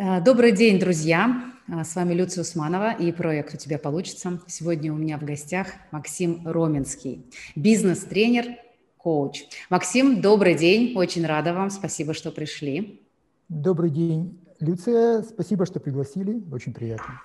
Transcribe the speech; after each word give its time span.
Э, 0.00 0.20
добрый 0.20 0.52
день, 0.52 0.78
друзья! 0.78 1.42
Э, 1.66 1.82
с 1.82 1.96
вами 1.96 2.14
Люция 2.14 2.42
Усманова 2.42 2.92
и 2.92 3.10
проект 3.10 3.52
«У 3.54 3.56
тебя 3.56 3.80
получится». 3.80 4.40
Сегодня 4.46 4.92
у 4.92 4.96
меня 4.96 5.18
в 5.18 5.24
гостях 5.24 5.72
Максим 5.90 6.46
Роменский, 6.46 7.26
бизнес-тренер, 7.56 8.58
коуч. 8.96 9.42
Максим, 9.70 10.20
добрый 10.20 10.54
день, 10.54 10.96
очень 10.96 11.26
рада 11.26 11.52
вам, 11.52 11.70
спасибо, 11.70 12.14
что 12.14 12.30
пришли. 12.30 13.02
Добрый 13.48 13.90
день, 13.90 14.38
Люция, 14.60 15.22
спасибо, 15.22 15.66
что 15.66 15.80
пригласили, 15.80 16.44
очень 16.52 16.72
приятно. 16.72 17.20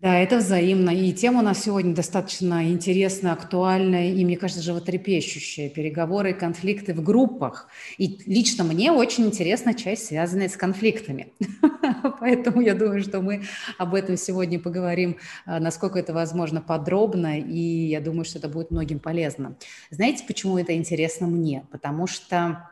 Да, 0.00 0.16
это 0.16 0.36
взаимно. 0.36 0.90
И 0.90 1.12
тема 1.12 1.40
у 1.40 1.42
нас 1.42 1.64
сегодня 1.64 1.92
достаточно 1.92 2.70
интересная, 2.70 3.32
актуальная 3.32 4.12
и, 4.12 4.24
мне 4.24 4.36
кажется, 4.36 4.62
животрепещущая. 4.62 5.68
Переговоры 5.70 6.30
и 6.30 6.34
конфликты 6.34 6.94
в 6.94 7.02
группах. 7.02 7.66
И 7.96 8.20
лично 8.26 8.62
мне 8.62 8.92
очень 8.92 9.26
интересна 9.26 9.74
часть, 9.74 10.06
связанная 10.06 10.48
с 10.48 10.56
конфликтами. 10.56 11.32
Поэтому 12.20 12.60
я 12.60 12.76
думаю, 12.76 13.02
что 13.02 13.20
мы 13.20 13.42
об 13.76 13.92
этом 13.92 14.16
сегодня 14.16 14.60
поговорим, 14.60 15.16
а, 15.46 15.58
насколько 15.58 15.98
это 15.98 16.12
возможно, 16.12 16.60
подробно. 16.60 17.40
И 17.40 17.88
я 17.88 18.00
думаю, 18.00 18.24
что 18.24 18.38
это 18.38 18.48
будет 18.48 18.70
многим 18.70 19.00
полезно. 19.00 19.56
Знаете, 19.90 20.22
почему 20.28 20.58
это 20.58 20.76
интересно 20.76 21.26
мне? 21.26 21.66
Потому 21.72 22.06
что 22.06 22.68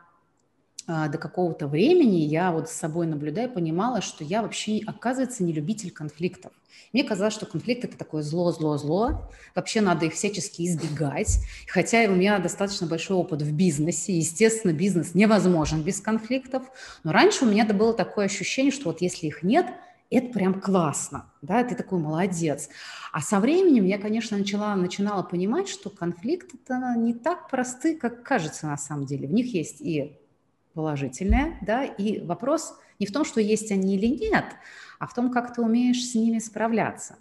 до 0.87 1.17
какого-то 1.17 1.67
времени 1.67 2.21
я 2.21 2.51
вот 2.51 2.69
с 2.69 2.73
собой 2.73 3.07
наблюдая 3.07 3.49
понимала, 3.49 4.01
что 4.01 4.23
я 4.23 4.41
вообще, 4.41 4.81
оказывается, 4.85 5.43
не 5.43 5.51
любитель 5.51 5.91
конфликтов. 5.91 6.53
Мне 6.93 7.03
казалось, 7.03 7.33
что 7.33 7.45
конфликт– 7.45 7.83
это 7.85 7.97
такое 7.97 8.23
зло, 8.23 8.51
зло, 8.51 8.77
зло. 8.77 9.29
Вообще 9.55 9.81
надо 9.81 10.05
их 10.05 10.13
всячески 10.13 10.65
избегать. 10.65 11.39
Хотя 11.67 12.09
у 12.09 12.15
меня 12.15 12.39
достаточно 12.39 12.87
большой 12.87 13.17
опыт 13.17 13.41
в 13.41 13.53
бизнесе. 13.53 14.17
Естественно, 14.17 14.71
бизнес 14.71 15.13
невозможен 15.13 15.81
без 15.81 15.99
конфликтов. 15.99 16.63
Но 17.03 17.11
раньше 17.11 17.43
у 17.45 17.49
меня 17.49 17.65
было 17.65 17.93
такое 17.93 18.25
ощущение, 18.25 18.71
что 18.71 18.85
вот 18.85 19.01
если 19.01 19.27
их 19.27 19.43
нет, 19.43 19.67
это 20.09 20.31
прям 20.31 20.61
классно, 20.61 21.29
да, 21.41 21.65
ты 21.65 21.75
такой 21.75 21.99
молодец. 21.99 22.69
А 23.11 23.19
со 23.19 23.41
временем 23.41 23.83
я, 23.83 23.97
конечно, 23.97 24.37
начала, 24.37 24.73
начинала 24.75 25.21
понимать, 25.21 25.67
что 25.67 25.89
конфликты 25.89 26.57
это 26.63 26.95
не 26.97 27.13
так 27.13 27.49
просты, 27.49 27.97
как 27.97 28.23
кажется 28.23 28.67
на 28.67 28.77
самом 28.77 29.05
деле. 29.05 29.27
В 29.27 29.33
них 29.33 29.53
есть 29.53 29.81
и 29.81 30.17
положительное, 30.77 31.57
да, 31.61 31.83
и 31.85 32.21
вопрос 32.21 32.77
не 32.99 33.07
в 33.07 33.11
том, 33.11 33.25
что 33.25 33.41
есть 33.41 33.71
они 33.71 33.95
или 33.95 34.05
нет, 34.05 34.45
а 34.99 35.07
в 35.07 35.13
том, 35.15 35.31
как 35.31 35.55
ты 35.55 35.63
умеешь 35.63 36.05
с 36.05 36.13
ними 36.13 36.37
справляться. 36.37 37.15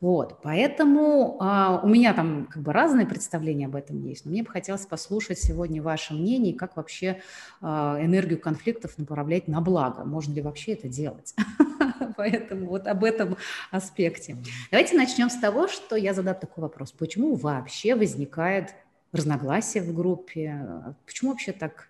Вот, 0.00 0.40
поэтому 0.42 1.38
а, 1.40 1.80
у 1.82 1.88
меня 1.88 2.12
там 2.12 2.48
как 2.50 2.62
бы 2.62 2.72
разные 2.72 3.06
представления 3.06 3.64
об 3.64 3.76
этом 3.76 4.02
есть, 4.02 4.26
но 4.26 4.30
мне 4.30 4.42
бы 4.42 4.50
хотелось 4.50 4.84
послушать 4.84 5.38
сегодня 5.38 5.82
ваше 5.82 6.12
мнение, 6.12 6.52
как 6.52 6.76
вообще 6.76 7.22
а, 7.62 7.98
энергию 7.98 8.38
конфликтов 8.38 8.98
направлять 8.98 9.48
на 9.48 9.62
благо, 9.62 10.04
можно 10.04 10.34
ли 10.34 10.42
вообще 10.42 10.72
это 10.72 10.88
делать. 10.88 11.34
Поэтому 12.18 12.66
вот 12.66 12.86
об 12.86 13.04
этом 13.04 13.38
аспекте. 13.70 14.36
Давайте 14.70 14.96
начнем 14.98 15.30
с 15.30 15.36
того, 15.36 15.66
что 15.66 15.96
я 15.96 16.12
задам 16.12 16.34
такой 16.34 16.62
вопрос. 16.62 16.92
Почему 16.92 17.36
вообще 17.36 17.94
возникает 17.94 18.74
разногласие 19.12 19.82
в 19.82 19.94
группе? 19.94 20.94
Почему 21.06 21.30
вообще 21.30 21.52
так 21.52 21.87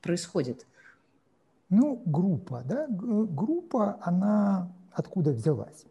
происходит? 0.00 0.66
Ну, 1.68 2.00
группа, 2.06 2.62
да, 2.64 2.86
группа, 2.88 3.98
она 4.00 4.72
откуда 4.92 5.32
взялась? 5.32 5.84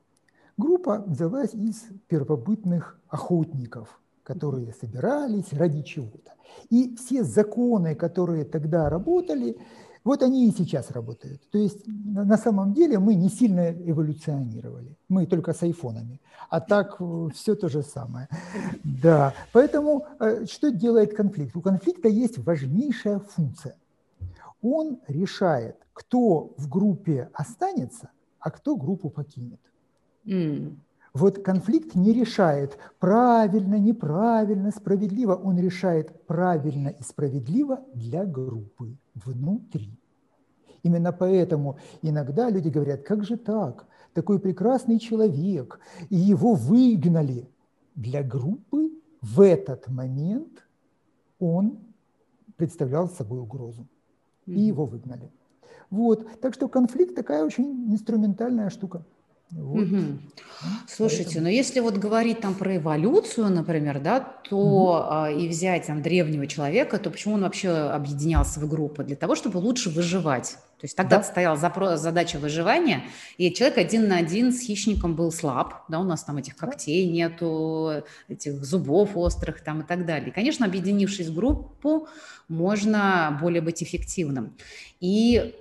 Группа 0.57 1.03
взялась 1.05 1.53
из 1.53 1.83
первобытных 2.07 2.97
охотников, 3.09 3.99
которые 4.23 4.73
собирались 4.73 5.51
ради 5.51 5.81
чего-то. 5.81 6.33
И 6.69 6.95
все 6.95 7.23
законы, 7.23 7.93
которые 7.93 8.45
тогда 8.45 8.89
работали, 8.89 9.57
вот 10.05 10.21
они 10.21 10.47
и 10.47 10.51
сейчас 10.51 10.91
работают. 10.91 11.41
То 11.49 11.57
есть 11.57 11.83
на 11.87 12.37
самом 12.37 12.73
деле 12.73 12.99
мы 12.99 13.15
не 13.15 13.27
сильно 13.27 13.71
эволюционировали. 13.71 14.95
Мы 15.09 15.25
только 15.25 15.51
с 15.51 15.63
айфонами. 15.63 16.21
А 16.49 16.61
так 16.61 16.97
э, 16.99 17.29
все 17.33 17.55
то 17.55 17.69
же 17.69 17.81
самое. 17.81 18.29
Да. 18.83 19.33
Поэтому 19.51 20.05
э, 20.19 20.45
что 20.45 20.69
делает 20.69 21.15
конфликт? 21.15 21.55
У 21.55 21.61
конфликта 21.61 22.07
есть 22.07 22.37
важнейшая 22.37 23.19
функция. 23.19 23.75
Он 24.61 24.99
решает, 25.07 25.75
кто 25.93 26.53
в 26.55 26.69
группе 26.69 27.29
останется, 27.33 28.11
а 28.39 28.51
кто 28.51 28.75
группу 28.75 29.09
покинет. 29.09 29.59
Вот 31.15 31.41
конфликт 31.41 31.95
не 31.95 32.11
решает 32.11 32.77
правильно, 32.99 33.75
неправильно, 33.75 34.69
справедливо. 34.69 35.33
Он 35.33 35.57
решает 35.57 36.11
правильно 36.27 36.89
и 36.89 37.01
справедливо 37.03 37.79
для 37.93 38.25
группы 38.25 38.97
внутри. 39.13 39.97
Именно 40.83 41.13
поэтому 41.13 41.77
иногда 42.01 42.49
люди 42.49 42.67
говорят, 42.67 43.03
как 43.03 43.23
же 43.23 43.37
так? 43.37 43.85
Такой 44.13 44.39
прекрасный 44.39 44.99
человек, 44.99 45.79
и 46.09 46.17
его 46.17 46.53
выгнали. 46.53 47.47
Для 47.95 48.21
группы 48.21 48.91
в 49.21 49.39
этот 49.39 49.87
момент 49.87 50.65
он 51.39 51.79
представлял 52.57 53.07
собой 53.07 53.39
угрозу. 53.39 53.87
И 54.47 54.59
его 54.59 54.85
выгнали. 54.85 55.31
Вот. 55.89 56.27
Так 56.41 56.53
что 56.53 56.67
конфликт 56.67 57.15
такая 57.15 57.45
очень 57.45 57.89
инструментальная 57.93 58.69
штука. 58.69 59.05
Вот. 59.51 59.83
Угу. 59.83 60.19
Слушайте, 60.87 61.25
Поэтому... 61.25 61.43
но 61.43 61.49
если 61.49 61.79
вот 61.79 61.97
говорить 61.97 62.41
там 62.41 62.55
про 62.55 62.77
эволюцию, 62.77 63.49
например, 63.49 63.99
да, 63.99 64.19
то 64.19 65.27
угу. 65.29 65.39
и 65.39 65.47
взять 65.47 65.87
там 65.87 66.01
древнего 66.01 66.47
человека, 66.47 66.97
то 66.97 67.09
почему 67.09 67.35
он 67.35 67.41
вообще 67.41 67.69
объединялся 67.69 68.59
в 68.59 68.67
группы? 68.67 69.03
Для 69.03 69.15
того, 69.15 69.35
чтобы 69.35 69.57
лучше 69.57 69.89
выживать. 69.89 70.57
То 70.77 70.85
есть 70.85 70.97
тогда 70.97 71.17
да. 71.17 71.23
стояла 71.23 71.55
запрос, 71.55 71.99
задача 71.99 72.37
выживания, 72.37 73.03
и 73.37 73.51
человек 73.51 73.77
один 73.77 74.09
на 74.09 74.17
один 74.17 74.51
с 74.51 74.59
хищником 74.59 75.15
был 75.15 75.31
слаб, 75.31 75.85
да, 75.87 75.99
у 75.99 76.03
нас 76.03 76.23
там 76.23 76.37
этих 76.37 76.57
когтей 76.57 77.09
нету, 77.09 78.03
этих 78.27 78.63
зубов 78.65 79.11
острых 79.15 79.61
там 79.61 79.81
и 79.81 79.83
так 79.85 80.05
далее. 80.05 80.29
И, 80.29 80.31
конечно, 80.31 80.65
объединившись 80.65 81.27
в 81.27 81.35
группу, 81.35 82.07
можно 82.49 83.37
более 83.41 83.61
быть 83.61 83.81
эффективным. 83.81 84.57
И 84.99 85.55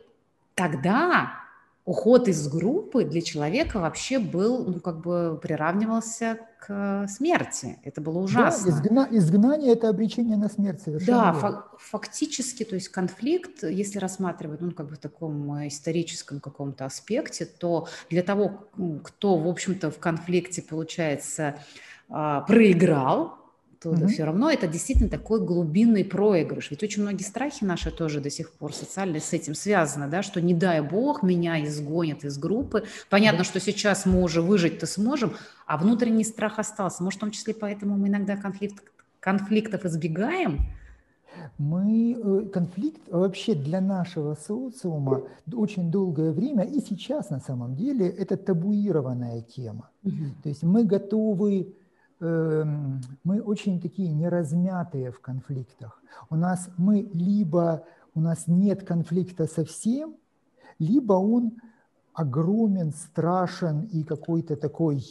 тогда 0.55 1.44
уход 1.85 2.29
из 2.29 2.49
группы 2.49 3.05
для 3.05 3.21
человека 3.21 3.79
вообще 3.79 4.19
был, 4.19 4.65
ну, 4.65 4.81
как 4.81 5.01
бы 5.01 5.39
приравнивался 5.43 6.39
к 6.59 7.07
смерти. 7.09 7.79
Это 7.85 8.01
было 8.01 8.21
ужасно. 8.21 8.73
Да, 8.73 8.79
изгна... 8.79 9.09
изгнание– 9.11 9.73
это 9.75 9.91
обречение 9.91 10.39
на 10.39 10.49
смерть 10.49 10.81
совершенно. 10.81 11.19
Да, 11.19 11.33
фа- 11.35 11.69
фактически, 11.79 12.65
то 12.65 12.75
есть 12.75 12.89
конфликт, 12.89 13.65
если 13.65 13.99
рассматривать, 13.99 14.63
ну, 14.63 14.71
как 14.71 14.89
бы 14.89 14.95
в 14.95 14.99
таком 14.99 15.55
э, 15.57 15.69
историческом 15.69 16.41
каком-то 16.41 16.87
аспекте, 16.87 17.45
то 17.45 17.87
для 18.09 18.23
того, 18.23 18.69
кто, 19.03 19.37
в 19.37 19.47
общем-то, 19.47 19.91
в 19.91 19.99
конфликте, 19.99 20.63
получается, 20.63 21.59
а, 22.09 22.41
проиграл, 22.43 23.44
то 23.85 23.91
mm-hmm. 23.91 24.07
все 24.09 24.25
равно 24.25 24.51
это 24.51 24.67
действительно 24.67 25.11
такой 25.11 25.45
глубинный 25.45 26.05
проигрыш. 26.05 26.71
Ведь 26.71 26.83
очень 26.83 27.03
многие 27.03 27.23
страхи 27.23 27.65
наши 27.65 27.91
тоже 27.91 28.21
до 28.21 28.31
сих 28.31 28.51
пор 28.53 28.73
социально 28.73 29.21
с 29.21 29.33
этим 29.33 29.55
связаны, 29.55 30.09
да, 30.09 30.23
что 30.23 30.41
не 30.41 30.55
дай 30.55 30.81
бог 30.81 31.23
меня 31.23 31.63
изгонят 31.65 32.25
из 32.25 32.39
группы. 32.39 32.85
Понятно, 33.11 33.43
mm-hmm. 33.43 33.45
что 33.45 33.61
сейчас 33.61 34.07
мы 34.07 34.23
уже 34.23 34.41
выжить-то 34.41 34.87
сможем, 34.87 35.35
а 35.67 35.77
внутренний 35.77 36.25
страх 36.25 36.59
остался. 36.59 37.03
Может, 37.03 37.19
в 37.19 37.21
том 37.21 37.31
числе 37.31 37.53
поэтому 37.53 37.97
мы 37.97 38.09
иногда 38.09 38.37
конфликт, 38.37 38.83
конфликтов 39.21 39.85
избегаем, 39.85 40.67
мы 41.59 42.13
э, 42.13 42.49
конфликт 42.53 43.01
вообще 43.11 43.55
для 43.55 43.81
нашего 43.81 44.35
социума 44.35 45.23
очень 45.53 45.91
долгое 45.91 46.33
время 46.33 46.65
и 46.65 46.81
сейчас 46.81 47.31
на 47.31 47.41
самом 47.41 47.77
деле 47.77 48.09
это 48.09 48.37
табуированная 48.37 49.43
тема. 49.43 49.91
Угу. 50.05 50.25
То 50.43 50.49
есть 50.49 50.63
мы 50.63 50.85
готовы 50.85 51.75
мы 52.25 53.41
очень 53.41 53.81
такие 53.81 54.13
неразмятые 54.13 55.11
в 55.11 55.21
конфликтах. 55.21 56.01
У 56.31 56.37
нас 56.37 56.71
мы 56.77 57.09
либо 57.13 57.85
у 58.15 58.21
нас 58.21 58.47
нет 58.47 58.85
конфликта 58.85 59.47
совсем, 59.47 60.17
либо 60.79 61.15
он 61.15 61.53
огромен, 62.13 62.93
страшен 62.93 63.83
и 63.93 64.05
какой-то 64.05 64.57
такой 64.57 65.05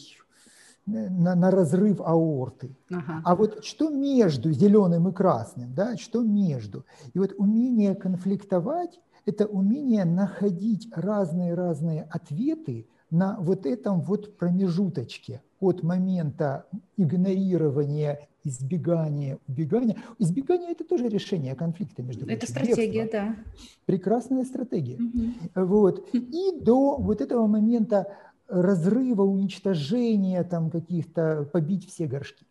э, 0.87 1.09
на, 1.09 1.35
на 1.35 1.51
разрыв 1.51 1.99
аорты. 1.99 2.75
Ага. 2.89 3.21
А 3.23 3.35
вот 3.35 3.65
что 3.65 3.89
между 3.89 4.51
зеленым 4.51 5.09
и 5.09 5.11
красным, 5.11 5.73
да, 5.73 5.97
что 5.97 6.23
между? 6.23 6.85
И 7.13 7.19
вот 7.19 7.33
умение 7.37 7.93
конфликтовать– 7.93 8.99
это 9.25 9.45
умение 9.45 10.05
находить 10.05 10.89
разные-разные 10.95 12.03
ответы 12.03 12.87
на 13.11 13.37
вот 13.39 13.65
этом 13.65 14.01
вот 14.01 14.37
промежуточке 14.37 15.41
от 15.63 15.83
момента 15.83 16.65
игнорирования, 16.97 18.27
избегания, 18.43 19.39
убегания. 19.47 19.97
Избегание– 20.19 20.71
это 20.71 20.83
тоже 20.83 21.07
решение 21.07 21.55
конфликта 21.55 22.03
между 22.03 22.25
Это 22.27 22.45
стратегия, 22.45 23.03
Бегство. 23.03 23.19
да. 23.19 23.35
Прекрасная 23.85 24.43
стратегия. 24.43 24.97
Угу. 24.97 25.65
Вот. 25.65 26.09
И 26.13 26.59
до 26.59 26.97
вот 26.97 27.21
этого 27.21 27.47
момента 27.47 28.07
разрыва, 28.47 29.23
уничтожения, 29.23 30.43
там 30.43 30.69
каких-то, 30.69 31.49
побить 31.51 31.87
все 31.89 32.07
горшки. 32.07 32.45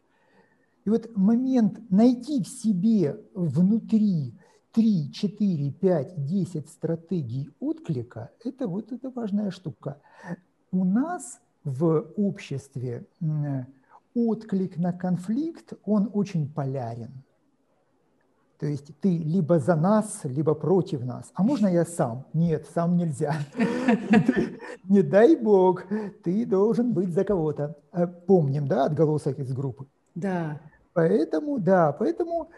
И 0.84 0.90
вот 0.90 1.16
момент 1.16 1.78
найти 1.90 2.42
в 2.42 2.48
себе 2.48 3.20
внутри 3.34 4.34
3, 4.72 5.12
4, 5.12 5.70
5, 5.70 6.24
10 6.24 6.68
стратегий 6.68 7.50
отклика– 7.60 8.30
это 8.44 8.66
вот 8.66 8.90
эта 8.90 9.10
важная 9.10 9.50
штука. 9.50 10.00
У 10.72 10.84
нас 10.84 11.40
в 11.64 12.06
обществе 12.16 13.06
отклик 14.14 14.76
на 14.76 14.92
конфликт, 14.92 15.72
он 15.84 16.10
очень 16.12 16.52
полярен. 16.52 17.22
То 18.58 18.66
есть 18.66 18.96
ты 19.00 19.18
либо 19.18 19.58
за 19.58 19.74
нас, 19.74 20.20
либо 20.22 20.54
против 20.54 21.04
нас. 21.04 21.32
А 21.34 21.42
можно 21.42 21.66
я 21.66 21.84
сам? 21.84 22.26
Нет, 22.32 22.68
сам 22.72 22.96
нельзя. 22.96 23.34
Не 24.88 25.02
дай 25.02 25.34
бог, 25.34 25.82
ты 26.22 26.46
должен 26.46 26.92
быть 26.92 27.12
за 27.12 27.24
кого-то. 27.24 27.76
Э, 27.92 28.06
помним, 28.06 28.68
да, 28.68 28.84
отголосок 28.84 29.40
из 29.40 29.52
группы? 29.52 29.86
Да. 30.14 30.60
Поэтому, 30.92 31.58
да, 31.58 31.92
поэтому 31.92 32.50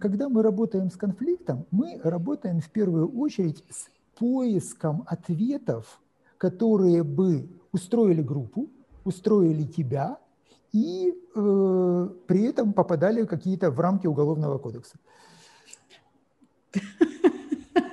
когда 0.00 0.28
мы 0.28 0.42
работаем 0.42 0.90
с 0.90 0.96
конфликтом, 0.96 1.66
мы 1.72 2.00
работаем 2.04 2.60
в 2.60 2.70
первую 2.70 3.08
очередь 3.18 3.64
с 3.68 3.88
поиском 4.16 5.02
ответов, 5.06 6.00
которые 6.44 7.02
бы 7.04 7.48
устроили 7.72 8.20
группу, 8.20 8.68
устроили 9.04 9.62
тебя, 9.62 10.18
и 10.72 11.14
э, 11.34 12.08
при 12.26 12.44
этом 12.44 12.74
попадали 12.74 13.24
какие-то 13.24 13.70
в 13.70 13.80
рамки 13.80 14.06
Уголовного 14.06 14.58
кодекса. 14.58 14.98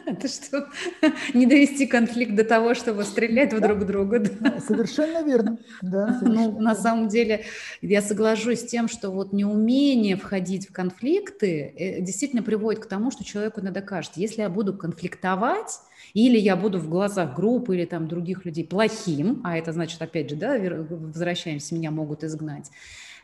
Это 0.06 0.28
что, 0.28 0.68
не 1.34 1.46
довести 1.46 1.88
конфликт 1.88 2.36
до 2.36 2.44
того, 2.44 2.74
чтобы 2.74 3.06
стрелять 3.06 3.52
да. 3.52 3.58
в 3.58 3.62
друг 3.62 3.86
друга? 3.86 4.20
Да? 4.20 4.60
Совершенно 4.60 5.24
верно. 5.24 5.58
Да, 5.82 6.08
ну, 6.08 6.20
совершенно 6.20 6.36
ну, 6.36 6.52
верно. 6.52 6.60
на 6.60 6.76
самом 6.76 7.08
деле, 7.08 7.46
я 7.82 8.02
соглашусь 8.02 8.60
с 8.60 8.66
тем, 8.66 8.90
что 8.90 9.12
вот 9.12 9.32
неумение 9.32 10.18
входить 10.18 10.68
в 10.68 10.74
конфликты 10.74 11.74
э, 11.78 12.02
действительно 12.02 12.44
приводит 12.44 12.84
к 12.84 12.88
тому, 12.88 13.12
что 13.12 13.24
человеку 13.24 13.62
надо 13.62 13.82
кажется, 13.82 14.20
если 14.20 14.42
я 14.42 14.50
буду 14.50 14.78
конфликтовать, 14.78 15.80
или 16.14 16.38
я 16.38 16.56
буду 16.56 16.80
в 16.80 16.90
глазах 16.90 17.36
группы 17.36 17.76
или 17.76 17.86
там 17.86 18.08
других 18.08 18.46
людей 18.46 18.66
плохим, 18.66 19.42
а 19.44 19.58
это 19.58 19.72
значит, 19.72 20.02
опять 20.02 20.30
же, 20.30 20.36
да, 20.36 20.58
возвращаемся, 20.58 21.76
меня 21.76 21.92
могут 21.92 22.24
изгнать, 22.24 22.70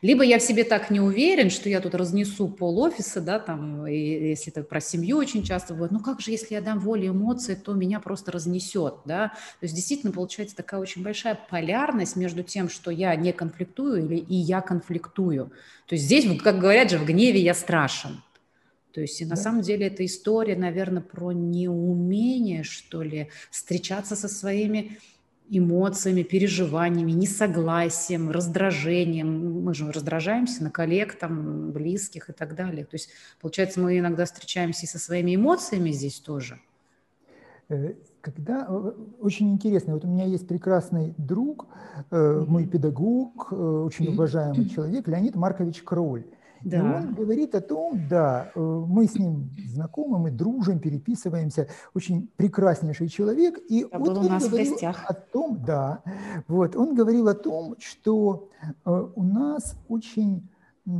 либо 0.03 0.23
я 0.23 0.37
в 0.37 0.43
себе 0.43 0.63
так 0.63 0.91
не 0.91 0.99
уверен, 0.99 1.49
что 1.49 1.69
я 1.69 1.81
тут 1.81 1.95
разнесу 1.95 2.47
пол 2.47 2.79
офиса, 2.79 3.19
да, 3.19 3.39
там, 3.39 3.87
и 3.87 3.97
если 4.29 4.51
это 4.51 4.61
про 4.61 4.79
семью 4.79 5.17
очень 5.17 5.43
часто 5.43 5.73
бывает, 5.73 5.91
ну 5.91 5.99
как 5.99 6.21
же, 6.21 6.29
если 6.29 6.53
я 6.53 6.61
дам 6.61 6.79
волю 6.79 7.09
эмоции, 7.09 7.55
то 7.55 7.73
меня 7.73 7.99
просто 7.99 8.31
разнесет, 8.31 8.95
да. 9.05 9.29
То 9.59 9.63
есть 9.63 9.73
действительно 9.73 10.11
получается 10.11 10.55
такая 10.55 10.79
очень 10.79 11.01
большая 11.01 11.39
полярность 11.49 12.15
между 12.15 12.43
тем, 12.43 12.69
что 12.69 12.91
я 12.91 13.15
не 13.15 13.33
конфликтую 13.33 14.05
или 14.05 14.17
и 14.17 14.35
я 14.35 14.61
конфликтую. 14.61 15.51
То 15.87 15.95
есть 15.95 16.05
здесь, 16.05 16.25
как 16.41 16.59
говорят 16.59 16.91
же, 16.91 16.99
в 16.99 17.05
гневе 17.05 17.39
я 17.39 17.55
страшен. 17.55 18.21
То 18.97 19.01
есть 19.01 19.21
и 19.21 19.25
на 19.25 19.35
да. 19.35 19.35
самом 19.35 19.61
деле 19.61 19.85
эта 19.85 20.03
история, 20.03 20.55
наверное, 20.55 21.03
про 21.03 21.31
неумение, 21.31 22.63
что 22.63 23.03
ли, 23.03 23.29
встречаться 23.51 24.15
со 24.15 24.27
своими 24.27 24.97
эмоциями, 25.51 26.23
переживаниями, 26.23 27.11
несогласием, 27.11 28.31
раздражением. 28.31 29.61
Мы 29.63 29.75
же 29.75 29.91
раздражаемся 29.91 30.63
на 30.63 30.71
коллег, 30.71 31.13
там, 31.13 31.71
близких 31.73 32.31
и 32.31 32.33
так 32.33 32.55
далее. 32.55 32.85
То 32.85 32.95
есть, 32.95 33.09
получается, 33.39 33.79
мы 33.79 33.99
иногда 33.99 34.25
встречаемся 34.25 34.87
и 34.87 34.89
со 34.89 34.97
своими 34.97 35.35
эмоциями 35.35 35.91
здесь 35.91 36.19
тоже. 36.19 36.59
Э, 37.69 37.93
когда 38.21 38.65
э, 38.67 38.91
очень 39.21 39.51
интересно, 39.51 39.93
вот 39.93 40.05
у 40.05 40.07
меня 40.07 40.25
есть 40.25 40.47
прекрасный 40.47 41.13
друг, 41.19 41.67
э, 42.09 42.45
мой 42.47 42.65
педагог, 42.65 43.51
очень 43.51 44.07
уважаемый 44.07 44.67
человек, 44.75 45.07
Леонид 45.07 45.35
Маркович 45.35 45.83
Кроль. 45.83 46.23
Да. 46.63 46.77
И 46.77 46.81
он 46.81 47.13
говорит 47.13 47.55
о 47.55 47.61
том, 47.61 48.07
да, 48.09 48.51
э, 48.55 48.59
мы 48.59 49.07
с 49.07 49.15
ним 49.15 49.49
знакомы, 49.67 50.19
мы 50.19 50.31
дружим, 50.31 50.79
переписываемся, 50.79 51.67
очень 51.93 52.29
прекраснейший 52.35 53.07
человек. 53.07 53.59
И 53.69 53.81
Это 53.81 53.99
вот 53.99 54.09
был 54.09 54.25
у 54.25 54.29
нас 54.29 54.45
в 54.45 54.51
гостях. 54.51 55.03
О 55.07 55.13
том, 55.13 55.63
да, 55.65 56.01
вот, 56.47 56.75
он 56.75 56.95
говорил 56.95 57.27
о 57.27 57.33
том, 57.33 57.75
что 57.79 58.49
э, 58.85 59.07
у 59.15 59.23
нас 59.23 59.75
очень 59.87 60.49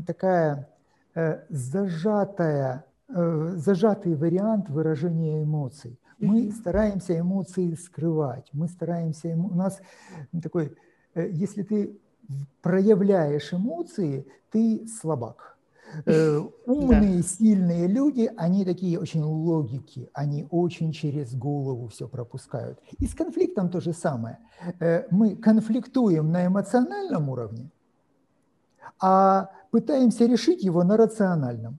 такая 0.06 0.70
э, 1.16 1.44
зажатая, 1.50 2.86
зажатый 3.10 4.16
вариант 4.16 4.70
выражения 4.70 5.42
эмоций. 5.42 5.98
Мы 6.20 6.52
стараемся 6.52 7.18
эмоции 7.18 7.74
скрывать, 7.76 8.50
мы 8.52 8.68
стараемся, 8.68 9.30
у 9.30 9.56
нас 9.56 9.80
такой, 10.42 10.76
если 11.16 11.64
ты 11.64 11.98
проявляешь 12.62 13.54
эмоции, 13.54 14.26
ты 14.52 14.88
слабак. 14.88 15.58
Э, 16.06 16.42
умные, 16.66 17.18
да. 17.18 17.24
сильные 17.24 17.88
люди, 17.88 18.30
они 18.38 18.66
такие 18.66 19.00
очень 19.00 19.24
логики, 19.24 20.10
они 20.14 20.48
очень 20.52 20.92
через 20.92 21.34
голову 21.34 21.88
все 21.88 22.08
пропускают. 22.08 22.80
И 23.00 23.08
с 23.08 23.14
конфликтом 23.14 23.70
то 23.70 23.80
же 23.80 23.94
самое. 23.94 24.38
Э, 24.80 25.06
мы 25.12 25.36
конфликтуем 25.36 26.32
на 26.32 26.46
эмоциональном 26.46 27.30
уровне, 27.30 27.70
а 29.00 29.50
пытаемся 29.72 30.26
решить 30.26 30.64
его 30.64 30.84
на 30.84 30.98
рациональном. 30.98 31.78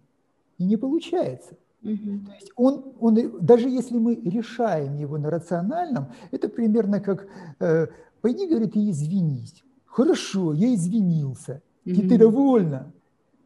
И 0.58 0.64
не 0.64 0.76
получается. 0.76 1.54
Угу. 1.82 2.26
То 2.26 2.32
есть 2.34 2.52
он, 2.56 2.92
он, 2.98 3.38
даже 3.40 3.68
если 3.68 3.98
мы 3.98 4.16
решаем 4.16 4.96
его 4.96 5.18
на 5.18 5.30
рациональном, 5.30 6.06
это 6.32 6.48
примерно 6.48 7.00
как 7.00 7.26
э, 7.60 7.86
«пойди, 8.20 8.48
говорит, 8.48 8.74
и 8.76 8.90
извинись». 8.90 9.64
Хорошо, 9.98 10.52
я 10.52 10.72
извинился. 10.72 11.60
И 11.84 11.90
mm-hmm. 11.90 12.08
ты 12.08 12.18
довольна. 12.18 12.92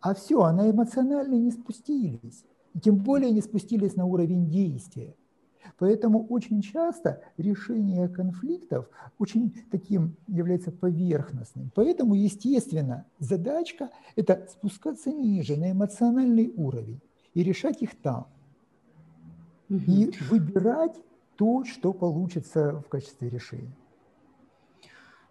А 0.03 0.13
все, 0.13 0.43
а 0.43 0.53
на 0.53 0.71
эмоционально 0.71 1.37
не 1.37 1.51
спустились. 1.51 2.45
И 2.75 2.79
тем 2.79 2.97
более 2.97 3.31
не 3.31 3.41
спустились 3.41 3.97
на 3.97 4.05
уровень 4.05 4.51
действия. 4.51 5.15
Поэтому 5.79 6.27
очень 6.27 6.61
часто 6.61 7.23
решение 7.39 8.07
конфликтов 8.07 8.87
очень 9.19 9.55
таким 9.71 10.15
является 10.29 10.71
поверхностным. 10.71 11.71
Поэтому, 11.75 12.15
естественно, 12.15 13.07
задачка– 13.19 13.89
это 14.17 14.47
спускаться 14.51 15.11
ниже, 15.11 15.57
на 15.57 15.73
эмоциональный 15.73 16.53
уровень, 16.55 17.01
и 17.33 17.43
решать 17.43 17.81
их 17.81 17.95
там. 18.03 18.27
Угу. 19.71 19.85
И 19.87 20.13
выбирать 20.29 21.01
то, 21.37 21.65
что 21.65 21.95
получится 21.95 22.83
в 22.87 22.91
качестве 22.91 23.31
решения. 23.31 23.73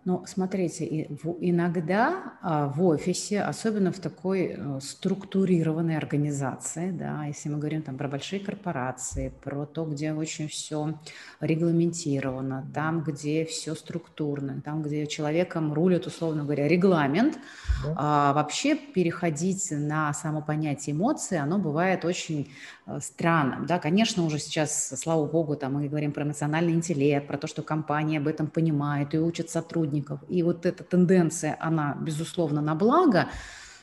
Но 0.03 0.25
смотрите, 0.25 1.03
иногда 1.42 2.33
а, 2.42 2.68
в 2.68 2.83
офисе, 2.83 3.42
особенно 3.42 3.92
в 3.92 4.00
такой 4.00 4.56
э, 4.57 4.80
структурированной 4.81 5.95
организации, 5.95 6.89
да, 6.89 7.25
если 7.25 7.50
мы 7.50 7.59
говорим 7.59 7.83
там 7.83 7.98
про 7.98 8.07
большие 8.07 8.39
корпорации, 8.39 9.31
про 9.44 9.68
то, 9.68 9.86
где 9.86 10.12
очень 10.13 10.48
все 10.48 10.95
регламентировано, 11.39 12.68
там, 12.74 13.01
где 13.01 13.45
все 13.45 13.75
структурно, 13.75 14.60
там, 14.62 14.81
где 14.81 15.05
человеком 15.05 15.72
рулит, 15.72 16.08
условно 16.08 16.46
говоря, 16.46 16.67
регламент, 16.67 17.38
да. 17.86 17.96
а, 17.96 18.34
вообще 18.34 18.75
переходить 18.75 19.67
на 19.70 20.13
само 20.13 20.41
понятие 20.41 20.96
эмоций, 20.96 21.38
оно 21.38 21.60
бывает 21.60 22.05
очень 22.05 22.50
Э, 22.91 23.00
странам. 23.00 23.65
Да, 23.65 23.79
конечно, 23.79 24.24
уже 24.25 24.39
сейчас, 24.39 24.89
слава 24.98 25.25
богу, 25.25 25.55
там 25.55 25.74
мы 25.74 25.88
говорим 25.88 26.12
про 26.12 26.24
эмоциональный 26.24 26.74
интеллект, 26.74 27.27
про 27.27 27.38
то, 27.38 27.48
что 27.48 27.62
компании 27.62 28.17
об 28.17 28.27
этом 28.27 28.48
понимают 28.48 29.13
и 29.13 29.20
учат 29.20 29.50
сотрудников. 29.50 29.90
И 30.29 30.43
вот 30.43 30.65
эта 30.65 30.83
тенденция, 30.83 31.57
она, 31.60 31.98
безусловно, 32.00 32.62
на 32.62 32.75
благо, 32.75 33.29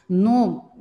но 0.08 0.74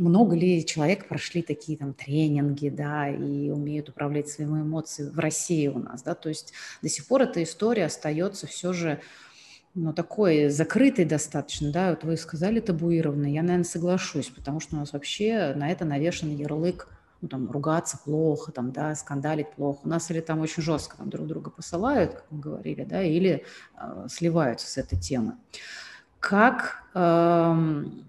много 0.00 0.34
ли 0.34 0.64
человек 0.64 1.08
прошли 1.08 1.42
такие 1.42 1.76
там 1.76 1.92
тренинги, 1.92 2.68
да, 2.68 3.08
и 3.08 3.50
умеют 3.50 3.88
управлять 3.88 4.28
своими 4.28 4.62
эмоциями 4.62 5.10
в 5.10 5.18
России 5.18 5.68
у 5.68 5.78
нас, 5.78 6.02
да, 6.02 6.14
то 6.14 6.28
есть 6.28 6.52
до 6.82 6.88
сих 6.88 7.06
пор 7.06 7.22
эта 7.22 7.42
история 7.42 7.84
остается 7.84 8.46
все 8.46 8.72
же 8.72 9.00
ну, 9.74 9.92
такой 9.92 10.48
закрытый 10.48 11.04
достаточно, 11.04 11.70
да, 11.70 11.90
вот 11.90 12.04
вы 12.04 12.16
сказали 12.16 12.60
табуированный, 12.60 13.32
я, 13.32 13.42
наверное, 13.42 13.64
соглашусь, 13.64 14.28
потому 14.28 14.58
что 14.58 14.76
у 14.76 14.78
нас 14.78 14.92
вообще 14.92 15.54
на 15.54 15.70
это 15.70 15.84
навешен 15.84 16.34
ярлык 16.34 16.88
ну, 17.20 17.28
там, 17.28 17.50
ругаться 17.50 17.98
плохо, 18.02 18.52
там, 18.52 18.72
да, 18.72 18.94
скандалить 18.94 19.50
плохо. 19.52 19.80
У 19.84 19.88
нас 19.88 20.10
или 20.10 20.20
там 20.20 20.40
очень 20.40 20.62
жестко 20.62 20.96
там, 20.96 21.10
друг 21.10 21.26
друга 21.26 21.50
посылают, 21.50 22.14
как 22.14 22.24
мы 22.30 22.40
говорили, 22.40 22.84
да, 22.84 23.02
или 23.02 23.44
э, 23.78 24.06
сливаются 24.08 24.66
с 24.66 24.78
этой 24.78 24.98
темы. 24.98 25.34
Как 26.18 26.84
эм, 26.94 28.04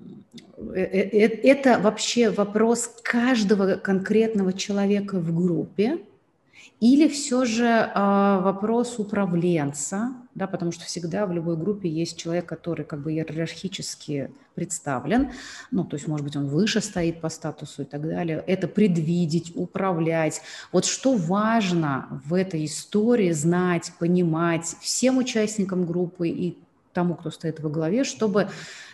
э, 0.73 0.81
э, 0.81 1.09
э, 1.09 1.27
это 1.49 1.79
вообще 1.79 2.29
вопрос 2.29 2.89
каждого 3.03 3.75
конкретного 3.75 4.53
человека 4.53 5.19
в 5.19 5.35
группе, 5.35 5.99
или 6.79 7.07
все 7.07 7.45
же 7.45 7.65
э, 7.65 8.39
вопрос 8.41 8.97
управленца, 8.97 10.13
да, 10.33 10.47
потому 10.47 10.71
что 10.71 10.85
всегда 10.85 11.25
в 11.25 11.33
любой 11.33 11.57
группе 11.57 11.89
есть 11.89 12.17
человек, 12.17 12.45
который 12.45 12.85
как 12.85 13.01
бы 13.01 13.11
иерархически 13.11 14.31
представлен, 14.55 15.31
ну, 15.71 15.83
то 15.83 15.95
есть, 15.95 16.07
может 16.07 16.25
быть, 16.25 16.35
он 16.35 16.47
выше 16.47 16.81
стоит 16.81 17.19
по 17.21 17.29
статусу 17.29 17.81
и 17.81 17.85
так 17.85 18.01
далее. 18.01 18.43
Это 18.47 18.67
предвидеть, 18.67 19.51
управлять. 19.55 20.41
Вот 20.71 20.85
что 20.85 21.15
важно 21.15 22.21
в 22.25 22.33
этой 22.33 22.65
истории 22.65 23.31
знать, 23.31 23.91
понимать 23.99 24.75
всем 24.79 25.17
участникам 25.17 25.85
группы 25.85 26.29
и 26.29 26.57
тому, 26.93 27.15
кто 27.15 27.31
стоит 27.31 27.59
во 27.59 27.69
главе, 27.69 28.03
чтобы 28.03 28.49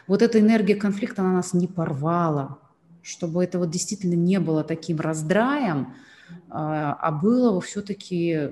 вот 0.08 0.22
эта 0.22 0.40
энергия 0.40 0.76
конфликта 0.76 1.22
на 1.22 1.34
нас 1.34 1.54
не 1.54 1.68
порвала, 1.68 2.58
чтобы 3.04 3.44
это 3.44 3.60
вот 3.60 3.70
действительно 3.70 4.16
не 4.16 4.40
было 4.40 4.64
таким 4.64 5.00
раздраем, 5.00 5.94
а, 6.50 6.94
а 6.94 7.12
было 7.12 7.60
все-таки 7.62 8.52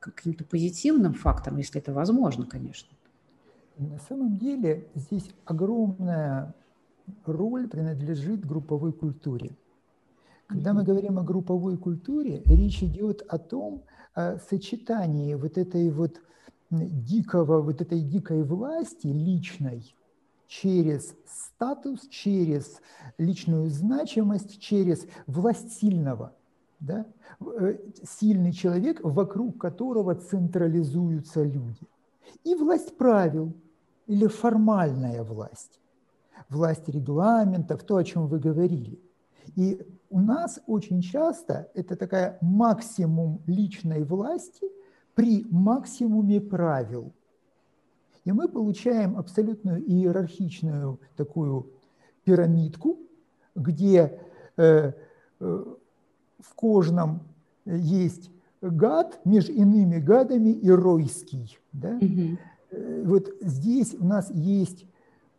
каким-то 0.00 0.44
позитивным 0.44 1.14
фактором, 1.14 1.58
если 1.58 1.80
это 1.80 1.92
возможно, 1.92 2.46
конечно. 2.46 2.88
На 3.76 3.98
самом 3.98 4.38
деле 4.38 4.88
здесь 4.94 5.30
огромная 5.44 6.54
роль 7.24 7.68
принадлежит 7.68 8.44
групповой 8.44 8.92
культуре. 8.92 9.56
Когда 10.46 10.72
мы 10.72 10.82
говорим 10.82 11.18
о 11.18 11.22
групповой 11.22 11.76
культуре, 11.76 12.42
речь 12.44 12.82
идет 12.82 13.22
о 13.28 13.38
том 13.38 13.84
о 14.14 14.38
сочетании 14.38 15.34
вот 15.34 15.56
этой 15.56 15.90
вот 15.90 16.20
дикого, 16.70 17.62
вот 17.62 17.80
этой 17.80 18.00
дикой 18.00 18.42
власти 18.42 19.06
личной 19.06 19.94
через 20.48 21.14
статус, 21.26 22.08
через 22.08 22.80
личную 23.18 23.70
значимость, 23.70 24.60
через 24.60 25.06
власть 25.26 25.78
сильного. 25.78 26.34
Да? 26.80 27.06
Э, 27.40 27.76
сильный 28.02 28.52
человек, 28.52 29.00
вокруг 29.02 29.58
которого 29.58 30.14
централизуются 30.14 31.42
люди. 31.42 31.86
И 32.44 32.54
власть 32.54 32.96
правил 32.96 33.52
или 34.06 34.26
формальная 34.26 35.22
власть. 35.22 35.80
Власть 36.48 36.88
регламентов, 36.88 37.84
то, 37.84 37.96
о 37.96 38.04
чем 38.04 38.26
вы 38.26 38.38
говорили. 38.38 38.98
И 39.56 39.86
у 40.08 40.20
нас 40.20 40.60
очень 40.66 41.02
часто 41.02 41.70
это 41.74 41.96
такая 41.96 42.38
максимум 42.40 43.40
личной 43.46 44.02
власти 44.02 44.66
при 45.14 45.46
максимуме 45.50 46.40
правил. 46.40 47.12
И 48.24 48.32
мы 48.32 48.48
получаем 48.48 49.18
абсолютную 49.18 49.82
иерархичную 49.82 50.98
такую 51.16 51.70
пирамидку, 52.24 52.98
где 53.54 54.18
э, 54.56 54.92
э, 55.40 55.64
в 56.42 56.54
кожном 56.54 57.20
есть 57.64 58.30
гад, 58.60 59.20
между 59.24 59.52
иными 59.52 59.98
гадами 59.98 60.50
и 60.50 60.70
ройский. 60.70 61.58
Да? 61.72 61.96
Угу. 61.96 62.38
Вот 63.04 63.30
здесь 63.40 63.96
у 63.98 64.04
нас 64.04 64.30
есть 64.30 64.86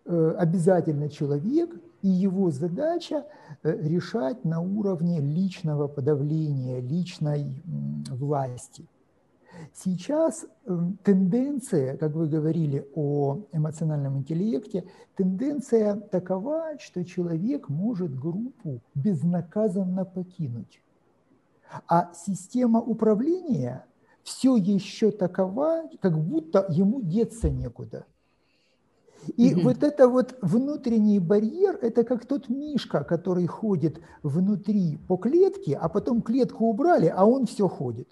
э, 0.05 0.36
обязательно 0.38 1.10
человек, 1.10 1.70
и 2.01 2.08
его 2.08 2.50
задача 2.50 3.25
э, 3.63 3.77
решать 3.88 4.43
на 4.43 4.60
уровне 4.60 5.20
личного 5.20 5.88
подавления, 5.88 6.81
личной 6.81 7.62
власти. 8.10 8.86
Сейчас 9.74 10.46
эм, 10.65 10.98
тенденция, 11.03 11.98
как 11.98 12.13
вы 12.13 12.27
говорили 12.27 12.88
о 12.96 13.41
эмоциональном 13.51 14.17
интеллекте, 14.17 14.86
тенденция 15.15 15.96
такова, 15.96 16.77
что 16.79 17.05
человек 17.05 17.70
может 17.70 18.17
группу 18.17 18.81
безнаказанно 18.96 20.05
покинуть. 20.05 20.81
А 21.88 22.12
система 22.13 22.80
управления 22.80 23.86
все 24.24 24.56
еще 24.56 25.12
такова, 25.12 25.84
как 26.01 26.18
будто 26.18 26.66
ему 26.70 27.01
деться 27.01 27.50
некуда. 27.50 28.06
И 29.38 29.54
mm 29.54 29.63
вот 29.63 29.84
это 29.84 30.08
вот 30.08 30.36
внутренний 30.42 31.20
барьер, 31.20 31.78
это 31.82 32.04
как 32.04 32.25
тот 32.25 32.50
мишка, 32.50 33.04
который 33.04 33.46
ходит 33.46 34.01
внутри 34.24 34.98
по 35.08 35.16
клетке, 35.18 35.75
а 35.75 35.90
потом 35.90 36.22
клетку 36.22 36.66
убрали, 36.66 37.13
а 37.16 37.25
он 37.25 37.46
все 37.46 37.68
ходит. 37.68 38.10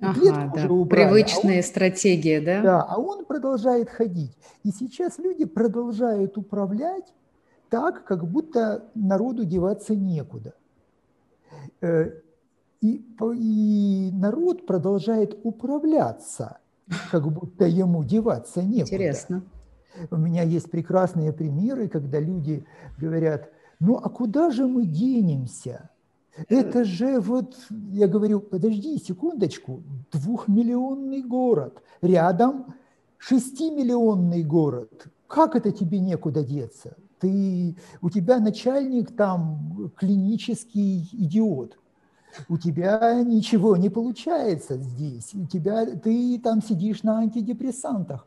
Ага, 0.00 0.50
да. 0.54 0.72
убрали, 0.72 1.08
Привычная 1.08 1.56
а 1.56 1.58
он, 1.58 1.62
стратегия, 1.62 2.40
да? 2.40 2.62
Да, 2.62 2.82
а 2.82 2.98
он 2.98 3.26
продолжает 3.26 3.90
ходить. 3.90 4.34
И 4.62 4.70
сейчас 4.70 5.18
люди 5.18 5.44
продолжают 5.44 6.38
управлять 6.38 7.12
так, 7.68 8.04
как 8.04 8.26
будто 8.26 8.88
народу 8.94 9.44
деваться 9.44 9.94
некуда. 9.94 10.54
И, 12.80 13.04
и 13.34 14.10
народ 14.12 14.66
продолжает 14.66 15.38
управляться, 15.42 16.58
как 17.10 17.30
будто 17.30 17.66
ему 17.66 18.04
деваться 18.04 18.62
некуда. 18.62 18.94
Интересно. 18.94 19.42
У 20.10 20.16
меня 20.16 20.42
есть 20.42 20.70
прекрасные 20.70 21.32
примеры, 21.32 21.88
когда 21.88 22.20
люди 22.20 22.64
говорят, 22.98 23.50
ну 23.80 23.96
а 23.96 24.08
куда 24.08 24.50
же 24.50 24.66
мы 24.66 24.86
денемся? 24.86 25.90
Это 26.48 26.84
же 26.84 27.20
вот, 27.20 27.56
я 27.90 28.06
говорю, 28.06 28.40
подожди 28.40 28.98
секундочку, 28.98 29.82
двухмиллионный 30.12 31.22
город, 31.22 31.82
рядом 32.00 32.74
шестимиллионный 33.18 34.42
город. 34.42 35.08
Как 35.26 35.54
это 35.54 35.70
тебе 35.70 35.98
некуда 35.98 36.42
деться? 36.42 36.96
Ты, 37.18 37.76
у 38.00 38.08
тебя 38.08 38.38
начальник 38.38 39.14
там 39.14 39.92
клинический 39.96 41.06
идиот 41.12 41.76
у 42.48 42.58
тебя 42.58 43.22
ничего 43.22 43.76
не 43.76 43.88
получается 43.88 44.76
здесь, 44.76 45.34
у 45.34 45.46
тебя, 45.46 45.86
ты 45.86 46.38
там 46.38 46.62
сидишь 46.62 47.02
на 47.02 47.18
антидепрессантах. 47.18 48.26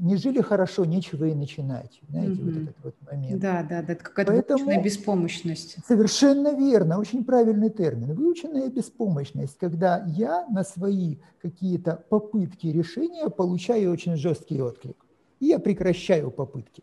Не 0.00 0.16
жили 0.16 0.40
хорошо, 0.40 0.84
нечего 0.84 1.26
и 1.26 1.34
начинать. 1.34 2.00
Знаете, 2.08 2.42
угу. 2.42 2.50
вот 2.50 2.62
этот 2.62 2.76
вот 2.82 2.94
момент. 3.10 3.40
Да, 3.40 3.62
да, 3.62 3.82
да, 3.82 3.92
это 3.92 4.02
какая-то 4.02 4.32
Поэтому, 4.32 4.64
выученная 4.64 4.82
беспомощность. 4.84 5.76
Совершенно 5.86 6.54
верно, 6.54 6.98
очень 6.98 7.24
правильный 7.24 7.70
термин. 7.70 8.14
Выученная 8.14 8.68
беспомощность, 8.70 9.56
когда 9.58 10.04
я 10.06 10.46
на 10.48 10.64
свои 10.64 11.18
какие-то 11.40 12.04
попытки 12.08 12.66
решения 12.66 13.28
получаю 13.30 13.92
очень 13.92 14.16
жесткий 14.16 14.60
отклик. 14.60 14.96
И 15.38 15.46
я 15.46 15.60
прекращаю 15.60 16.32
попытки. 16.32 16.82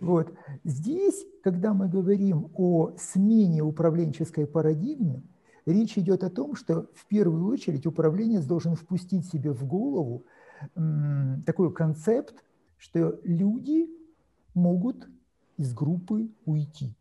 Вот. 0.00 0.32
Здесь, 0.64 1.26
когда 1.42 1.74
мы 1.74 1.88
говорим 1.88 2.50
о 2.54 2.92
смене 2.96 3.62
управленческой 3.62 4.46
парадигмы, 4.46 5.22
речь 5.66 5.98
идет 5.98 6.24
о 6.24 6.30
том, 6.30 6.54
что 6.54 6.88
в 6.94 7.06
первую 7.06 7.46
очередь 7.46 7.86
управленец 7.86 8.44
должен 8.44 8.74
впустить 8.74 9.26
себе 9.26 9.52
в 9.52 9.64
голову 9.66 10.24
такой 11.44 11.72
концепт, 11.72 12.34
что 12.78 13.18
люди 13.24 13.88
могут 14.54 15.08
из 15.56 15.74
группы 15.74 16.28
уйти. 16.44 16.94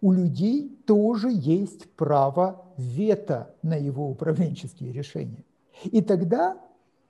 У 0.00 0.12
людей 0.12 0.68
тоже 0.86 1.30
есть 1.32 1.90
право 1.94 2.66
вето 2.76 3.54
на 3.62 3.76
его 3.76 4.10
управленческие 4.10 4.92
решения. 4.92 5.44
И 5.84 6.02
тогда 6.02 6.60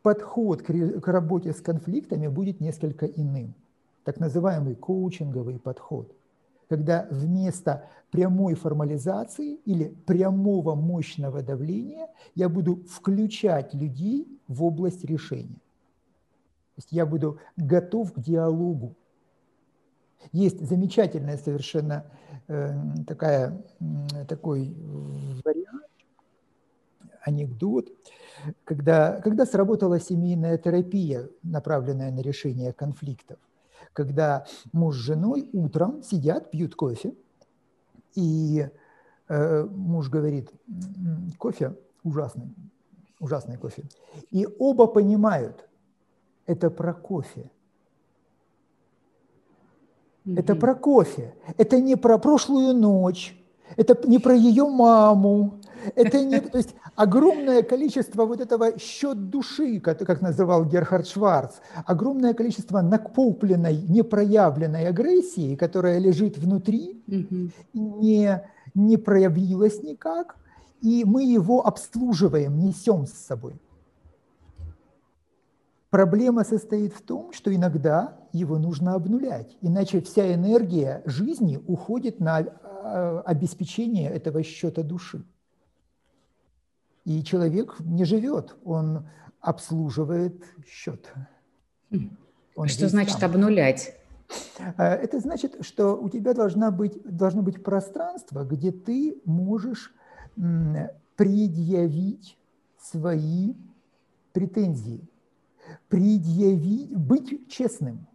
подход 0.03 0.63
к 0.63 1.09
работе 1.09 1.53
с 1.53 1.61
конфликтами 1.61 2.29
будет 2.29 2.61
несколько 2.61 3.07
иным 3.07 3.55
так 4.07 4.21
называемый 4.21 4.77
коучинговый 4.77 5.59
подход, 5.59 6.17
когда 6.69 7.09
вместо 7.11 7.89
прямой 8.13 8.55
формализации 8.55 9.57
или 9.65 9.89
прямого 10.07 10.77
мощного 10.77 11.43
давления 11.43 12.09
я 12.37 12.49
буду 12.49 12.85
включать 12.89 13.75
людей 13.75 14.41
в 14.47 14.63
область 14.63 15.05
решения. 15.05 15.57
То 15.57 16.79
есть 16.79 16.93
я 16.93 17.05
буду 17.05 17.41
готов 17.57 18.13
к 18.13 18.21
диалогу. 18.21 18.95
Есть 20.31 20.65
замечательная 20.65 21.37
совершенно 21.37 22.07
э, 22.47 22.75
такая, 23.09 23.61
такой 24.29 24.73
вариант, 25.45 25.91
анекдот, 27.23 27.89
когда, 28.63 29.21
когда 29.21 29.47
сработала 29.47 29.99
семейная 29.99 30.59
терапия, 30.59 31.29
направленная 31.43 32.13
на 32.13 32.21
решение 32.21 32.73
конфликтов 32.73 33.39
когда 33.97 34.45
муж 34.75 34.97
с 34.97 34.99
женой 34.99 35.49
утром 35.55 36.03
сидят, 36.03 36.51
пьют 36.51 36.75
кофе, 36.75 37.15
и 38.15 38.69
э, 39.29 39.65
муж 39.65 40.11
говорит, 40.11 40.53
кофе 41.39 41.75
ужасный, 42.05 42.55
ужасный 43.21 43.57
кофе. 43.57 43.85
И 44.31 44.47
оба 44.59 44.87
понимают, 44.87 45.67
это 46.45 46.69
про 46.71 46.93
кофе. 46.93 47.51
Mm-hmm. 50.27 50.39
Это 50.41 50.57
про 50.57 50.75
кофе. 50.75 51.35
Это 51.57 51.81
не 51.81 51.97
про 51.97 52.19
прошлую 52.19 52.75
ночь. 52.75 53.35
Это 53.77 53.99
не 54.07 54.19
про 54.19 54.35
ее 54.35 54.67
маму. 54.67 55.59
Это 55.95 56.25
не, 56.25 56.41
то 56.41 56.59
есть 56.59 56.75
огромное 56.95 57.63
количество 57.63 58.25
вот 58.25 58.41
этого 58.41 58.79
счет 58.79 59.31
души, 59.31 59.81
как, 59.81 59.99
как 59.99 60.21
называл 60.21 60.65
Герхард 60.65 61.07
Шварц, 61.07 61.57
огромное 61.85 62.35
количество 62.35 62.81
накопленной, 62.81 63.77
непроявленной 63.89 64.89
агрессии, 64.89 65.55
которая 65.55 65.99
лежит 65.99 66.39
внутри, 66.39 67.03
не, 67.73 68.43
не 68.75 68.97
проявилась 68.97 69.83
никак, 69.83 70.37
и 70.81 71.05
мы 71.05 71.25
его 71.25 71.67
обслуживаем, 71.67 72.59
несем 72.59 73.07
с 73.07 73.13
собой. 73.13 73.61
Проблема 75.91 76.45
состоит 76.45 76.93
в 76.93 77.01
том, 77.01 77.33
что 77.33 77.55
иногда 77.55 78.19
его 78.33 78.59
нужно 78.59 78.95
обнулять, 78.95 79.57
иначе 79.63 80.01
вся 80.01 80.35
энергия 80.35 81.03
жизни 81.07 81.59
уходит 81.67 82.21
на 82.21 82.45
обеспечение 83.23 84.11
этого 84.11 84.43
счета 84.43 84.83
души. 84.83 85.25
И 87.05 87.23
человек 87.23 87.77
не 87.81 88.05
живет, 88.05 88.57
он 88.65 89.09
обслуживает 89.41 90.45
счет. 90.67 91.13
Он 92.57 92.69
Что 92.69 92.89
значит 92.89 93.21
там. 93.21 93.31
обнулять? 93.31 93.95
Это 94.77 95.21
значит, 95.21 95.65
что 95.65 95.95
у 95.95 96.09
тебя 96.09 96.35
должна 96.35 96.71
быть, 96.71 97.01
должно 97.05 97.43
быть 97.43 97.63
пространство, 97.63 98.45
где 98.45 98.73
ты 98.73 99.21
можешь 99.25 99.95
предъявить 101.17 102.37
свои 102.79 103.55
претензии, 104.33 105.09
предъявить, 105.89 106.95
быть 106.95 107.49
честным, 107.49 108.07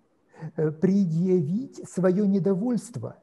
э, 0.55 0.71
предъявить 0.71 1.81
свое 1.89 2.27
недовольство. 2.27 3.17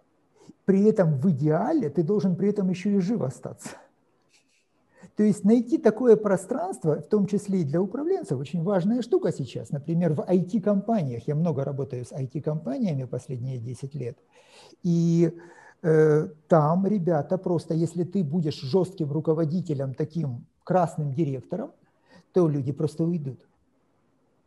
При 0.65 0.85
этом 0.85 1.19
в 1.19 1.31
идеале 1.31 1.89
ты 1.89 2.03
должен 2.03 2.37
при 2.37 2.51
этом 2.51 2.69
еще 2.71 2.95
и 2.95 2.99
жив 2.99 3.23
остаться. 3.23 3.71
То 5.17 5.25
есть 5.25 5.45
найти 5.45 5.79
такое 5.79 6.17
пространство, 6.17 7.01
в 7.01 7.09
том 7.09 7.27
числе 7.27 7.63
и 7.63 7.65
для 7.65 7.83
управленцев, 7.83 8.39
очень 8.39 8.63
важная 8.63 9.03
штука 9.03 9.33
сейчас. 9.33 9.71
Например, 9.71 10.13
в 10.13 10.21
IT-компаниях, 10.21 11.27
я 11.27 11.35
много 11.35 11.65
работаю 11.65 12.05
с 12.05 12.13
IT-компаниями 12.13 13.03
последние 13.03 13.59
10 13.59 13.95
лет, 13.97 14.17
и 14.85 15.33
э, 15.83 16.29
там 16.47 16.87
ребята 16.87 17.37
просто, 17.37 17.75
если 17.75 18.05
ты 18.05 18.23
будешь 18.23 18.61
жестким 18.61 19.11
руководителем, 19.11 19.93
таким 19.93 20.45
красным 20.63 21.13
директором, 21.13 21.73
то 22.33 22.47
люди 22.47 22.71
просто 22.71 23.03
уйдут. 23.03 23.41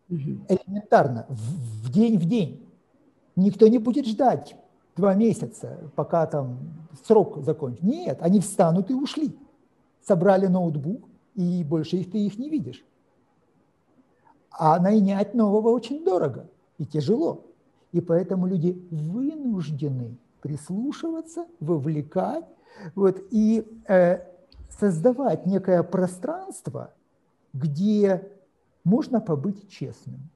Элементарно, 0.07 1.25
в, 1.27 1.87
в 1.87 1.91
день 1.91 2.17
в 2.17 2.25
день. 2.25 2.65
Никто 3.35 3.67
не 3.67 3.77
будет 3.77 4.05
ждать 4.05 4.55
два 4.95 5.13
месяца, 5.13 5.91
пока 5.95 6.25
там 6.25 6.59
срок 7.05 7.43
закончится. 7.43 7.85
Нет, 7.85 8.17
они 8.21 8.39
встанут 8.39 8.89
и 8.91 8.93
ушли 8.93 9.35
собрали 10.01 10.47
ноутбук, 10.47 11.07
и 11.35 11.63
больше 11.63 11.97
их 11.97 12.11
ты 12.11 12.25
их 12.25 12.37
не 12.37 12.49
видишь. 12.49 12.83
А 14.51 14.79
нанять 14.79 15.33
нового 15.33 15.69
очень 15.69 16.03
дорого 16.03 16.49
и 16.77 16.85
тяжело. 16.85 17.45
И 17.91 18.01
поэтому 18.01 18.47
люди 18.47 18.71
вынуждены 18.91 20.17
прислушиваться, 20.41 21.45
вовлекать 21.59 22.45
вот, 22.95 23.21
и 23.31 23.65
э, 23.87 24.19
создавать 24.69 25.45
некое 25.45 25.83
пространство, 25.83 26.93
где 27.53 28.29
можно 28.83 29.21
побыть 29.21 29.69
честным 29.69 30.29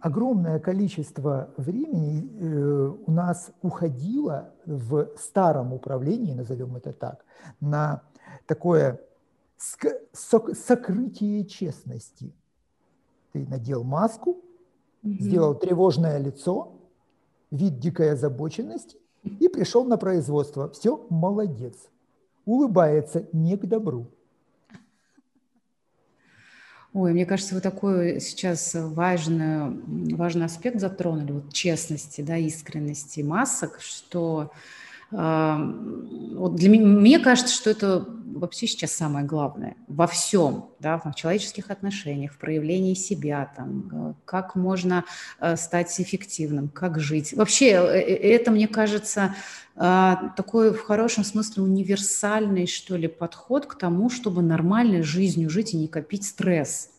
огромное 0.00 0.58
количество 0.58 1.50
времени 1.56 2.28
э, 2.40 2.92
у 3.06 3.10
нас 3.10 3.52
уходило 3.62 4.52
в 4.66 5.10
старом 5.16 5.72
управлении, 5.72 6.34
назовем 6.34 6.76
это 6.76 6.92
так, 6.92 7.24
на 7.60 8.02
такое 8.46 9.00
сокрытие 10.12 11.44
честности. 11.44 12.32
Ты 13.32 13.46
надел 13.46 13.84
маску, 13.84 14.42
mm 15.02 15.20
сделал 15.20 15.54
тревожное 15.54 16.18
лицо, 16.18 16.72
вид 17.50 17.78
дикой 17.78 18.12
озабоченности 18.12 18.98
и 19.22 19.48
пришел 19.48 19.84
на 19.84 19.96
производство. 19.96 20.68
Все, 20.70 21.06
молодец. 21.08 21.74
Улыбается 22.44 23.26
не 23.32 23.56
к 23.56 23.66
добру. 23.66 24.06
Ой, 26.92 27.12
мне 27.12 27.24
кажется, 27.24 27.54
вы 27.54 27.60
такой 27.60 28.20
сейчас 28.20 28.72
важный, 28.74 29.80
важный 30.16 30.46
аспект 30.46 30.80
затронули, 30.80 31.30
вот 31.30 31.52
честности, 31.52 32.20
да, 32.20 32.36
искренности 32.36 33.20
масок, 33.20 33.78
что 33.80 34.50
вот 35.10 36.54
для 36.54 36.68
меня, 36.68 36.86
мне 36.86 37.18
кажется, 37.18 37.52
что 37.54 37.70
это 37.70 38.06
вообще 38.40 38.66
сейчас 38.66 38.92
самое 38.92 39.26
главное 39.26 39.76
во 39.86 40.06
всем, 40.06 40.70
да, 40.78 40.98
в 40.98 41.14
человеческих 41.14 41.70
отношениях, 41.70 42.32
в 42.32 42.38
проявлении 42.38 42.94
себя, 42.94 43.52
там, 43.56 43.90
э, 43.92 44.14
как 44.24 44.54
можно 44.56 45.04
э, 45.40 45.56
стать 45.56 46.00
эффективным, 46.00 46.68
как 46.68 46.98
жить. 47.00 47.32
Вообще 47.34 47.70
э, 47.70 48.00
это, 48.00 48.50
мне 48.50 48.68
кажется, 48.68 49.34
такой 49.76 50.74
в 50.74 50.82
хорошем 50.82 51.24
смысле 51.24 51.62
универсальный, 51.62 52.66
что 52.66 52.96
ли, 52.96 53.08
подход 53.08 53.64
к 53.64 53.78
тому, 53.78 54.10
чтобы 54.10 54.42
нормальной 54.42 55.02
жизнью 55.02 55.48
жить 55.48 55.72
и 55.72 55.78
не 55.78 55.88
копить 55.88 56.26
стресс. 56.26 56.90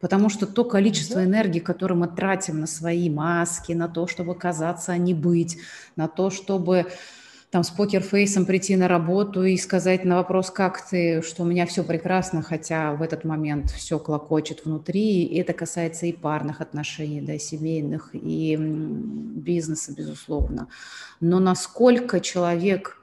Потому 0.00 0.28
что 0.30 0.46
то 0.46 0.64
количество 0.64 1.22
энергии, 1.22 1.60
которое 1.60 1.94
мы 1.94 2.08
тратим 2.08 2.58
на 2.58 2.66
свои 2.66 3.08
маски, 3.08 3.72
на 3.72 3.86
то, 3.88 4.08
чтобы 4.08 4.34
казаться, 4.34 4.90
а 4.90 4.96
не 4.96 5.14
быть, 5.14 5.58
на 5.94 6.08
то, 6.08 6.30
чтобы 6.30 6.86
там 7.54 7.62
с 7.62 7.70
покерфейсом 7.70 8.46
прийти 8.46 8.74
на 8.74 8.88
работу 8.88 9.44
и 9.44 9.56
сказать 9.56 10.04
на 10.04 10.16
вопрос, 10.16 10.50
как 10.50 10.88
ты, 10.88 11.22
что 11.22 11.44
у 11.44 11.46
меня 11.46 11.66
все 11.66 11.84
прекрасно, 11.84 12.42
хотя 12.42 12.94
в 12.94 13.00
этот 13.00 13.22
момент 13.22 13.70
все 13.70 14.00
клокочет 14.00 14.64
внутри. 14.64 15.22
И 15.22 15.38
это 15.38 15.52
касается 15.52 16.06
и 16.06 16.12
парных 16.12 16.60
отношений, 16.60 17.20
да, 17.20 17.38
семейных, 17.38 18.10
и 18.12 18.56
бизнеса, 18.58 19.94
безусловно. 19.96 20.66
Но 21.20 21.38
насколько 21.38 22.18
человек 22.18 23.00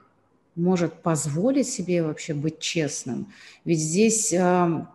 может 0.54 0.92
позволить 1.00 1.68
себе 1.68 2.02
вообще 2.02 2.34
быть 2.34 2.58
честным? 2.58 3.32
Ведь 3.64 3.80
здесь 3.80 4.34
а, 4.34 4.86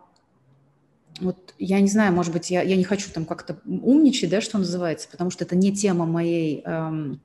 вот 1.18 1.54
я 1.58 1.80
не 1.80 1.88
знаю, 1.88 2.12
может 2.12 2.32
быть, 2.32 2.48
я, 2.52 2.62
я 2.62 2.76
не 2.76 2.84
хочу 2.84 3.10
там 3.10 3.24
как-то 3.24 3.58
умничать, 3.66 4.30
да, 4.30 4.40
что 4.40 4.58
называется, 4.58 5.08
потому 5.10 5.32
что 5.32 5.42
это 5.42 5.56
не 5.56 5.72
тема 5.74 6.06
моей 6.06 6.62
эм, 6.64 7.20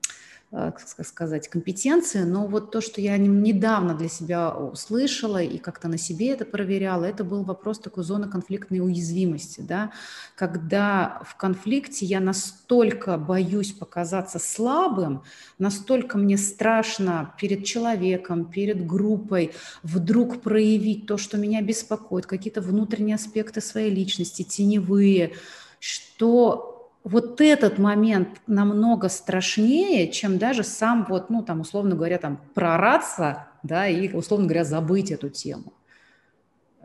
как 0.54 0.80
сказать, 1.04 1.48
компетенции, 1.48 2.20
но 2.20 2.46
вот 2.46 2.70
то, 2.70 2.80
что 2.80 3.00
я 3.00 3.16
недавно 3.16 3.94
для 3.94 4.08
себя 4.08 4.54
услышала 4.54 5.42
и 5.42 5.58
как-то 5.58 5.88
на 5.88 5.98
себе 5.98 6.30
это 6.30 6.44
проверяла, 6.44 7.04
это 7.06 7.24
был 7.24 7.42
вопрос 7.42 7.80
такой 7.80 8.04
зоны 8.04 8.28
конфликтной 8.28 8.78
уязвимости, 8.78 9.62
да, 9.62 9.90
когда 10.36 11.20
в 11.26 11.36
конфликте 11.36 12.06
я 12.06 12.20
настолько 12.20 13.18
боюсь 13.18 13.72
показаться 13.72 14.38
слабым, 14.38 15.24
настолько 15.58 16.18
мне 16.18 16.38
страшно 16.38 17.34
перед 17.40 17.64
человеком, 17.64 18.44
перед 18.44 18.86
группой 18.86 19.52
вдруг 19.82 20.40
проявить 20.40 21.06
то, 21.06 21.18
что 21.18 21.36
меня 21.36 21.62
беспокоит, 21.62 22.26
какие-то 22.26 22.60
внутренние 22.60 23.16
аспекты 23.16 23.60
своей 23.60 23.90
личности, 23.90 24.44
теневые, 24.44 25.32
что 25.80 26.73
вот 27.04 27.42
этот 27.42 27.78
момент 27.78 28.28
намного 28.46 29.08
страшнее, 29.10 30.10
чем 30.10 30.38
даже 30.38 30.64
сам 30.64 31.06
вот, 31.08 31.28
ну, 31.28 31.42
там, 31.42 31.60
условно 31.60 31.94
говоря, 31.94 32.18
там, 32.18 32.40
прораться, 32.54 33.46
да, 33.62 33.86
и, 33.86 34.12
условно 34.12 34.46
говоря, 34.46 34.64
забыть 34.64 35.10
эту 35.10 35.28
тему. 35.28 35.74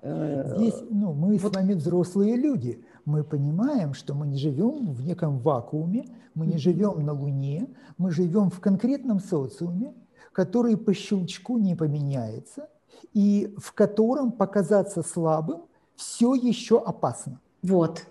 Э, 0.02 0.56
Здесь, 0.58 0.76
ну, 0.90 1.14
мы 1.14 1.38
вот. 1.38 1.54
с 1.54 1.56
вами 1.56 1.74
взрослые 1.74 2.36
люди. 2.36 2.84
Мы 3.06 3.24
понимаем, 3.24 3.94
что 3.94 4.14
мы 4.14 4.28
не 4.28 4.38
живем 4.38 4.92
в 4.92 5.06
неком 5.06 5.40
вакууме, 5.40 6.06
мы 6.36 6.46
не 6.46 6.58
живем 6.58 7.06
на 7.06 7.14
Луне, 7.14 7.68
мы 7.98 8.12
живем 8.12 8.50
в 8.50 8.60
конкретном 8.60 9.22
социуме, 9.22 9.94
который 10.34 10.76
по 10.78 10.94
щелчку 10.94 11.58
не 11.58 11.76
поменяется, 11.76 12.68
и 13.14 13.54
в 13.58 13.74
котором 13.74 14.32
показаться 14.32 15.02
слабым 15.02 15.62
все 15.96 16.34
еще 16.36 16.80
опасно. 16.80 17.40
Вот, 17.62 18.06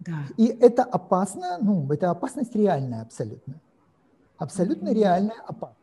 да. 0.00 0.24
И 0.36 0.46
это 0.46 0.82
опасно, 0.82 1.58
ну, 1.60 1.90
это 1.92 2.10
опасность 2.10 2.54
реальная 2.56 3.02
абсолютно. 3.02 3.60
Абсолютно 4.38 4.92
реальная 4.92 5.40
опасность. 5.46 5.78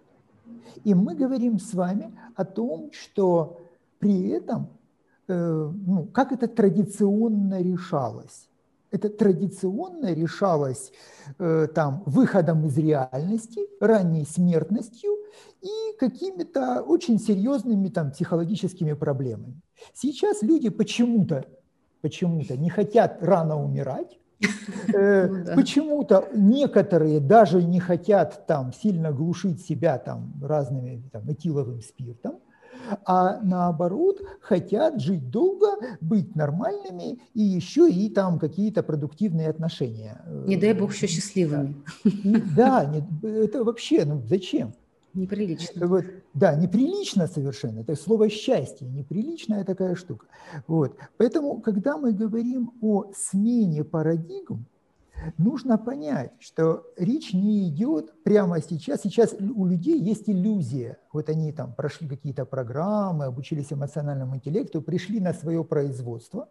И 0.84 0.94
мы 0.94 1.16
говорим 1.16 1.60
с 1.60 1.74
вами 1.74 2.18
о 2.36 2.44
том, 2.46 2.90
что 2.92 3.62
при 4.00 4.30
этом, 4.30 4.70
э, 5.28 5.72
ну, 5.86 6.06
как 6.06 6.32
это 6.32 6.48
традиционно 6.48 7.62
решалось. 7.62 8.50
Это 8.90 9.10
традиционно 9.10 10.14
решалось 10.14 10.92
э, 11.38 11.68
там 11.76 12.04
выходом 12.06 12.66
из 12.66 12.78
реальности, 12.78 13.62
ранней 13.80 14.26
смертностью 14.26 15.12
и 15.62 15.98
какими-то 16.00 16.82
очень 16.82 17.20
серьезными 17.20 17.90
там 17.90 18.12
психологическими 18.12 18.94
проблемами. 18.94 19.62
Сейчас 19.94 20.42
люди 20.42 20.70
почему-то 20.70 21.46
почему-то 22.02 22.58
не 22.58 22.70
хотят 22.70 23.18
рано 23.22 23.62
умирать, 23.62 24.18
э, 24.94 25.28
ну 25.28 25.56
Почему-то 25.56 26.30
некоторые 26.34 27.20
даже 27.20 27.64
не 27.64 27.80
хотят 27.80 28.46
там 28.46 28.72
сильно 28.72 29.12
глушить 29.12 29.66
себя 29.66 29.98
там 29.98 30.34
разными 30.42 31.02
там, 31.12 31.32
этиловым 31.32 31.82
спиртом, 31.82 32.40
а 33.06 33.40
наоборот 33.42 34.22
хотят 34.42 35.02
жить 35.02 35.30
долго, 35.30 35.68
быть 36.02 36.36
нормальными 36.36 37.20
и 37.34 37.42
еще 37.42 37.90
и 37.90 38.10
там 38.10 38.40
какие-то 38.40 38.84
продуктивные 38.84 39.50
отношения. 39.50 40.22
Не 40.28 40.56
дай 40.56 40.74
бог 40.74 40.94
еще 40.94 41.08
счастливыми. 41.08 41.76
Да, 42.56 42.94
это 43.24 43.64
вообще, 43.64 44.06
ну 44.06 44.22
зачем? 44.26 44.74
Неприлично. 45.18 45.88
Вот, 45.88 46.06
да, 46.36 46.56
неприлично 46.56 47.28
совершенно. 47.28 47.80
Это 47.80 47.96
слово 47.96 48.30
счастье, 48.30 48.88
неприличная 48.88 49.64
такая 49.64 49.96
штука. 49.96 50.28
Вот. 50.68 50.96
Поэтому, 51.18 51.60
когда 51.60 51.98
мы 51.98 52.14
говорим 52.14 52.72
о 52.82 53.12
смене 53.16 53.84
парадигм, 53.84 54.66
нужно 55.40 55.80
понять, 55.80 56.34
что 56.40 56.86
речь 56.98 57.34
не 57.34 57.68
идет 57.68 58.14
прямо 58.24 58.62
сейчас. 58.62 59.02
Сейчас 59.02 59.34
у 59.34 59.66
людей 59.66 60.00
есть 60.00 60.30
иллюзия. 60.30 61.00
Вот 61.12 61.30
они 61.30 61.52
там 61.52 61.74
прошли 61.74 62.08
какие-то 62.08 62.46
программы, 62.46 63.26
обучились 63.26 63.74
эмоциональному 63.74 64.36
интеллекту, 64.36 64.84
пришли 64.84 65.20
на 65.20 65.34
свое 65.34 65.64
производство, 65.64 66.48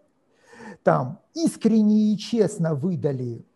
там 0.82 1.20
искренне 1.34 2.12
и 2.12 2.18
честно 2.18 2.74
выдали 2.74 3.46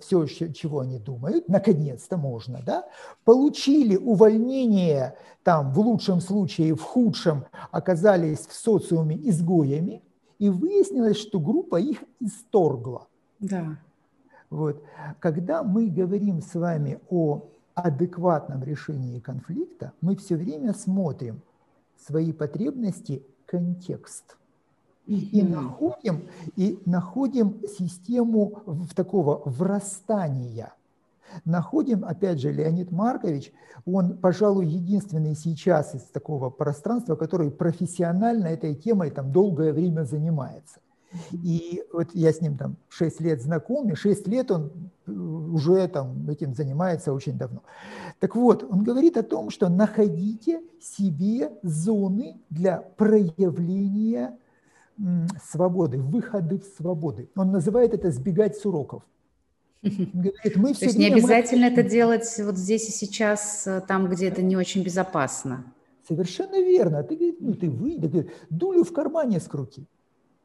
все, 0.00 0.26
чего 0.26 0.80
они 0.80 0.98
думают, 0.98 1.48
наконец-то 1.48 2.16
можно, 2.16 2.62
да, 2.64 2.84
получили 3.24 3.96
увольнение, 3.96 5.16
там, 5.42 5.72
в 5.72 5.80
лучшем 5.80 6.20
случае, 6.20 6.74
в 6.74 6.82
худшем, 6.82 7.44
оказались 7.70 8.46
в 8.46 8.52
социуме 8.52 9.16
изгоями, 9.28 10.02
и 10.38 10.50
выяснилось, 10.50 11.16
что 11.16 11.40
группа 11.40 11.80
их 11.80 12.04
исторгла. 12.20 13.06
Да. 13.40 13.78
Вот. 14.50 14.82
Когда 15.18 15.62
мы 15.62 15.88
говорим 15.88 16.40
с 16.40 16.54
вами 16.54 17.00
о 17.08 17.48
адекватном 17.74 18.62
решении 18.62 19.18
конфликта, 19.20 19.92
мы 20.00 20.16
все 20.16 20.36
время 20.36 20.72
смотрим 20.74 21.42
свои 21.96 22.32
потребности, 22.32 23.24
контекст. 23.46 24.36
И 25.06 25.42
находим, 25.42 26.28
и 26.56 26.80
находим 26.84 27.60
систему 27.78 28.62
в 28.66 28.92
такого 28.94 29.40
врастания. 29.44 30.72
Находим, 31.44 32.04
опять 32.04 32.40
же, 32.40 32.52
Леонид 32.52 32.90
Маркович, 32.90 33.52
он, 33.84 34.16
пожалуй, 34.16 34.66
единственный 34.66 35.36
сейчас 35.36 35.94
из 35.94 36.02
такого 36.02 36.50
пространства, 36.50 37.14
который 37.14 37.50
профессионально 37.50 38.46
этой 38.46 38.74
темой 38.74 39.10
там 39.10 39.32
долгое 39.32 39.72
время 39.72 40.02
занимается. 40.02 40.80
И 41.32 41.82
вот 41.92 42.08
я 42.12 42.32
с 42.32 42.40
ним 42.40 42.56
там 42.56 42.76
6 42.88 43.20
лет 43.20 43.40
знаком, 43.40 43.90
и 43.90 43.94
6 43.94 44.26
лет 44.28 44.50
он 44.50 44.72
э, 45.06 45.12
уже 45.12 45.86
там 45.88 46.28
этим 46.28 46.54
занимается 46.54 47.12
очень 47.12 47.38
давно. 47.38 47.62
Так 48.18 48.36
вот, 48.36 48.64
он 48.68 48.82
говорит 48.82 49.16
о 49.16 49.22
том, 49.22 49.50
что 49.50 49.68
находите 49.68 50.62
себе 50.80 51.52
зоны 51.62 52.40
для 52.50 52.78
проявления 52.96 54.36
свободы, 55.42 55.98
выходы 55.98 56.58
в 56.58 56.64
свободы. 56.64 57.28
Он 57.36 57.50
называет 57.50 57.94
это 57.94 58.10
«сбегать 58.10 58.56
с 58.56 58.64
уроков». 58.66 59.02
говорит, 59.82 60.56
мы 60.56 60.72
все 60.72 60.80
То 60.80 60.86
есть 60.86 60.98
не 60.98 61.06
обязательно 61.06 61.66
это 61.66 61.82
делать 61.82 62.40
вот 62.42 62.56
здесь 62.56 62.88
и 62.88 62.92
сейчас, 62.92 63.66
э, 63.66 63.82
там, 63.86 64.08
где 64.08 64.28
это 64.28 64.42
не 64.42 64.56
очень 64.56 64.82
безопасно. 64.82 65.64
Совершенно 66.08 66.56
верно. 66.60 67.02
Ты, 67.02 67.36
ну, 67.40 67.54
ты 67.54 67.70
выйди, 67.70 68.30
дулю 68.50 68.84
в 68.84 68.92
кармане 68.92 69.40
скрути. 69.40 69.86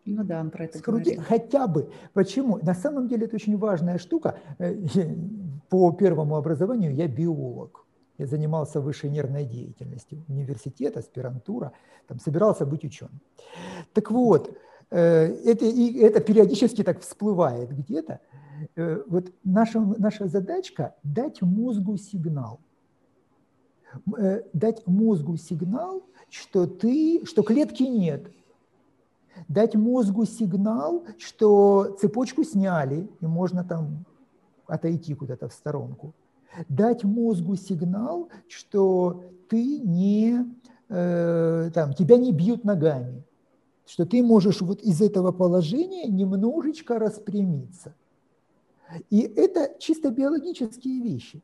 Ну 0.06 0.24
да, 0.24 0.42
он 0.42 0.50
про 0.50 0.66
это 0.66 0.80
Скрути 0.80 1.16
говорил. 1.16 1.24
хотя 1.28 1.68
бы. 1.68 1.92
Почему? 2.14 2.60
На 2.62 2.74
самом 2.74 3.08
деле 3.08 3.26
это 3.26 3.36
очень 3.36 3.58
важная 3.58 3.98
штука. 3.98 4.40
Э, 4.58 4.76
по 5.70 5.92
первому 5.92 6.36
образованию 6.36 6.94
я 6.94 7.08
биолог. 7.08 7.81
Я 8.22 8.28
занимался 8.28 8.80
высшей 8.80 9.10
нервной 9.10 9.46
деятельностью. 9.46 10.24
Университет, 10.28 10.96
аспирантура. 10.96 11.72
Там 12.08 12.20
собирался 12.20 12.68
быть 12.68 12.86
ученым. 12.86 13.20
Так 13.94 14.12
вот, 14.12 14.56
э, 14.92 15.26
это, 15.44 15.66
и 15.66 15.98
это 15.98 16.20
периодически 16.20 16.84
так 16.84 17.02
всплывает 17.02 17.76
где-то. 17.76 18.20
Э, 18.76 19.02
вот 19.08 19.34
наша, 19.44 19.80
наша 19.80 20.28
задачка– 20.28 20.94
дать 21.04 21.42
мозгу 21.42 21.98
сигнал. 21.98 22.60
Дать 24.54 24.86
мозгу 24.86 25.36
сигнал, 25.38 26.04
что, 26.30 26.68
ты, 26.68 27.26
что 27.26 27.42
клетки 27.42 27.84
нет– 27.84 28.32
дать 29.48 29.74
мозгу 29.74 30.26
сигнал, 30.26 31.06
что 31.18 31.98
цепочку 32.00 32.44
сняли, 32.44 33.10
и 33.20 33.26
можно 33.26 33.64
там 33.64 34.06
отойти 34.68 35.16
куда-то 35.16 35.48
в 35.48 35.54
сторонку. 35.54 36.14
Дать 36.68 37.04
мозгу 37.04 37.56
сигнал, 37.56 38.30
что 38.48 39.24
ты 39.50 39.80
не, 39.80 40.46
э, 40.90 41.72
там, 41.74 41.94
тебя 41.94 42.18
не 42.18 42.32
бьют 42.32 42.64
ногами, 42.64 43.24
что 43.86 44.06
ты 44.06 44.22
можешь 44.24 44.62
вот 44.62 44.82
из 44.82 45.02
этого 45.02 45.32
положения 45.32 46.08
немножечко 46.08 47.00
распрямиться. 47.00 47.96
И 49.10 49.22
это 49.22 49.72
чисто 49.80 50.10
биологические 50.10 51.02
вещи. 51.02 51.42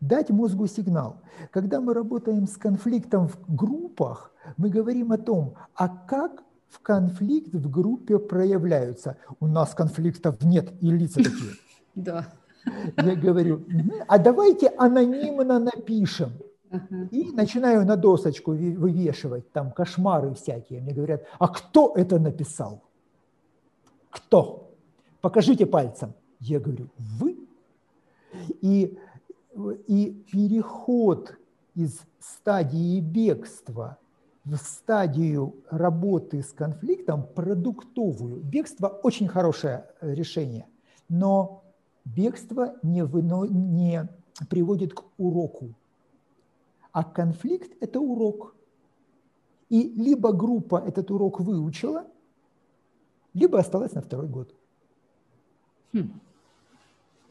Дать 0.00 0.30
мозгу 0.30 0.68
сигнал. 0.68 1.20
Когда 1.50 1.80
мы 1.80 1.92
работаем 1.92 2.46
с 2.46 2.56
конфликтом 2.56 3.26
в 3.26 3.38
группах, 3.48 4.32
мы 4.56 4.70
говорим 4.70 5.10
о 5.10 5.18
том, 5.18 5.54
а 5.74 5.88
как 5.88 6.44
в 6.68 6.80
конфликт 6.80 7.52
в 7.52 7.70
группе 7.70 8.18
проявляются. 8.18 9.16
У 9.40 9.46
нас 9.46 9.74
конфликтов 9.74 10.42
нет, 10.42 10.72
и 10.80 10.90
лица 10.90 11.22
такие. 11.22 11.52
Да. 11.94 12.32
Я 12.96 13.16
говорю, 13.16 13.64
а 14.06 14.18
давайте 14.18 14.68
анонимно 14.68 15.58
напишем. 15.58 16.32
И 17.10 17.30
начинаю 17.32 17.86
на 17.86 17.96
досочку 17.96 18.52
вывешивать 18.52 19.50
там 19.52 19.70
кошмары 19.70 20.34
всякие. 20.34 20.80
Мне 20.80 20.92
говорят, 20.92 21.24
а 21.38 21.48
кто 21.48 21.94
это 21.96 22.18
написал? 22.18 22.82
Кто? 24.10 24.70
Покажите 25.20 25.64
пальцем. 25.66 26.12
Я 26.40 26.60
говорю, 26.60 26.88
вы? 26.98 27.38
И, 28.60 28.98
и 29.86 30.24
переход 30.30 31.34
из 31.74 32.00
стадии 32.20 33.00
бегства 33.00 33.96
в 34.44 34.56
стадию 34.56 35.54
работы 35.70 36.42
с 36.42 36.52
конфликтом 36.52 37.26
продуктовую. 37.34 38.40
Бегство 38.42 38.88
очень 38.88 39.28
хорошее 39.28 39.86
э, 40.00 40.14
решение, 40.14 40.66
но 41.08 41.62
бегство 42.14 42.76
не, 42.82 43.04
выно, 43.04 43.44
не 43.44 44.08
приводит 44.48 44.94
к 44.94 45.04
уроку. 45.16 45.74
А 46.92 47.04
конфликт– 47.04 47.76
это 47.80 48.00
урок. 48.00 48.54
И 49.68 49.90
либо 49.90 50.32
группа 50.32 50.82
этот 50.84 51.10
урок 51.10 51.40
выучила, 51.40 52.06
либо 53.34 53.58
осталась 53.58 53.92
на 53.92 54.00
второй 54.00 54.28
год. 54.28 54.54
Хм. 55.92 56.10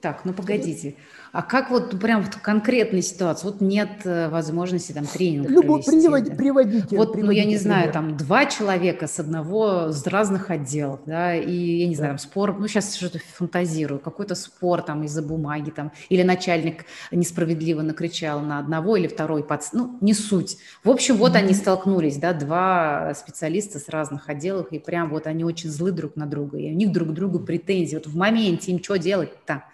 Так, 0.08 0.24
ну 0.24 0.32
погодите. 0.32 0.96
А 1.34 1.42
как 1.42 1.70
вот 1.70 2.00
прям 2.00 2.24
в 2.24 2.42
конкретной 2.42 3.02
ситуации? 3.02 3.46
Вот 3.46 3.60
нет 3.60 4.06
э, 4.06 4.30
возможности 4.30 4.94
там 4.94 5.06
тренинг 5.06 5.50
Любо, 5.50 5.80
провести. 5.84 5.92
Привод, 6.00 6.24
да? 6.24 6.36
Приводите. 6.36 6.96
Вот, 6.96 7.12
приводите, 7.12 7.26
ну 7.26 7.32
я 7.32 7.44
не 7.44 7.58
знаю, 7.58 7.92
там 7.92 8.16
два 8.16 8.46
человека 8.46 9.08
с 9.08 9.20
одного, 9.20 9.92
с 9.92 10.08
разных 10.08 10.50
отделов, 10.50 11.02
да, 11.06 11.36
и 11.36 11.54
я 11.54 11.88
не 11.90 11.96
знаю, 11.96 12.12
там 12.12 12.20
спор, 12.20 12.58
ну 12.58 12.70
сейчас 12.70 12.96
что-то 12.96 13.20
фантазирую, 13.20 14.00
какой-то 14.00 14.34
спор 14.36 14.82
там 14.82 15.04
из-за 15.04 15.22
бумаги 15.22 15.72
там, 15.72 15.92
или 16.08 16.24
начальник 16.24 16.86
несправедливо 17.12 17.82
накричал 17.82 18.40
на 18.40 18.60
одного 18.60 18.96
или 18.96 19.08
второй, 19.08 19.44
под, 19.44 19.62
ну 19.74 19.98
не 20.00 20.14
суть. 20.14 20.58
В 20.86 20.90
общем, 20.90 21.18
вот 21.18 21.34
mm-hmm. 21.34 21.38
они 21.38 21.54
столкнулись, 21.54 22.16
да, 22.16 22.32
два 22.32 23.14
специалиста 23.14 23.80
с 23.80 23.90
разных 23.90 24.30
отделов, 24.30 24.72
и 24.72 24.80
прям 24.80 25.10
вот 25.10 25.28
они 25.28 25.44
очень 25.44 25.70
злы 25.70 25.92
друг 25.92 26.16
на 26.16 26.26
друга, 26.28 26.58
и 26.58 26.72
у 26.72 26.76
них 26.76 26.94
друг 26.94 27.10
к 27.10 27.12
другу 27.12 27.42
претензии. 27.42 27.96
Вот 27.96 28.08
в 28.08 28.16
моменте 28.16 28.72
им 28.72 28.82
что 28.82 28.96
делать-то? 28.96 29.66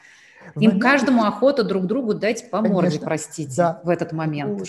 Им 0.55 0.71
момент... 0.71 0.81
каждому 0.81 1.23
охота 1.23 1.63
друг 1.63 1.85
другу 1.85 2.13
дать 2.13 2.49
по 2.49 2.57
Конечно, 2.57 2.73
морде, 2.81 2.99
простите, 2.99 3.53
да. 3.55 3.81
в 3.83 3.89
этот 3.89 4.11
момент. 4.11 4.61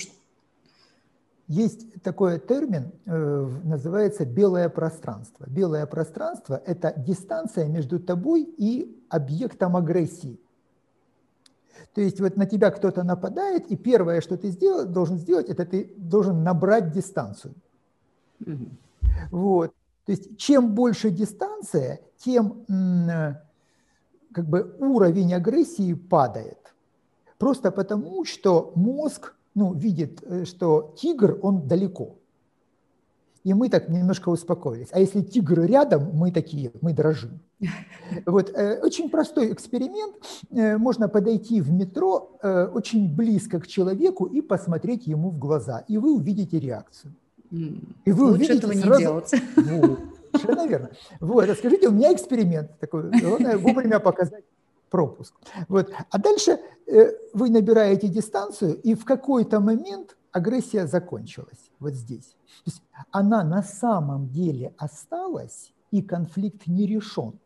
Есть 1.46 2.02
такой 2.02 2.38
термин, 2.38 2.90
э, 3.04 3.48
называется 3.64 4.24
белое 4.24 4.70
пространство. 4.70 5.44
Белое 5.46 5.84
пространство– 5.84 6.60
это 6.66 6.94
дистанция 6.96 7.66
между 7.66 8.00
тобой 8.00 8.42
и 8.42 8.98
объектом 9.10 9.76
агрессии. 9.76 10.40
То 11.94 12.00
есть 12.00 12.20
вот 12.20 12.36
на 12.36 12.46
тебя 12.46 12.70
кто-то 12.70 13.02
нападает, 13.02 13.66
и 13.66 13.76
первое, 13.76 14.20
что 14.20 14.36
ты 14.36 14.48
сделал, 14.48 14.86
должен 14.86 15.18
сделать, 15.18 15.48
это 15.48 15.66
ты 15.66 15.92
должен 15.96 16.42
набрать 16.42 16.92
дистанцию. 16.92 17.54
Угу. 18.40 18.68
Вот. 19.30 19.74
То 20.06 20.12
есть 20.12 20.36
чем 20.38 20.74
больше 20.74 21.10
дистанция, 21.10 22.00
тем 22.18 22.64
как 24.34 24.46
бы 24.46 24.76
уровень 24.80 25.32
агрессии 25.32 25.94
падает. 25.94 26.58
Просто 27.38 27.70
потому, 27.70 28.24
что 28.24 28.72
мозг 28.74 29.34
ну, 29.54 29.72
видит, 29.72 30.22
э, 30.22 30.44
что 30.44 30.94
тигр, 30.96 31.38
он 31.42 31.68
далеко. 31.68 32.16
И 33.44 33.52
мы 33.52 33.68
так 33.68 33.88
немножко 33.90 34.30
успокоились. 34.30 34.88
А 34.92 35.00
если 35.00 35.20
тигр 35.20 35.60
рядом, 35.60 36.10
мы 36.14 36.32
такие, 36.32 36.72
мы 36.80 36.92
дрожим. 36.92 37.40
Вот, 38.26 38.50
э, 38.50 38.80
очень 38.82 39.08
простой 39.08 39.52
эксперимент. 39.52 40.14
Э, 40.50 40.76
можно 40.78 41.08
подойти 41.08 41.60
в 41.60 41.70
метро 41.72 42.30
очень 42.74 43.14
близко 43.14 43.60
к 43.60 43.66
человеку 43.66 44.26
и 44.26 44.40
посмотреть 44.42 45.06
ему 45.06 45.30
в 45.30 45.38
глаза, 45.38 45.84
и 45.88 45.98
вы 45.98 46.14
увидите 46.14 46.58
реакцию. 46.58 47.14
И 47.50 48.12
вы 48.12 48.24
Лучше 48.24 48.34
увидите 48.34 48.58
этого 48.58 48.72
не 48.72 48.82
сразу... 48.82 49.00
делать. 49.00 49.34
Вот. 49.56 49.98
Совершенно 50.38 50.66
верно. 50.66 50.90
Вот, 51.20 51.46
расскажите, 51.46 51.88
у 51.88 51.92
меня 51.92 52.12
эксперимент 52.12 52.78
такой, 52.78 53.10
главное 53.10 53.56
вовремя 53.56 54.00
показать 54.00 54.44
пропуск. 54.90 55.34
Вот. 55.68 55.92
А 56.10 56.18
дальше 56.18 56.60
э, 56.86 57.12
вы 57.32 57.50
набираете 57.50 58.08
дистанцию, 58.08 58.80
и 58.80 58.94
в 58.94 59.04
какой-то 59.04 59.60
момент 59.60 60.16
агрессия 60.32 60.86
закончилась 60.86 61.70
вот 61.80 61.94
здесь. 61.94 62.36
То 62.64 62.70
есть 62.70 62.82
она 63.10 63.44
на 63.44 63.62
самом 63.62 64.28
деле 64.28 64.72
осталась, 64.78 65.72
и 65.90 66.02
конфликт 66.02 66.66
не 66.66 66.86
решен. 66.86 67.38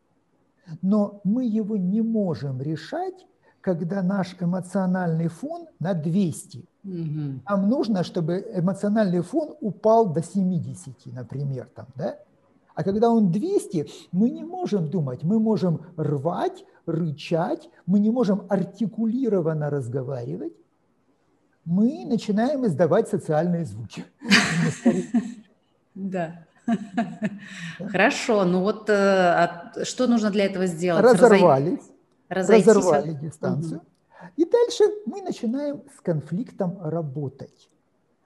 Но 0.82 1.20
мы 1.24 1.44
его 1.44 1.76
не 1.76 2.02
можем 2.02 2.60
решать, 2.62 3.26
когда 3.60 4.02
наш 4.02 4.36
эмоциональный 4.40 5.28
фон 5.28 5.66
на 5.80 5.94
200. 5.94 6.64
Угу. 6.84 7.40
Нам 7.48 7.68
нужно, 7.68 8.04
чтобы 8.04 8.44
эмоциональный 8.54 9.20
фон 9.20 9.54
упал 9.60 10.12
до 10.12 10.22
70, 10.22 11.14
например, 11.14 11.68
там, 11.74 11.86
да? 11.94 12.18
А 12.78 12.84
когда 12.84 13.10
он 13.10 13.32
200, 13.32 13.90
мы 14.12 14.30
не 14.30 14.44
можем 14.44 14.88
думать, 14.88 15.24
мы 15.24 15.40
можем 15.40 15.80
рвать, 15.96 16.64
рычать, 16.86 17.68
мы 17.86 17.98
не 17.98 18.10
можем 18.10 18.42
артикулированно 18.48 19.68
разговаривать, 19.68 20.52
мы 21.64 22.04
начинаем 22.06 22.64
издавать 22.66 23.08
социальные 23.08 23.64
звуки. 23.64 24.04
Да. 25.94 26.46
Хорошо, 27.80 28.44
ну 28.44 28.60
вот 28.60 28.88
э, 28.88 29.48
что 29.82 30.06
нужно 30.06 30.30
для 30.30 30.44
этого 30.44 30.66
сделать? 30.66 31.02
Разорвались, 31.02 31.90
разорвали 32.28 33.14
дистанцию. 33.14 33.80
И 34.36 34.44
дальше 34.44 34.84
мы 35.06 35.22
начинаем 35.22 35.82
с 35.96 36.00
конфликтом 36.00 36.78
работать. 36.80 37.68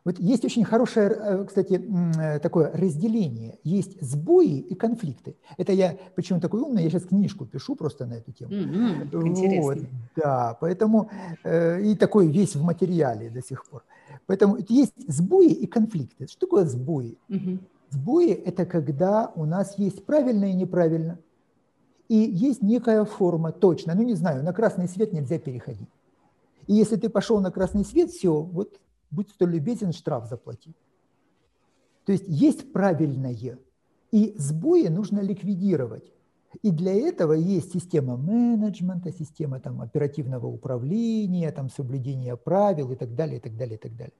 Вот 0.05 0.19
есть 0.19 0.45
очень 0.45 0.65
хорошее, 0.65 1.11
э, 1.11 1.45
кстати, 1.45 1.81
э, 2.19 2.41
такое 2.41 2.73
разделение. 2.73 3.59
Есть 3.63 4.01
сбои 4.03 4.59
и 4.59 4.75
конфликты. 4.75 5.37
Это 5.59 5.73
я, 5.73 5.97
почему 6.17 6.41
такой 6.41 6.61
умный, 6.61 6.83
я 6.83 6.91
сейчас 6.91 7.05
книжку 7.05 7.47
пишу 7.47 7.77
просто 7.77 8.07
на 8.07 8.15
эту 8.15 8.33
тему. 8.33 8.53
Mm-hmm, 8.53 9.29
интересно. 9.29 9.63
Вот, 9.63 9.79
да, 10.17 10.57
поэтому 10.61 11.09
э, 11.45 11.83
и 11.83 11.95
такой 11.95 12.27
весь 12.27 12.57
в 12.57 12.65
материале 12.65 13.31
до 13.31 13.43
сих 13.43 13.65
пор. 13.65 13.85
Поэтому 14.27 14.59
есть 14.69 14.95
сбои 15.09 15.53
и 15.53 15.67
конфликты. 15.67 16.27
Что 16.27 16.47
такое 16.47 16.65
сбои? 16.65 17.17
Mm-hmm. 17.29 17.59
Сбои– 17.91 18.31
это 18.47 18.67
когда 18.67 19.31
у 19.37 19.45
нас 19.45 19.79
есть 19.79 20.05
правильно 20.05 20.47
и 20.47 20.55
неправильно. 20.55 21.19
И 22.09 22.17
есть 22.17 22.63
некая 22.63 23.05
форма, 23.05 23.53
точно, 23.53 23.95
ну 23.95 24.03
не 24.03 24.15
знаю, 24.15 24.43
на 24.43 24.53
красный 24.53 24.89
свет 24.89 25.13
нельзя 25.13 25.39
переходить. 25.39 25.89
И 26.67 26.75
если 26.75 26.97
ты 26.97 27.09
пошел 27.09 27.41
на 27.41 27.51
красный 27.51 27.85
свет, 27.85 28.11
все, 28.11 28.43
вот 28.43 28.81
будь 29.13 29.31
столь 29.31 29.53
любезен, 29.53 29.93
штраф 29.93 30.29
заплати. 30.29 30.75
То 32.05 32.13
есть 32.13 32.25
есть 32.27 32.73
правильное, 32.73 33.59
и 34.11 34.35
сбои 34.37 34.89
нужно 34.89 35.21
ликвидировать. 35.21 36.13
И 36.63 36.71
для 36.71 36.93
этого 36.93 37.33
есть 37.33 37.73
система 37.73 38.17
менеджмента, 38.17 39.13
система 39.13 39.61
там, 39.61 39.81
оперативного 39.81 40.47
управления, 40.47 41.51
там, 41.53 41.71
соблюдения 41.71 42.37
правил 42.37 42.93
и 42.93 42.97
так 42.97 43.15
далее, 43.15 43.39
и 43.39 43.41
так 43.41 43.57
далее, 43.57 43.77
и 43.77 43.79
так 43.79 43.97
далее. 43.97 44.15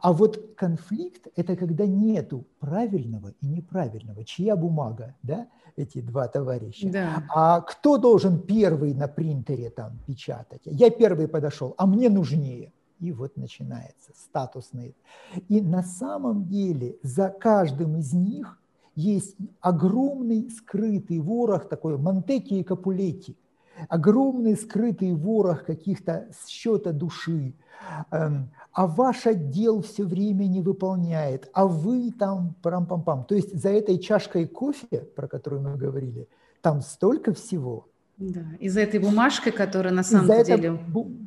А 0.00 0.12
вот 0.12 0.54
конфликт– 0.56 1.26
это 1.36 1.56
когда 1.56 1.86
нету 1.86 2.46
правильного 2.60 3.34
и 3.40 3.46
неправильного. 3.46 4.24
Чья 4.24 4.56
бумага, 4.56 5.14
да, 5.22 5.48
эти 5.76 6.00
два 6.00 6.28
товарища? 6.28 6.88
Да. 6.88 7.24
А 7.34 7.60
кто 7.60 7.98
должен 7.98 8.40
первый 8.40 8.94
на 8.94 9.08
принтере 9.08 9.68
там 9.68 9.98
печатать? 10.06 10.62
Я 10.64 10.90
первый 10.90 11.28
подошел, 11.28 11.74
а 11.76 11.86
мне 11.86 12.08
нужнее. 12.08 12.72
И 13.00 13.12
вот 13.12 13.36
начинается 13.36 14.12
статусный. 14.14 14.94
И 15.48 15.60
на 15.60 15.82
самом 15.82 16.46
деле 16.46 16.96
за 17.02 17.28
каждым 17.28 17.98
из 17.98 18.12
них 18.12 18.58
есть 18.94 19.36
огромный 19.60 20.50
скрытый 20.50 21.20
ворох, 21.20 21.68
такой 21.68 21.98
Монтеки 21.98 22.54
и 22.54 22.64
Капулетти, 22.64 23.36
огромный 23.88 24.56
скрытый 24.56 25.12
ворох 25.12 25.64
каких-то 25.66 26.28
счета 26.48 26.92
души, 26.92 27.54
эм, 28.10 28.50
а 28.72 28.86
ваш 28.86 29.26
отдел 29.26 29.82
все 29.82 30.04
время 30.04 30.46
не 30.46 30.62
выполняет, 30.62 31.50
а 31.52 31.66
вы 31.66 32.10
там 32.10 32.54
парам-пам-пам. 32.62 33.26
То 33.26 33.34
есть 33.34 33.54
за 33.54 33.68
этой 33.68 33.98
чашкой 33.98 34.46
кофе, 34.46 35.06
про 35.14 35.28
которую 35.28 35.62
мы 35.62 35.76
говорили, 35.76 36.28
там 36.62 36.80
столько 36.80 37.34
всего– 37.34 37.88
да, 38.18 38.46
и 38.60 38.70
за 38.70 38.80
этой 38.80 38.98
бумажкой, 38.98 39.52
которая 39.52 39.92
на 39.92 40.02
самом 40.02 40.26
за 40.26 40.42
деле... 40.42 40.78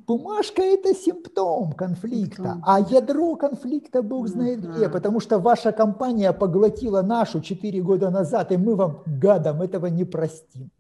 Бумажка– 0.08 0.62
это 0.64 0.96
симптом 0.96 1.74
конфликта, 1.74 2.36
симптом. 2.36 2.64
а 2.66 2.80
ядро 2.80 3.36
конфликта 3.36 4.02
Бог 4.02 4.28
знает 4.28 4.60
uh-huh. 4.60 4.76
где, 4.76 4.90
потому 4.90 5.20
что 5.20 5.38
ваша 5.38 5.72
компания 5.72 6.34
поглотила 6.34 7.04
нашу 7.04 7.42
4 7.42 7.82
года 7.84 8.10
назад, 8.10 8.52
и 8.52 8.58
мы 8.58 8.76
вам, 8.76 9.04
гадам, 9.06 9.62
этого 9.62 9.86
не 9.86 10.04
простим. 10.04 10.72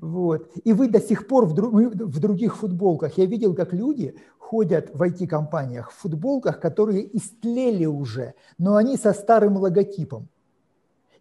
Вот. 0.00 0.50
И 0.62 0.74
вы 0.74 0.88
до 0.88 1.00
сих 1.00 1.26
пор 1.26 1.46
в, 1.46 1.54
друг, 1.54 1.72
в 1.72 2.20
других 2.20 2.56
футболках. 2.56 3.16
Я 3.16 3.24
видел, 3.24 3.54
как 3.54 3.72
люди 3.72 4.14
ходят 4.38 4.90
в 4.92 5.02
IT-компаниях 5.02 5.90
в 5.90 6.02
футболках, 6.02 6.60
которые 6.60 7.16
истлели 7.16 7.86
уже, 7.86 8.34
но 8.58 8.76
они 8.76 8.98
со 8.98 9.14
старым 9.14 9.56
логотипом. 9.56 10.28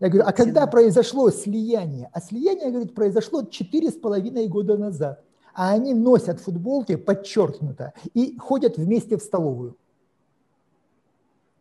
Я 0.02 0.10
говорю, 0.10 0.28
а 0.28 0.34
когда 0.34 0.66
произошло 0.66 1.30
слияние? 1.30 2.10
А 2.12 2.20
слияние, 2.20 2.72
говорит, 2.72 2.96
произошло 2.96 3.44
четыре 3.44 3.92
с 3.92 3.94
половиной 3.94 4.48
года 4.48 4.76
назад. 4.76 5.24
А 5.54 5.72
они 5.74 5.94
носят 5.94 6.40
футболки 6.40 6.96
подчеркнуто 6.96 7.94
и 8.16 8.36
ходят 8.38 8.78
вместе 8.78 9.18
в 9.18 9.22
столовую. 9.22 9.78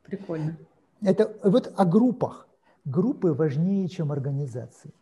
Прикольно. 0.02 0.56
Это 1.02 1.36
вот 1.44 1.72
о 1.76 1.84
группах. 1.84 2.48
Группы 2.86 3.34
важнее, 3.34 3.86
чем 3.88 4.10
организации. 4.10 4.94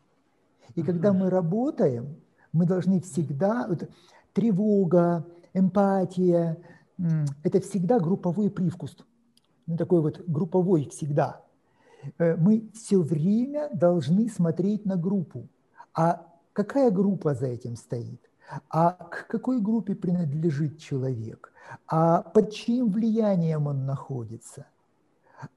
И 0.75 0.83
когда 0.83 1.13
мы 1.13 1.31
работаем, 1.31 2.17
мы 2.53 2.67
должны 2.67 3.01
всегда... 3.01 3.67
Вот, 3.69 3.89
тревога, 4.33 5.25
эмпатия– 5.55 6.59
это 7.45 7.61
всегда 7.61 8.01
групповой 8.01 8.51
привкус. 8.51 8.97
Ну, 9.67 9.77
такой 9.77 10.01
вот 10.01 10.23
групповой 10.27 10.89
всегда. 10.89 11.41
Э, 12.19 12.37
мы 12.37 12.69
все 12.75 13.01
время 13.01 13.71
должны 13.73 14.29
смотреть 14.29 14.87
на 14.87 14.97
группу. 14.97 15.49
А 15.95 16.27
какая 16.53 16.91
группа 16.91 17.35
за 17.35 17.47
этим 17.47 17.77
стоит? 17.77 18.21
А 18.71 18.93
к 18.93 19.27
какой 19.27 19.61
группе 19.61 19.95
принадлежит 19.95 20.79
человек? 20.79 21.53
А 21.87 22.23
под 22.23 22.53
чьим 22.53 22.91
влиянием 22.91 23.67
он 23.67 23.85
находится? 23.85 24.67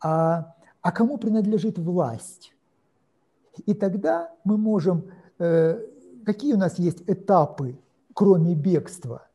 А, 0.02 0.56
а 0.82 0.92
кому 0.92 1.18
принадлежит 1.18 1.78
власть? 1.78 2.54
И 3.66 3.74
тогда 3.74 4.32
мы 4.44 4.58
можем... 4.58 5.04
Э, 5.40 5.80
какие 6.26 6.54
у 6.54 6.58
нас 6.58 6.80
есть 6.80 7.04
этапы, 7.08 7.78
кроме 8.14 8.56
бегства? 8.56 9.28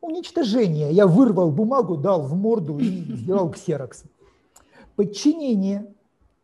Уничтожение. 0.00 0.92
Я 0.92 1.06
вырвал 1.06 1.50
бумагу, 1.50 1.96
дал 1.96 2.22
в 2.22 2.34
морду 2.34 2.78
и 2.78 3.16
сделал 3.16 3.50
ксерокс. 3.50 4.04
Подчинение 4.96 5.93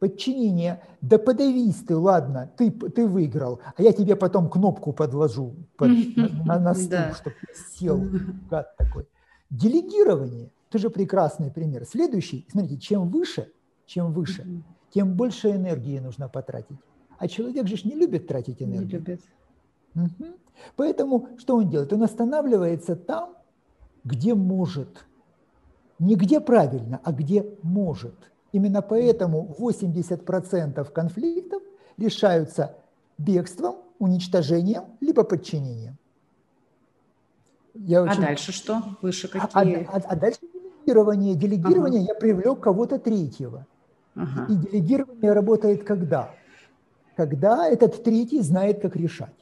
подчинение, 0.00 0.82
да 1.02 1.18
подавись 1.18 1.84
ты, 1.86 1.94
ладно, 1.94 2.50
ты, 2.56 2.70
ты 2.70 3.06
выиграл, 3.06 3.60
а 3.76 3.82
я 3.82 3.92
тебе 3.92 4.16
потом 4.16 4.48
кнопку 4.50 4.92
подложу 4.92 5.54
под, 5.76 5.90
на, 6.16 6.58
на 6.58 6.74
стул, 6.74 6.88
да. 6.88 7.14
чтобы 7.14 7.36
сел, 7.74 8.02
гад 8.50 8.76
такой. 8.76 9.06
Делегирование, 9.50 10.50
тоже 10.70 10.90
прекрасный 10.90 11.50
пример. 11.50 11.84
Следующий, 11.84 12.46
смотрите, 12.50 12.80
чем 12.80 13.10
выше, 13.10 13.52
чем 13.86 14.12
выше, 14.12 14.46
тем 14.90 15.14
больше 15.14 15.50
энергии 15.50 15.98
нужно 15.98 16.28
потратить. 16.28 16.78
А 17.18 17.28
человек 17.28 17.68
же 17.68 17.76
не 17.86 17.94
любит 17.94 18.26
тратить 18.26 18.62
энергию. 18.62 18.86
Не 18.86 19.06
любит. 19.06 19.20
Угу. 19.94 20.30
Поэтому 20.76 21.28
что 21.36 21.56
он 21.56 21.68
делает? 21.68 21.92
Он 21.92 22.02
останавливается 22.02 22.96
там, 22.96 23.34
где 24.04 24.34
может. 24.34 25.04
Не 25.98 26.14
где 26.14 26.40
правильно, 26.40 27.00
а 27.04 27.12
где 27.12 27.44
может. 27.62 28.14
Именно 28.52 28.82
поэтому 28.82 29.54
80% 29.58 30.92
конфликтов 30.92 31.62
решаются 31.96 32.76
бегством, 33.18 33.76
уничтожением, 33.98 34.84
либо 35.00 35.22
подчинением. 35.24 35.96
Я 37.74 38.00
а 38.00 38.02
очень... 38.04 38.22
дальше 38.22 38.52
что? 38.52 38.82
Выше 39.02 39.28
а, 39.32 39.46
какие? 39.46 39.84
А, 39.84 39.96
а, 39.96 40.00
а 40.08 40.16
дальше 40.16 40.40
делегирование. 40.42 41.34
Делегирование 41.34 42.02
ага. 42.02 42.12
я 42.12 42.14
привлек 42.14 42.60
кого-то 42.60 42.98
третьего. 42.98 43.66
Ага. 44.16 44.46
И 44.48 44.56
делегирование 44.56 45.32
работает 45.32 45.84
когда? 45.84 46.34
Когда 47.16 47.68
этот 47.68 48.02
третий 48.02 48.40
знает, 48.40 48.80
как 48.80 48.96
решать. 48.96 49.34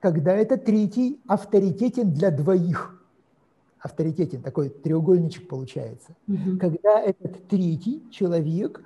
Когда 0.00 0.34
этот 0.34 0.64
третий 0.64 1.20
авторитетен 1.26 2.12
для 2.12 2.30
двоих 2.30 2.95
авторитетен, 3.86 4.42
такой 4.42 4.68
треугольничек 4.68 5.48
получается. 5.48 6.14
Угу. 6.28 6.58
Когда 6.60 7.00
этот 7.00 7.48
третий 7.48 8.04
человек 8.10 8.82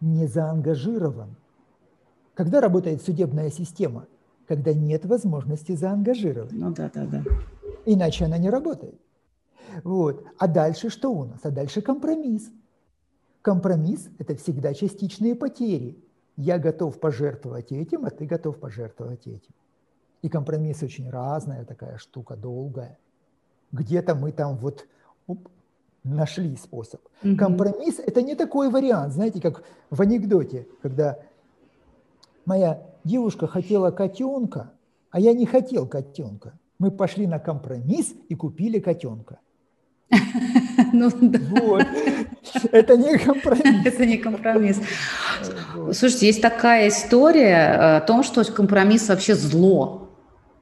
не 0.00 0.26
заангажирован. 0.26 1.36
Когда 2.34 2.60
работает 2.60 3.02
судебная 3.02 3.50
система? 3.50 4.06
Когда 4.46 4.72
нет 4.72 5.04
возможности 5.04 5.72
заангажировать. 5.74 6.52
Ну 6.52 6.72
да, 6.72 6.90
да, 6.94 7.06
да. 7.06 7.24
Иначе 7.84 8.24
она 8.24 8.38
не 8.38 8.50
работает. 8.50 9.00
Вот. 9.84 10.24
А 10.38 10.46
дальше 10.46 10.88
что 10.90 11.12
у 11.12 11.24
нас? 11.24 11.40
А 11.42 11.50
дальше 11.50 11.82
компромисс. 11.82 12.50
Компромисс– 13.42 14.08
это 14.18 14.36
всегда 14.36 14.74
частичные 14.74 15.34
потери. 15.34 15.98
Я 16.36 16.58
готов 16.58 17.00
пожертвовать 17.00 17.72
этим, 17.72 18.04
а 18.04 18.10
ты 18.10 18.26
готов 18.26 18.58
пожертвовать 18.58 19.26
этим. 19.26 19.54
И 20.22 20.28
компромисс 20.28 20.82
очень 20.82 21.08
разная 21.10 21.64
такая 21.64 21.98
штука, 21.98 22.36
долгая 22.36 22.98
где-то 23.72 24.14
мы 24.14 24.32
там 24.32 24.56
вот 24.56 24.86
оп, 25.26 25.48
нашли 26.04 26.56
способ. 26.56 27.00
Угу. 27.22 27.36
Компромисс– 27.36 27.98
это 28.06 28.22
не 28.22 28.34
такой 28.34 28.70
вариант, 28.70 29.12
знаете, 29.12 29.40
как 29.40 29.62
в 29.90 30.00
анекдоте, 30.00 30.66
когда 30.82 31.18
моя 32.44 32.82
девушка 33.04 33.46
хотела 33.46 33.90
котенка, 33.90 34.72
а 35.10 35.20
я 35.20 35.32
не 35.32 35.46
хотел 35.46 35.86
котенка. 35.86 36.58
Мы 36.78 36.90
пошли 36.90 37.26
на 37.26 37.38
компромисс 37.38 38.14
и 38.28 38.34
купили 38.34 38.78
котенка. 38.78 39.38
Ну, 40.92 41.10
вот. 41.10 41.86
Это 42.70 42.96
не 42.96 43.18
компромисс. 43.18 43.86
Это 43.86 44.06
не 44.06 44.18
компромисс. 44.18 44.80
Слушайте, 45.92 46.26
есть 46.26 46.42
такая 46.42 46.88
история 46.88 47.96
о 47.96 48.00
том, 48.00 48.22
что 48.22 48.44
компромисс 48.44 49.08
вообще 49.08 49.34
зло. 49.34 50.05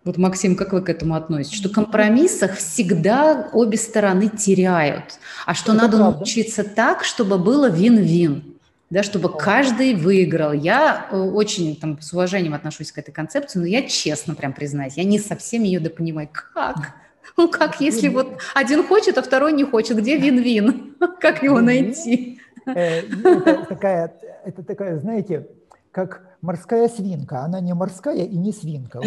Вот, 0.05 0.19
Максим, 0.19 0.55
как 0.55 0.73
вы 0.73 0.83
к 0.83 0.91
этому 0.91 1.15
относитесь? 1.15 1.57
Что 1.57 1.71
в 1.71 1.73
компромиссах 1.73 2.57
всегда 2.57 3.49
обе 3.53 3.79
стороны 3.79 4.29
теряют, 4.29 5.19
а 5.47 5.55
что 5.55 5.73
Это 5.73 5.83
надо 5.83 5.97
правда. 5.97 6.19
научиться 6.19 6.63
так, 6.63 7.05
чтобы 7.05 7.39
было 7.39 7.71
вин-вин 7.71 8.55
да, 8.91 9.03
чтобы 9.03 9.37
каждый 9.37 9.95
выиграл. 9.95 10.53
Я 10.53 11.09
э, 11.11 11.17
очень 11.17 11.75
там, 11.75 12.01
с 12.01 12.13
уважением 12.13 12.55
отношусь 12.55 12.93
к 12.93 12.99
этой 12.99 13.11
концепции, 13.11 13.59
но 13.59 13.67
я 13.67 13.83
честно 13.83 14.37
прям 14.37 14.53
признаюсь, 14.53 14.95
я 14.97 15.03
не 15.03 15.19
совсем 15.19 15.65
ее 15.65 15.81
допонимаю. 15.81 16.29
Как? 16.31 16.95
Ну 17.37 17.49
как, 17.49 17.81
если 17.81 18.07
вот 18.09 18.39
один 18.55 18.87
хочет, 18.87 19.19
а 19.19 19.23
второй 19.23 19.53
не 19.53 19.65
хочет, 19.65 19.97
где 19.99 20.17
вин-вин? 20.17 20.95
Как 21.21 21.43
его 21.43 21.61
найти? 21.61 22.39
Э, 22.67 23.01
это 23.01 23.67
такая, 23.69 24.15
это 24.45 24.63
такая, 24.63 24.99
знаете, 25.01 25.49
как 25.91 26.23
морская 26.41 26.89
свинка. 26.89 27.41
Она 27.41 27.61
не 27.61 27.75
морская 27.75 28.25
и 28.25 28.37
не 28.37 28.53
свинка. 28.53 29.01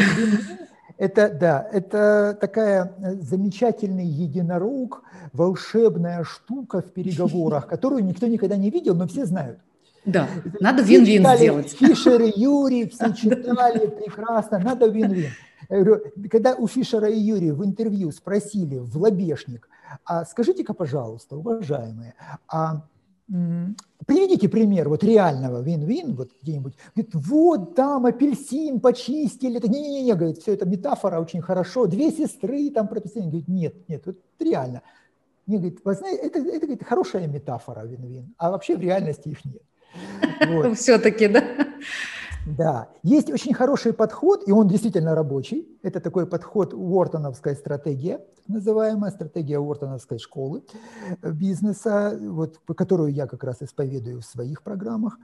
Это, 0.98 1.30
да, 1.30 1.68
это 1.72 2.38
такая 2.40 2.94
э, 2.98 3.16
замечательный 3.16 4.06
единорог, 4.06 5.04
волшебная 5.32 6.24
штука 6.24 6.82
в 6.82 6.92
переговорах, 6.92 7.68
которую 7.70 8.04
никто 8.04 8.28
никогда 8.28 8.58
не 8.58 8.72
видел, 8.72 8.96
но 8.96 9.08
все 9.08 9.26
знают. 9.26 9.60
Да, 10.06 10.28
надо 10.60 10.82
вин-вин 10.82 11.28
сделать. 11.36 11.72
Фишер 11.72 12.22
и 12.22 12.40
Юрий 12.40 12.90
все 12.90 13.14
читали 13.14 13.88
прекрасно, 13.88 14.58
надо 14.58 14.88
вин-вин. 14.88 15.32
Когда 16.32 16.56
у 16.56 16.68
Фишера 16.68 17.10
и 17.10 17.20
Юрия 17.20 17.54
в 17.54 17.64
интервью 17.64 18.12
спросили 18.12 18.78
в 18.78 18.98
лобешник, 18.98 19.70
а 20.06 20.26
скажите-ка, 20.26 20.74
пожалуйста, 20.74 21.36
уважаемые, 21.36 22.16
а 22.48 22.84
Приведите 24.08 24.48
пример 24.48 24.88
вот 24.88 25.04
реального 25.04 25.62
вин-вин, 25.62 26.16
вот 26.16 26.32
где-нибудь. 26.42 26.76
Говорит, 26.96 27.14
вот 27.14 27.76
там 27.76 28.06
апельсин 28.06 28.80
почистили. 28.80 29.60
Не-не-не, 29.60 30.16
говорит, 30.16 30.38
все 30.38 30.54
это 30.54 30.66
метафора 30.66 31.20
очень 31.20 31.42
хорошо. 31.42 31.88
Две 31.88 32.10
сестры 32.12 32.70
там 32.70 32.88
прописаны. 32.88 33.26
Говорит, 33.26 33.50
нет, 33.50 33.90
нет, 33.90 34.04
вот 34.06 34.18
реально. 34.40 34.82
Мне 35.46 35.58
говорит, 35.58 35.82
вы 35.84 35.94
знаете, 35.94 36.26
это, 36.26 36.40
это 36.40 36.60
говорит, 36.68 36.84
хорошая 36.86 37.28
метафора 37.28 37.86
вин-вин, 37.86 38.34
а 38.38 38.50
вообще 38.50 38.78
в 38.78 38.82
реальности 38.82 39.28
их 39.28 39.40
нет. 39.44 40.76
Все-таки, 40.78 41.28
да? 41.28 41.44
Да, 42.56 42.88
есть 43.04 43.30
очень 43.30 43.54
хороший 43.54 43.92
подход, 43.92 44.48
и 44.48 44.52
он 44.52 44.68
действительно 44.68 45.16
рабочий. 45.16 45.68
Это 45.84 46.00
такой 46.00 46.26
подход 46.26 46.74
Уортоновская 46.74 47.56
стратегия, 47.56 48.22
называемая 48.48 49.12
стратегия 49.12 49.60
Уортоновской 49.60 50.18
школы 50.18 50.64
бизнеса, 51.22 52.18
вот, 52.22 52.60
которую 52.76 53.12
я 53.12 53.28
как 53.28 53.44
раз 53.44 53.62
исповедую 53.62 54.22
в 54.22 54.26
своих 54.26 54.64
программах. 54.64 55.18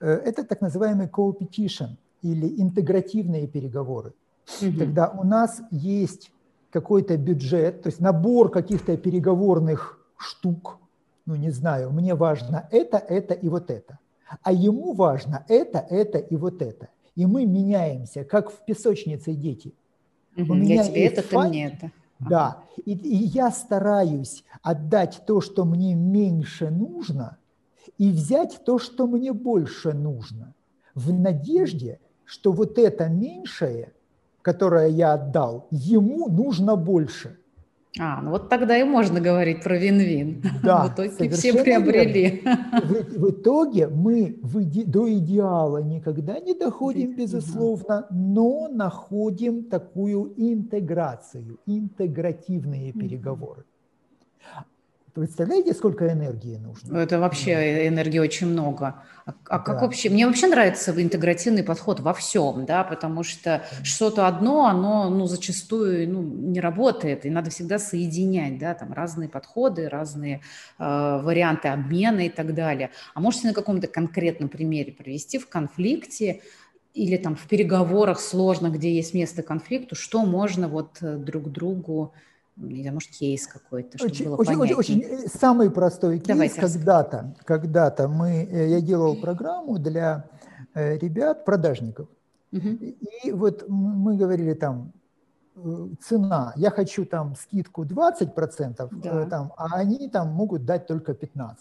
Э, 0.00 0.14
это 0.14 0.42
так 0.42 0.60
называемый 0.60 1.06
co-petition 1.06 1.96
или 2.22 2.60
интегративные 2.60 3.46
переговоры, 3.46 4.12
угу. 4.60 4.78
когда 4.78 5.08
у 5.10 5.24
нас 5.24 5.62
есть 5.70 6.32
какой-то 6.70 7.16
бюджет, 7.16 7.82
то 7.82 7.88
есть 7.88 8.00
набор 8.00 8.50
каких-то 8.50 8.96
переговорных 8.96 10.00
штук, 10.16 10.78
ну 11.26 11.36
не 11.36 11.50
знаю, 11.50 11.92
мне 11.92 12.14
важно 12.14 12.66
это, 12.72 12.96
это 12.98 13.34
и 13.34 13.48
вот 13.48 13.70
это 13.70 13.98
а 14.42 14.52
ему 14.52 14.92
важно 14.92 15.44
это, 15.48 15.78
это 15.78 16.18
и 16.18 16.36
вот 16.36 16.62
это. 16.62 16.88
И 17.14 17.26
мы 17.26 17.46
меняемся, 17.46 18.24
как 18.24 18.50
в 18.50 18.64
песочнице 18.64 19.34
дети. 19.34 19.74
Угу, 20.36 20.52
У 20.52 20.54
меня 20.54 20.76
я 20.76 20.84
тебе 20.84 21.06
это, 21.06 21.22
факт, 21.22 21.44
ты 21.44 21.48
мне 21.48 21.66
это. 21.66 21.92
Да, 22.18 22.62
и, 22.84 22.92
и 22.92 23.24
я 23.26 23.50
стараюсь 23.50 24.44
отдать 24.62 25.22
то, 25.26 25.40
что 25.40 25.64
мне 25.64 25.94
меньше 25.94 26.70
нужно, 26.70 27.38
и 27.98 28.10
взять 28.10 28.60
то, 28.64 28.78
что 28.78 29.06
мне 29.06 29.32
больше 29.32 29.92
нужно, 29.92 30.54
в 30.94 31.12
надежде, 31.12 32.00
что 32.24 32.52
вот 32.52 32.78
это 32.78 33.08
меньшее, 33.08 33.92
которое 34.42 34.88
я 34.88 35.14
отдал, 35.14 35.68
ему 35.70 36.28
нужно 36.28 36.76
больше– 36.76 37.38
а, 37.98 38.20
ну 38.22 38.30
вот 38.30 38.48
тогда 38.48 38.76
и 38.76 38.82
можно 38.82 39.20
говорить 39.20 39.62
про 39.62 39.78
вин-вин. 39.78 40.42
Да, 40.62 40.86
в 40.86 40.94
итоге 40.94 41.30
все 41.30 41.52
приобрели. 41.62 42.42
В, 42.82 43.18
в 43.18 43.30
итоге 43.30 43.86
мы 43.88 44.38
в 44.42 44.62
иде, 44.62 44.84
до 44.84 45.12
идеала 45.12 45.78
никогда 45.78 46.40
не 46.40 46.54
доходим, 46.54 47.14
безусловно, 47.14 48.06
но 48.10 48.68
находим 48.68 49.64
такую 49.64 50.32
интеграцию, 50.36 51.58
интегративные 51.66 52.92
переговоры. 52.92 53.64
Представляете, 55.14 55.74
сколько 55.74 56.10
энергии 56.10 56.56
нужно? 56.56 56.96
Это 56.96 57.20
вообще 57.20 57.86
энергии 57.86 58.18
очень 58.18 58.48
много. 58.48 59.00
А, 59.24 59.32
а 59.46 59.58
как 59.60 59.76
да. 59.76 59.82
вообще? 59.82 60.10
Мне 60.10 60.26
вообще 60.26 60.48
нравится 60.48 60.90
интегративный 61.00 61.62
подход 61.62 62.00
во 62.00 62.12
всем, 62.12 62.66
да, 62.66 62.82
потому 62.82 63.22
что 63.22 63.62
что-то 63.84 64.26
одно, 64.26 64.66
оно, 64.66 65.08
ну, 65.10 65.26
зачастую, 65.26 66.10
ну, 66.10 66.20
не 66.20 66.58
работает, 66.60 67.24
и 67.26 67.30
надо 67.30 67.50
всегда 67.50 67.78
соединять, 67.78 68.58
да, 68.58 68.74
там 68.74 68.92
разные 68.92 69.28
подходы, 69.28 69.88
разные 69.88 70.40
э, 70.80 71.20
варианты 71.22 71.68
обмена 71.68 72.26
и 72.26 72.28
так 72.28 72.52
далее. 72.52 72.90
А 73.14 73.20
можете 73.20 73.46
на 73.46 73.54
каком-то 73.54 73.86
конкретном 73.86 74.48
примере 74.48 74.92
привести 74.92 75.38
в 75.38 75.48
конфликте 75.48 76.40
или 76.92 77.16
там 77.18 77.36
в 77.36 77.46
переговорах 77.46 78.18
сложных, 78.18 78.74
где 78.74 78.92
есть 78.92 79.14
место 79.14 79.44
конфликту, 79.44 79.94
что 79.94 80.24
можно 80.24 80.66
вот 80.66 80.98
э, 81.02 81.16
друг 81.18 81.52
другу 81.52 82.14
или, 82.56 82.88
может, 82.90 83.10
кейс 83.10 83.46
какой-то, 83.46 83.98
чтобы 83.98 84.12
очень, 84.12 84.24
было 84.26 84.36
очень, 84.36 84.52
понятнее. 84.52 84.76
Очень, 84.76 85.04
очень, 85.04 85.28
самый 85.28 85.70
простой 85.70 86.18
кейс. 86.18 86.28
Давайте 86.28 86.60
когда-то, 86.60 87.34
когда-то 87.44 88.08
мы, 88.08 88.30
э, 88.44 88.68
я 88.68 88.80
делал 88.80 89.16
программу 89.16 89.78
для 89.78 90.28
э, 90.74 90.96
ребят, 90.98 91.44
продажников. 91.44 92.08
Угу. 92.52 92.68
И 93.24 93.32
вот 93.32 93.64
мы 93.68 94.16
говорили 94.16 94.54
там, 94.54 94.92
э, 95.56 95.88
цена, 96.00 96.52
я 96.56 96.70
хочу 96.70 97.04
там 97.04 97.34
скидку 97.34 97.84
20%, 97.84 98.88
да. 99.02 99.26
там, 99.26 99.52
а 99.56 99.76
они 99.76 100.08
там 100.08 100.28
могут 100.28 100.64
дать 100.64 100.86
только 100.86 101.12
15%. 101.12 101.56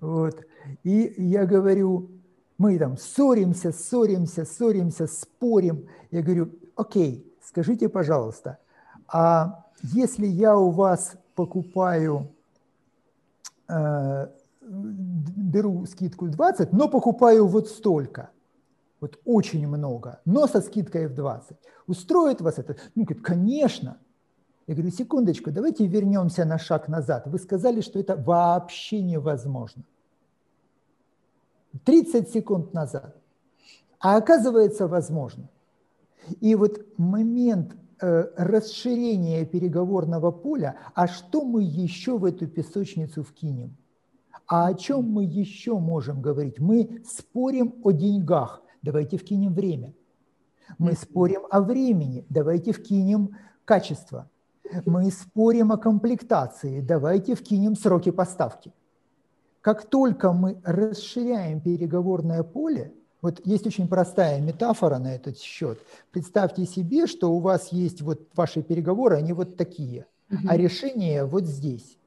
Вот. 0.00 0.44
И 0.84 1.14
я 1.16 1.46
говорю, 1.46 2.10
мы 2.58 2.78
там 2.78 2.96
ссоримся, 2.96 3.72
ссоримся, 3.72 4.44
ссоримся, 4.44 5.06
спорим. 5.06 5.88
Я 6.10 6.22
говорю, 6.22 6.50
окей, 6.74 7.32
скажите, 7.42 7.88
пожалуйста, 7.88 8.58
а 9.08 9.64
если 9.82 10.26
я 10.26 10.56
у 10.56 10.70
вас 10.70 11.16
покупаю, 11.34 12.32
э, 13.68 14.28
беру 14.60 15.86
скидку 15.86 16.28
20, 16.28 16.72
но 16.72 16.88
покупаю 16.88 17.46
вот 17.46 17.68
столько, 17.68 18.30
вот 19.00 19.18
очень 19.24 19.66
много, 19.68 20.20
но 20.24 20.46
со 20.46 20.60
скидкой 20.60 21.06
в 21.06 21.14
20, 21.14 21.56
устроит 21.86 22.40
вас 22.40 22.58
это? 22.58 22.76
Ну, 22.94 23.04
говорит, 23.04 23.24
конечно. 23.24 23.98
Я 24.66 24.74
говорю, 24.74 24.90
секундочку, 24.90 25.52
давайте 25.52 25.86
вернемся 25.86 26.44
на 26.44 26.58
шаг 26.58 26.88
назад. 26.88 27.26
Вы 27.26 27.38
сказали, 27.38 27.80
что 27.80 28.00
это 28.00 28.16
вообще 28.16 29.00
невозможно. 29.00 29.84
30 31.84 32.30
секунд 32.30 32.74
назад. 32.74 33.16
А 34.00 34.16
оказывается, 34.16 34.88
возможно. 34.88 35.48
И 36.40 36.54
вот 36.56 36.80
момент 36.98 37.76
расширение 38.00 39.44
переговорного 39.44 40.30
поля, 40.30 40.76
а 40.94 41.06
что 41.06 41.44
мы 41.44 41.62
еще 41.62 42.18
в 42.18 42.24
эту 42.24 42.46
песочницу 42.46 43.22
вкинем? 43.22 43.76
А 44.46 44.68
о 44.68 44.74
чем 44.74 45.10
мы 45.10 45.24
еще 45.24 45.78
можем 45.78 46.22
говорить? 46.22 46.60
Мы 46.60 47.02
спорим 47.04 47.74
о 47.82 47.90
деньгах, 47.90 48.62
давайте 48.82 49.16
вкинем 49.16 49.54
время. 49.54 49.94
Мы 50.78 50.92
спорим 50.92 51.42
о 51.50 51.60
времени, 51.60 52.26
давайте 52.28 52.72
вкинем 52.72 53.36
качество. 53.64 54.28
Мы 54.84 55.10
спорим 55.10 55.72
о 55.72 55.76
комплектации, 55.76 56.80
давайте 56.80 57.34
вкинем 57.34 57.76
сроки 57.76 58.10
поставки. 58.10 58.72
Как 59.60 59.88
только 59.88 60.32
мы 60.32 60.60
расширяем 60.64 61.60
переговорное 61.60 62.42
поле, 62.42 62.94
вот 63.22 63.40
есть 63.44 63.66
очень 63.66 63.88
простая 63.88 64.40
метафора 64.40 64.98
на 64.98 65.14
этот 65.14 65.38
счет. 65.38 65.78
Представьте 66.12 66.66
себе, 66.66 67.06
что 67.06 67.32
у 67.32 67.38
вас 67.38 67.72
есть 67.72 68.02
вот 68.02 68.20
ваши 68.34 68.62
переговоры, 68.62 69.16
они 69.16 69.32
вот 69.32 69.56
такие, 69.56 70.06
угу. 70.30 70.40
а 70.48 70.56
решение 70.56 71.24
вот 71.24 71.44
здесь, 71.44 71.98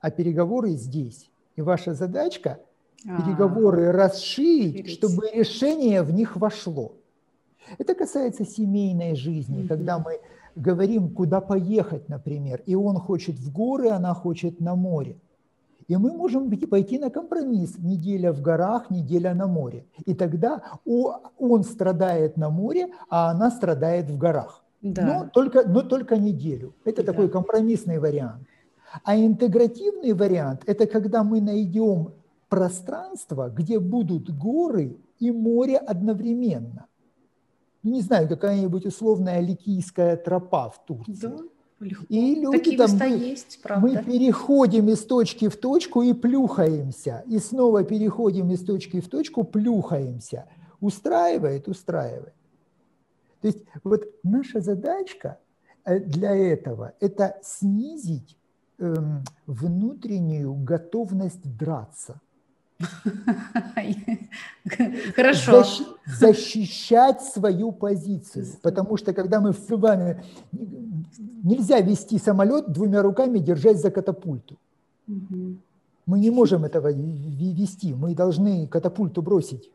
а 0.00 0.10
переговоры 0.10 0.70
здесь. 0.70 1.30
И 1.56 1.62
ваша 1.62 1.94
задачка 1.94 2.60
а, 3.06 3.20
переговоры 3.20 3.92
расширить, 3.92 4.90
чтобы 4.90 5.30
решение 5.32 6.02
в 6.02 6.12
них 6.12 6.36
вошло. 6.36 6.92
Это 7.78 7.94
касается 7.94 8.44
семейной 8.44 9.14
жизни, 9.14 9.62
угу. 9.62 9.68
когда 9.68 9.98
мы 9.98 10.20
говорим, 10.54 11.14
куда 11.14 11.40
поехать, 11.40 12.08
например, 12.08 12.62
и 12.66 12.74
он 12.74 12.96
хочет 12.96 13.36
в 13.36 13.52
горы, 13.52 13.88
она 13.88 14.14
хочет 14.14 14.60
на 14.60 14.74
море. 14.74 15.16
И 15.90 15.96
мы 15.96 16.12
можем 16.12 16.48
пойти 16.68 17.00
на 17.00 17.10
компромисс. 17.10 17.76
Неделя 17.78 18.32
в 18.32 18.40
горах, 18.40 18.90
неделя 18.90 19.34
на 19.34 19.48
море. 19.48 19.86
И 20.06 20.14
тогда 20.14 20.62
он 20.84 21.64
страдает 21.64 22.36
на 22.36 22.48
море, 22.48 22.92
а 23.08 23.32
она 23.32 23.50
страдает 23.50 24.08
в 24.08 24.16
горах. 24.16 24.62
Да. 24.82 25.02
Но, 25.04 25.28
только, 25.28 25.68
но 25.68 25.82
только 25.82 26.16
неделю. 26.16 26.74
Это 26.84 27.02
да. 27.02 27.12
такой 27.12 27.28
компромиссный 27.28 27.98
вариант. 27.98 28.46
А 29.02 29.16
интегративный 29.16 30.12
вариант– 30.12 30.62
это 30.66 30.86
когда 30.86 31.24
мы 31.24 31.40
найдем 31.40 32.12
пространство, 32.48 33.48
где 33.48 33.80
будут 33.80 34.30
горы 34.30 34.96
и 35.18 35.32
море 35.32 35.76
одновременно. 35.76 36.86
Ну, 37.82 37.90
не 37.90 38.00
знаю, 38.00 38.28
какая-нибудь 38.28 38.86
условная 38.86 39.40
ликийская 39.40 40.16
тропа 40.16 40.70
в 40.70 40.86
Турции. 40.86 41.26
Да. 41.26 41.38
И 41.80 42.34
люди 42.34 42.58
Такие 42.58 42.76
там, 42.76 42.98
мы, 42.98 43.06
есть, 43.06 43.60
правда. 43.62 43.86
мы 43.86 44.04
переходим 44.04 44.88
из 44.88 45.04
точки 45.04 45.48
в 45.48 45.56
точку 45.56 46.02
и 46.02 46.12
плюхаемся. 46.12 47.24
И 47.26 47.38
снова 47.38 47.84
переходим 47.84 48.50
из 48.50 48.62
точки 48.64 49.00
в 49.00 49.08
точку, 49.08 49.44
плюхаемся. 49.44 50.46
Устраивает, 50.80 51.68
устраивает. 51.68 52.34
То 53.40 53.48
есть 53.48 53.64
вот 53.82 54.04
наша 54.22 54.60
задачка 54.60 55.38
э, 55.84 55.98
для 56.00 56.36
этого– 56.36 56.92
это 57.00 57.38
снизить 57.42 58.36
эм, 58.78 59.24
внутреннюю 59.46 60.52
готовность 60.52 61.56
драться– 61.56 62.20
Хорошо. 65.16 65.64
защищать 66.06 67.22
свою 67.22 67.72
позицию. 67.72 68.46
Потому 68.62 68.96
что 68.96 69.12
когда 69.12 69.40
мы 69.40 69.52
с 69.52 69.68
вами... 69.68 70.22
Нельзя 71.42 71.80
вести 71.80 72.18
самолет 72.18 72.70
двумя 72.70 73.02
руками, 73.02 73.38
держась 73.38 73.80
за 73.80 73.90
катапульту. 73.90 74.58
Мы 75.06 76.18
не 76.18 76.30
можем 76.30 76.64
этого 76.64 76.92
вести. 76.92 77.94
Мы 77.94 78.14
должны 78.14 78.66
катапульту 78.66 79.22
бросить. 79.22 79.70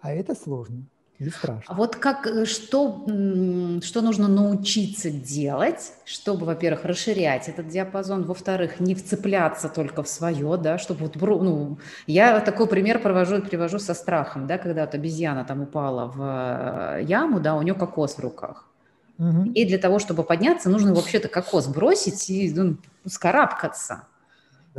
А 0.00 0.12
это 0.12 0.34
сложно. 0.34 0.84
И 1.18 1.30
страшно. 1.30 1.62
А 1.66 1.74
вот 1.74 1.96
как, 1.96 2.26
э, 2.26 2.44
что, 2.44 3.06
что 3.82 4.00
нужно 4.02 4.28
научиться 4.28 5.10
делать, 5.10 5.92
чтобы, 6.04 6.44
во-первых, 6.44 6.84
расширять 6.84 7.48
этот 7.48 7.68
диапазон, 7.68 8.24
во-вторых, 8.24 8.80
не 8.80 8.94
вцепляться 8.94 9.68
только 9.68 10.02
в 10.02 10.08
свое, 10.08 10.56
да, 10.58 10.76
чтобы 10.76 11.06
вот, 11.06 11.16
ну, 11.16 11.78
я 12.06 12.40
такой 12.40 12.66
пример 12.66 13.00
провожу, 13.00 13.40
привожу 13.40 13.78
со 13.78 13.94
страхом, 13.94 14.46
да, 14.46 14.58
когда 14.58 14.84
вот 14.84 14.94
обезьяна 14.94 15.44
там 15.44 15.62
упала 15.62 16.06
в 16.06 16.98
э, 16.98 17.04
яму, 17.04 17.40
да, 17.40 17.54
у 17.56 17.62
нее 17.62 17.74
кокос 17.74 18.16
в 18.16 18.20
руках. 18.20 18.66
Угу. 19.18 19.52
И 19.54 19.64
для 19.64 19.78
того, 19.78 19.98
чтобы 19.98 20.22
подняться, 20.22 20.68
нужно 20.68 20.94
вообще-то 20.94 21.28
кокос 21.28 21.66
бросить 21.66 22.28
и 22.28 22.52
ну, 22.54 22.76
скарабкаться. 23.06 24.02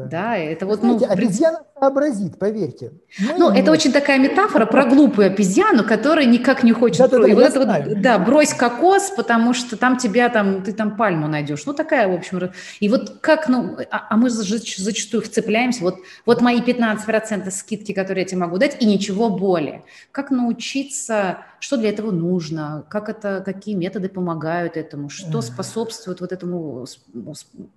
Да, 0.05 0.37
это 0.37 0.65
вот, 0.65 0.79
Знаете, 0.79 1.07
ну, 1.07 1.13
обезьяна 1.13 1.59
сообразит, 1.79 2.37
поверьте. 2.37 2.93
Мы 3.19 3.37
ну, 3.37 3.49
это 3.49 3.71
очень 3.71 3.91
такая 3.91 4.19
метафора 4.19 4.65
про 4.65 4.85
глупую 4.85 5.27
обезьяну, 5.27 5.83
которая 5.83 6.25
никак 6.25 6.63
не 6.63 6.71
хочет... 6.71 6.99
Да, 6.99 7.07
да, 7.07 7.19
да, 7.19 7.33
вот 7.33 7.43
это 7.43 7.59
вот, 7.59 8.01
да, 8.01 8.19
брось 8.19 8.53
кокос, 8.53 9.11
потому 9.11 9.53
что 9.53 9.77
там 9.77 9.97
тебя 9.97 10.29
там, 10.29 10.63
ты 10.63 10.73
там 10.73 10.97
пальму 10.97 11.27
найдешь. 11.27 11.65
Ну, 11.65 11.73
такая, 11.73 12.07
в 12.07 12.13
общем. 12.13 12.51
И 12.79 12.89
вот 12.89 13.17
как, 13.21 13.47
ну, 13.49 13.77
а, 13.91 14.07
а 14.09 14.17
мы 14.17 14.29
зачастую 14.29 15.21
вцепляемся, 15.23 15.83
вот, 15.83 15.97
вот 16.25 16.41
мои 16.41 16.61
15% 16.61 17.49
скидки, 17.51 17.91
которые 17.91 18.23
я 18.23 18.27
тебе 18.27 18.39
могу 18.39 18.57
дать, 18.57 18.81
и 18.81 18.85
ничего 18.85 19.29
более. 19.29 19.83
Как 20.11 20.31
научиться, 20.31 21.39
что 21.59 21.77
для 21.77 21.89
этого 21.89 22.11
нужно, 22.11 22.85
как 22.89 23.09
это, 23.09 23.41
какие 23.43 23.75
методы 23.75 24.09
помогают 24.09 24.77
этому, 24.77 25.09
что 25.09 25.41
способствует 25.41 26.21
вот 26.21 26.31
этому 26.31 26.85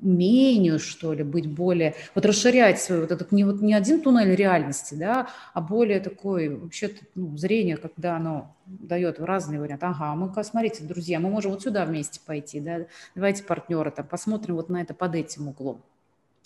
умению, 0.02 0.78
что 0.78 1.12
ли, 1.12 1.22
быть 1.22 1.48
более 1.48 1.94
вот 2.14 2.26
расширять 2.26 2.80
свой 2.80 3.00
вот 3.00 3.10
этот 3.10 3.32
не, 3.32 3.44
вот 3.44 3.60
не 3.60 3.74
один 3.74 4.00
туннель 4.00 4.34
реальности, 4.34 4.94
да, 4.94 5.28
а 5.54 5.60
более 5.60 6.00
такой 6.00 6.48
вообще 6.48 6.90
ну, 7.14 7.36
зрение, 7.36 7.76
когда 7.76 8.16
оно 8.16 8.56
дает 8.66 9.20
разные 9.20 9.60
варианты. 9.60 9.86
Ага, 9.86 10.14
мы, 10.14 10.44
смотрите, 10.44 10.84
друзья, 10.84 11.20
мы 11.20 11.30
можем 11.30 11.52
вот 11.52 11.62
сюда 11.62 11.84
вместе 11.84 12.20
пойти, 12.24 12.60
да, 12.60 12.86
давайте 13.14 13.44
партнеры 13.44 13.90
там 13.90 14.06
посмотрим 14.06 14.56
вот 14.56 14.68
на 14.68 14.80
это 14.80 14.94
под 14.94 15.14
этим 15.14 15.48
углом. 15.48 15.82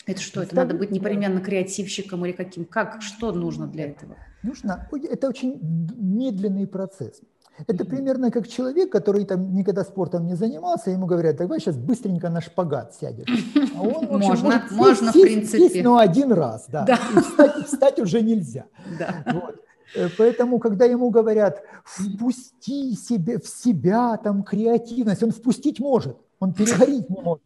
Это 0.06 0.20
что? 0.20 0.42
Это 0.42 0.54
надо 0.54 0.74
быть 0.74 0.90
непременно 0.90 1.40
креативщиком 1.40 2.26
или 2.26 2.32
каким? 2.32 2.66
Как? 2.66 3.00
Что 3.00 3.32
нужно 3.32 3.66
для 3.66 3.86
этого? 3.86 4.16
Нужно. 4.42 4.86
Это 4.92 5.28
очень 5.28 5.58
медленный 5.62 6.66
процесс. 6.66 7.22
Это 7.66 7.84
примерно 7.84 8.30
как 8.30 8.48
человек, 8.48 8.90
который 8.90 9.24
там 9.24 9.54
никогда 9.54 9.84
спортом 9.84 10.26
не 10.26 10.34
занимался, 10.34 10.90
ему 10.90 11.06
говорят, 11.06 11.36
давай 11.36 11.60
сейчас 11.60 11.76
быстренько 11.76 12.28
на 12.28 12.40
шпагат 12.40 12.94
сядешь. 12.94 13.28
А 13.76 13.82
он, 13.82 14.04
общем, 14.04 14.18
можно, 14.18 14.48
может 14.48 14.62
сесть, 14.62 14.72
можно, 14.72 15.12
сесть, 15.12 15.16
в 15.16 15.22
принципе. 15.22 15.58
Сесть, 15.68 15.84
но 15.84 15.98
один 15.98 16.32
раз, 16.32 16.66
да. 16.68 16.84
да. 16.84 16.98
И 17.14 17.20
встать, 17.20 17.66
встать 17.66 17.98
уже 18.00 18.22
нельзя. 18.22 18.66
Да. 18.98 19.22
Вот. 19.32 19.56
Э, 19.94 20.08
поэтому, 20.18 20.58
когда 20.58 20.84
ему 20.84 21.10
говорят, 21.10 21.62
впусти 21.84 22.94
себе, 22.96 23.38
в 23.38 23.46
себя 23.46 24.16
там 24.16 24.42
креативность, 24.42 25.22
он 25.22 25.30
впустить 25.30 25.78
может, 25.78 26.18
он 26.40 26.54
переварить 26.54 27.08
не 27.08 27.20
может. 27.20 27.42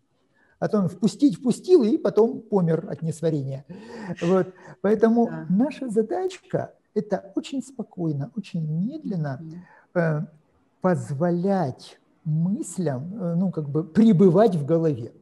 А 0.59 0.69
то 0.69 0.79
он 0.79 0.89
впустить 0.89 1.37
впустил 1.37 1.85
и 1.85 1.99
потом 1.99 2.41
помер 2.41 2.87
от 2.91 3.03
несварения. 3.03 3.65
Вот. 4.23 4.49
Поэтому 4.81 5.27
да. 5.27 5.47
наша 5.51 5.89
задачка– 5.89 6.73
это 6.95 7.31
очень 7.37 7.63
спокойно, 7.63 8.33
очень 8.35 8.67
медленно– 8.67 9.41
Э, 9.51 9.78
позволять 10.81 11.99
мыслям, 12.25 13.15
э, 13.15 13.35
ну, 13.35 13.51
как 13.51 13.69
бы 13.69 13.85
пребывать 13.85 14.55
в 14.55 14.65
голове. 14.65 15.13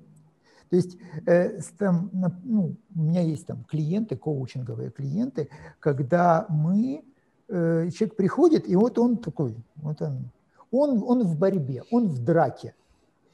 То 0.70 0.76
есть 0.76 0.98
э, 1.26 1.60
там, 1.78 2.10
ну, 2.12 2.76
у 2.94 3.00
меня 3.00 3.22
есть 3.22 3.46
там 3.46 3.64
клиенты, 3.64 4.16
коучинговые 4.16 4.90
клиенты, 4.90 5.48
когда 5.78 6.46
мы, 6.48 7.04
человек 7.48 8.16
приходит, 8.16 8.68
и 8.68 8.74
вот 8.74 8.98
он 8.98 9.18
такой, 9.18 9.54
вот 9.76 10.02
он, 10.02 10.30
он, 10.72 11.02
он 11.06 11.22
в 11.22 11.38
борьбе, 11.38 11.84
он 11.92 12.08
в 12.08 12.24
драке. 12.24 12.74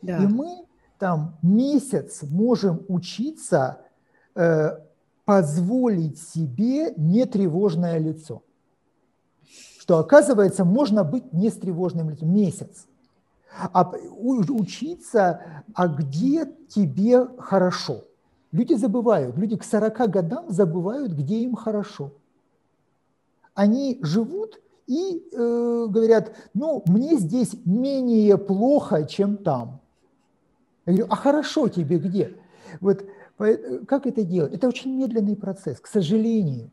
Да. 0.03 0.23
И 0.23 0.27
мы 0.27 0.67
там 0.99 1.39
месяц 1.41 2.23
можем 2.23 2.83
учиться 2.89 3.79
позволить 5.25 6.21
себе 6.21 6.93
нетревожное 6.95 7.97
лицо 7.97 8.43
что, 9.93 9.99
оказывается, 9.99 10.65
можно 10.65 11.05
быть 11.05 11.35
не 11.35 11.51
с 11.51 11.53
тревожным 11.53 12.09
лицом 12.09 12.35
месяц, 12.35 12.87
а 13.75 13.93
учиться, 14.17 15.65
а 15.75 15.87
где 15.87 16.51
тебе 16.67 17.27
хорошо. 17.37 18.05
Люди 18.53 18.73
забывают, 18.73 19.37
люди 19.37 19.59
к 19.59 19.65
40 19.65 20.11
годам 20.11 20.47
забывают, 20.49 21.13
где 21.13 21.41
им 21.41 21.55
хорошо. 21.55 22.11
Они 23.53 23.99
живут 24.01 24.63
и 24.87 25.29
э, 25.31 25.87
говорят, 25.91 26.37
ну, 26.55 26.83
мне 26.87 27.19
здесь 27.19 27.55
менее 27.67 28.39
плохо, 28.39 29.05
чем 29.05 29.37
там. 29.37 29.83
Я 30.87 30.95
говорю, 30.95 31.13
а 31.13 31.17
хорошо 31.17 31.69
тебе 31.69 31.99
где? 31.99 32.35
Вот 32.81 33.05
как 33.87 34.07
это 34.07 34.25
делать? 34.25 34.55
Это 34.55 34.69
очень 34.69 34.97
медленный 34.97 35.37
процесс, 35.37 35.81
к 35.81 35.87
сожалению. 35.87 36.71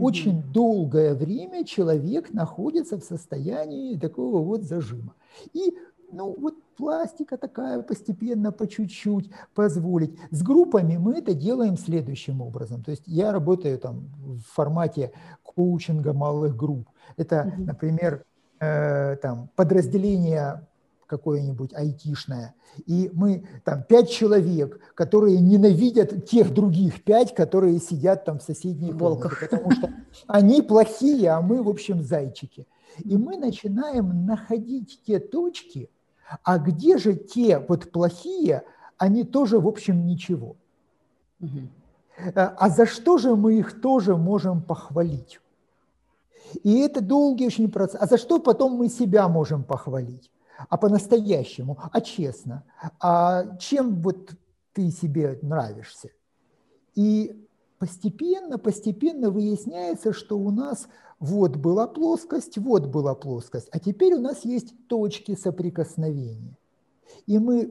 Очень 0.00 0.42
долгое 0.52 1.14
время 1.14 1.64
человек 1.64 2.32
находится 2.32 2.98
в 2.98 3.04
состоянии 3.04 3.98
такого 3.98 4.42
вот 4.42 4.62
зажима. 4.62 5.14
И 5.52 5.74
ну 6.12 6.34
вот 6.38 6.54
пластика 6.76 7.36
такая 7.36 7.82
постепенно, 7.82 8.52
по 8.52 8.66
чуть-чуть 8.66 9.30
позволить. 9.54 10.18
С 10.30 10.42
группами 10.42 10.96
мы 10.96 11.18
это 11.18 11.34
делаем 11.34 11.76
следующим 11.76 12.40
образом. 12.40 12.82
То 12.82 12.90
есть 12.90 13.04
я 13.06 13.32
работаю 13.32 13.78
там 13.78 14.08
в 14.22 14.40
формате 14.54 15.12
коучинга 15.42 16.12
малых 16.12 16.56
групп. 16.56 16.88
Это, 17.16 17.52
например, 17.58 18.24
э, 18.60 19.16
там 19.16 19.50
подразделение 19.56 20.66
какое-нибудь 21.10 21.74
айтишное, 21.74 22.54
и 22.86 23.10
мы 23.12 23.44
там 23.64 23.82
пять 23.82 24.08
человек, 24.08 24.80
которые 24.94 25.40
ненавидят 25.40 26.26
тех 26.26 26.54
других 26.54 27.02
пять, 27.02 27.34
которые 27.34 27.80
сидят 27.80 28.24
там 28.24 28.38
в 28.38 28.42
соседней 28.42 28.92
комнате, 28.92 29.34
потому 29.50 29.72
что 29.72 29.92
они 30.28 30.62
плохие, 30.62 31.30
а 31.30 31.40
мы, 31.40 31.62
в 31.62 31.68
общем, 31.68 32.00
зайчики. 32.00 32.66
И 33.04 33.16
мы 33.16 33.36
начинаем 33.36 34.24
находить 34.24 35.00
те 35.04 35.18
точки, 35.18 35.90
а 36.44 36.58
где 36.58 36.96
же 36.96 37.14
те 37.14 37.58
вот 37.58 37.90
плохие, 37.90 38.62
они 38.96 39.24
тоже, 39.24 39.58
в 39.58 39.66
общем, 39.66 40.06
ничего. 40.06 40.56
А 42.34 42.68
за 42.68 42.86
что 42.86 43.18
же 43.18 43.34
мы 43.34 43.58
их 43.58 43.80
тоже 43.80 44.16
можем 44.16 44.62
похвалить? 44.62 45.40
И 46.62 46.78
это 46.80 47.00
долгий 47.00 47.46
очень 47.46 47.70
процесс. 47.70 48.00
А 48.00 48.06
за 48.06 48.18
что 48.18 48.38
потом 48.38 48.74
мы 48.74 48.88
себя 48.88 49.28
можем 49.28 49.64
похвалить? 49.64 50.30
А 50.68 50.76
по-настоящему, 50.76 51.78
а 51.92 52.00
честно, 52.00 52.64
а 53.00 53.56
чем 53.58 54.00
вот 54.02 54.32
ты 54.72 54.90
себе 54.90 55.38
нравишься. 55.42 56.10
И 56.94 57.46
постепенно, 57.78 58.58
постепенно 58.58 59.30
выясняется, 59.30 60.12
что 60.12 60.38
у 60.38 60.50
нас 60.50 60.88
вот 61.18 61.56
была 61.56 61.86
плоскость, 61.86 62.58
вот 62.58 62.86
была 62.86 63.14
плоскость, 63.14 63.68
а 63.72 63.78
теперь 63.78 64.14
у 64.14 64.20
нас 64.20 64.44
есть 64.44 64.74
точки 64.88 65.34
соприкосновения. 65.34 66.56
И 67.26 67.38
мы, 67.38 67.68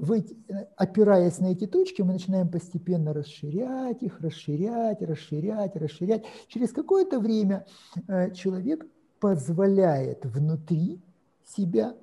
опираясь 0.75 1.39
на 1.39 1.47
эти 1.47 1.65
точки, 1.65 2.01
мы 2.01 2.13
начинаем 2.13 2.49
постепенно 2.49 3.13
расширять 3.13 4.03
их, 4.03 4.19
расширять, 4.19 5.01
расширять, 5.01 5.75
расширять. 5.75 6.25
Через 6.47 6.71
какое-то 6.71 7.19
время 7.19 7.65
э, 8.07 8.31
человек 8.33 8.85
позволяет 9.19 10.25
внутри 10.25 11.01
себя 11.45 11.95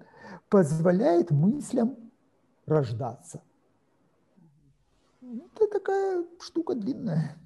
позволяет 0.49 1.31
мыслям 1.31 1.97
рождаться. 2.67 3.43
Это 5.23 5.67
такая 5.69 6.25
штука 6.41 6.75
длинная. 6.75 7.37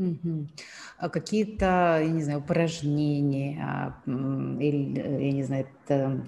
Угу. 0.00 0.46
А 0.98 1.08
какие-то, 1.10 1.98
я 2.00 2.10
не 2.10 2.22
знаю, 2.22 2.38
упражнения 2.38 3.94
или, 4.06 4.98
я 4.98 5.32
не 5.32 5.42
знаю, 5.42 5.66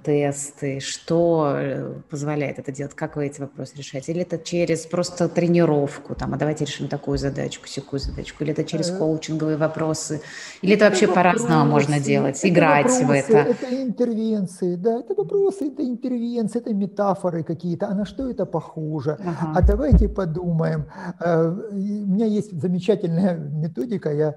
тесты, 0.02 0.80
что 0.80 1.54
э, 1.56 1.94
позволяет 2.10 2.58
это 2.58 2.72
делать? 2.72 2.94
Как 2.94 3.16
вы 3.16 3.26
эти 3.26 3.40
вопросы 3.40 3.76
решаете? 3.76 4.12
Или 4.12 4.22
это 4.22 4.38
через 4.38 4.86
просто 4.86 5.28
тренировку, 5.28 6.14
там, 6.14 6.34
а 6.34 6.36
давайте 6.36 6.64
решим 6.64 6.88
такую 6.88 7.18
задачку, 7.18 7.68
секую 7.68 8.00
задачку, 8.00 8.42
или 8.42 8.52
это 8.52 8.64
через 8.64 8.90
э, 8.90 8.98
коучинговые 8.98 9.56
вопросы, 9.56 10.20
или 10.62 10.74
это, 10.74 10.86
это 10.86 10.90
вообще 10.90 11.06
по-разному 11.06 11.70
можно 11.70 12.00
делать, 12.00 12.38
это 12.38 12.48
играть 12.48 12.90
вопросы, 12.90 13.06
в 13.06 13.10
это? 13.10 13.36
Это 13.50 13.82
интервенции, 13.82 14.74
да, 14.74 14.98
это 14.98 15.14
вопросы, 15.14 15.68
это 15.68 15.82
интервенции, 15.84 16.58
это 16.58 16.74
метафоры 16.74 17.44
какие-то, 17.44 17.86
а 17.86 17.94
на 17.94 18.04
что 18.04 18.28
это 18.28 18.46
похоже? 18.46 19.16
Ага. 19.20 19.52
А 19.54 19.62
давайте 19.62 20.08
подумаем. 20.08 20.86
Э, 21.20 21.48
у 21.70 21.74
меня 21.74 22.26
есть 22.26 22.60
замечательная 22.60 23.36
методика, 23.62 24.12
я, 24.12 24.34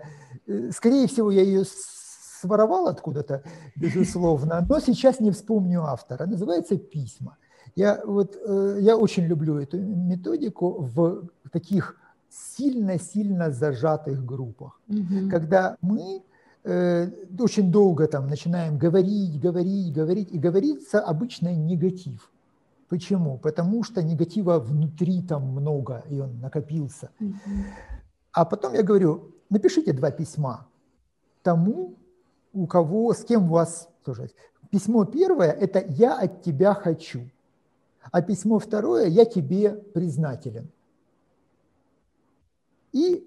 скорее 0.71 1.07
всего, 1.07 1.32
я 1.32 1.41
ее 1.41 1.63
своровал 1.65 2.88
откуда-то, 2.88 3.41
безусловно, 3.76 4.65
но 4.69 4.80
сейчас 4.80 5.19
не 5.19 5.32
вспомню 5.32 5.84
автора. 5.84 6.26
Называется 6.26 6.78
«Письма». 6.78 7.38
Я, 7.76 8.01
вот, 8.05 8.38
э, 8.38 8.78
я 8.82 8.95
очень 8.95 9.26
люблю 9.26 9.57
эту 9.57 9.78
методику 9.80 10.78
в 10.80 11.28
таких 11.51 11.97
сильно-сильно 12.30 13.51
зажатых 13.51 14.26
группах, 14.26 14.80
угу. 14.88 15.30
когда 15.30 15.76
мы 15.82 16.21
э, 16.63 17.09
очень 17.39 17.71
долго 17.71 18.07
там 18.07 18.28
начинаем 18.28 18.78
говорить, 18.78 19.41
говорить, 19.41 19.93
говорить, 19.93 20.32
и 20.32 20.39
говорится 20.39 20.99
обычно 20.99 21.53
негатив. 21.53 22.32
Почему? 22.88 23.38
Потому 23.38 23.84
что 23.84 24.03
негатива 24.03 24.59
внутри 24.59 25.21
там 25.21 25.43
много, 25.47 26.03
и 26.09 26.19
он 26.19 26.39
накопился. 26.39 27.09
Угу. 27.19 27.36
А 28.36 28.43
потом 28.43 28.73
я 28.73 28.83
говорю, 28.83 29.31
напишите 29.49 29.93
два 29.93 30.11
письма 30.11 30.67
тому, 31.41 31.95
у 32.51 32.67
кого, 32.67 33.13
с 33.13 33.23
кем 33.23 33.45
у 33.45 33.53
вас 33.53 33.88
слушать. 34.03 34.36
Письмо 34.69 35.05
первое– 35.05 35.51
это 35.61 35.79
«я 35.88 36.19
от 36.19 36.43
тебя 36.43 36.73
хочу», 36.73 37.21
а 38.11 38.21
письмо 38.21 38.59
второе– 38.59 39.05
«я 39.07 39.23
тебе 39.23 39.71
признателен». 39.71 40.67
И 42.91 43.25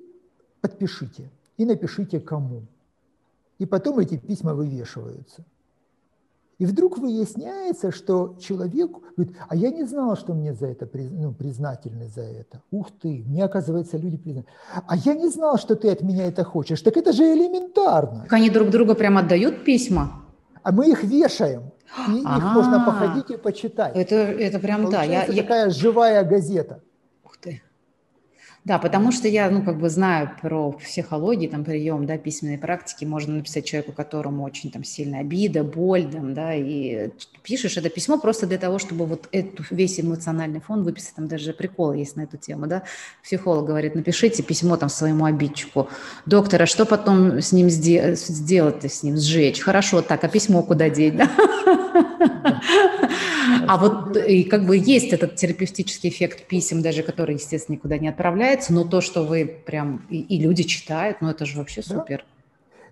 подпишите, 0.61 1.30
и 1.56 1.64
напишите 1.64 2.20
кому. 2.20 2.66
И 3.59 3.64
потом 3.64 4.00
эти 4.00 4.18
письма 4.18 4.52
вывешиваются– 4.52 5.42
и 6.59 6.66
вдруг 6.66 6.98
выясняется, 6.98 7.92
что 7.92 8.36
человек 8.40 8.90
говорит, 9.16 9.36
а 9.48 9.54
я 9.54 9.70
не 9.70 9.84
знал, 9.84 10.16
что 10.16 10.34
мне 10.34 10.52
за 10.52 10.66
это 10.66 10.88
ну, 10.92 11.32
признательны 11.32 12.09
за 12.09 12.22
это. 12.22 12.62
Ух 12.72 12.88
ты, 13.00 13.22
мне 13.26 13.44
оказывается 13.44 13.96
люди 13.96 14.16
признательны. 14.16 14.52
А 14.86 14.96
я 14.96 15.14
не 15.14 15.28
знал, 15.28 15.56
что 15.56 15.76
ты 15.76 15.88
от 15.88 16.02
меня 16.02 16.26
это 16.26 16.42
хочешь. 16.42 16.80
Так 16.80 16.96
это 16.96 17.12
же 17.12 17.22
элементарно. 17.22 18.22
Так 18.22 18.32
они 18.32 18.50
друг 18.50 18.70
другу 18.70 18.96
прям 18.96 19.18
отдают 19.18 19.64
письма? 19.64 20.24
А 20.64 20.72
мы 20.72 20.90
их 20.90 21.04
вешаем. 21.04 21.70
И 22.09 22.18
их 22.18 22.42
можно 22.54 22.84
походить 22.84 23.30
и 23.30 23.36
почитать. 23.36 23.96
Это, 23.96 24.16
это 24.16 24.59
прям, 24.59 24.90
да. 24.90 25.04
Я, 25.04 25.26
такая 25.26 25.70
живая 25.70 26.24
газета. 26.24 26.82
Да, 28.68 28.78
потому 28.78 29.12
что 29.12 29.28
я, 29.28 29.48
ну, 29.48 29.62
как 29.62 29.78
бы 29.78 29.88
знаю 29.88 30.30
про 30.42 30.72
психологию, 30.72 31.50
там, 31.50 31.64
прием, 31.64 32.04
да, 32.04 32.18
письменной 32.18 32.58
практики, 32.58 33.06
можно 33.06 33.36
написать 33.36 33.64
человеку, 33.64 33.92
которому 33.92 34.44
очень 34.44 34.70
там 34.70 34.84
сильная 34.84 35.20
обида, 35.20 35.64
боль, 35.64 36.04
там, 36.04 36.34
да, 36.34 36.52
и 36.54 37.08
пишешь 37.42 37.78
это 37.78 37.88
письмо 37.88 38.18
просто 38.18 38.46
для 38.46 38.58
того, 38.58 38.78
чтобы 38.78 39.06
вот 39.06 39.26
эту, 39.32 39.64
весь 39.70 39.98
эмоциональный 39.98 40.60
фон 40.60 40.84
выписать, 40.84 41.14
там 41.14 41.28
даже 41.28 41.54
прикол 41.54 41.94
есть 41.94 42.16
на 42.16 42.22
эту 42.22 42.36
тему, 42.36 42.66
да, 42.66 42.82
психолог 43.22 43.64
говорит, 43.64 43.94
напишите 43.94 44.42
письмо 44.42 44.76
там 44.76 44.90
своему 44.90 45.24
обидчику, 45.24 45.88
доктора, 46.26 46.66
что 46.66 46.84
потом 46.84 47.40
с 47.40 47.52
ним 47.52 47.70
сделать-то 47.70 48.90
с 48.90 49.02
ним, 49.02 49.16
сжечь, 49.16 49.60
хорошо, 49.60 50.02
так, 50.02 50.22
а 50.24 50.28
письмо 50.28 50.62
куда 50.62 50.90
деть, 50.90 51.16
да? 51.16 51.30
А 53.68 53.76
вот 53.76 54.16
и 54.16 54.44
как 54.44 54.64
бы 54.64 54.76
есть 54.76 55.12
этот 55.12 55.36
терапевтический 55.36 56.08
эффект 56.08 56.46
писем, 56.46 56.80
даже 56.80 57.02
который, 57.02 57.34
естественно, 57.34 57.76
никуда 57.76 57.98
не 57.98 58.08
отправляется, 58.59 58.72
но 58.72 58.84
то, 58.84 59.00
что 59.00 59.24
вы 59.24 59.46
прям 59.66 60.06
и, 60.11 60.20
и 60.20 60.40
люди 60.40 60.62
читают, 60.62 61.18
ну 61.20 61.28
это 61.28 61.46
же 61.46 61.59
вообще 61.59 61.82
супер. 61.82 62.24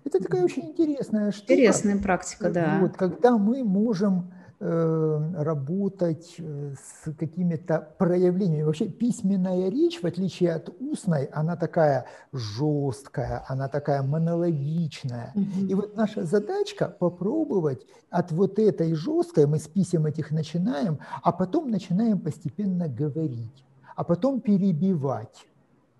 Это 0.05 0.19
такая 0.19 0.43
очень 0.43 0.69
интересная 0.69 1.31
штука. 1.31 1.53
Интересная 1.53 1.97
практика, 1.97 2.49
да. 2.49 2.77
Вот, 2.81 2.95
когда 2.95 3.37
мы 3.37 3.63
можем 3.63 4.31
Э, 4.59 5.33
работать 5.37 6.33
э, 6.39 6.73
с 6.73 7.13
какими-то 7.13 7.89
проявлениями. 7.99 8.63
Вообще 8.63 8.87
письменная 8.87 9.69
речь, 9.69 10.01
в 10.01 10.05
отличие 10.07 10.55
от 10.55 10.69
устной, 10.79 11.25
она 11.25 11.55
такая 11.55 12.07
жесткая, 12.33 13.45
она 13.47 13.67
такая 13.67 14.01
монологичная. 14.01 15.31
Угу. 15.35 15.67
И 15.69 15.73
вот 15.75 15.95
наша 15.95 16.23
задачка 16.23 16.87
попробовать 16.87 17.85
от 18.09 18.31
вот 18.31 18.57
этой 18.57 18.95
жесткой, 18.95 19.45
мы 19.45 19.59
с 19.59 19.67
писем 19.67 20.07
этих 20.07 20.31
начинаем, 20.31 20.97
а 21.21 21.31
потом 21.31 21.69
начинаем 21.69 22.19
постепенно 22.19 22.87
говорить, 22.87 23.63
а 23.95 24.03
потом 24.03 24.41
перебивать. 24.41 25.45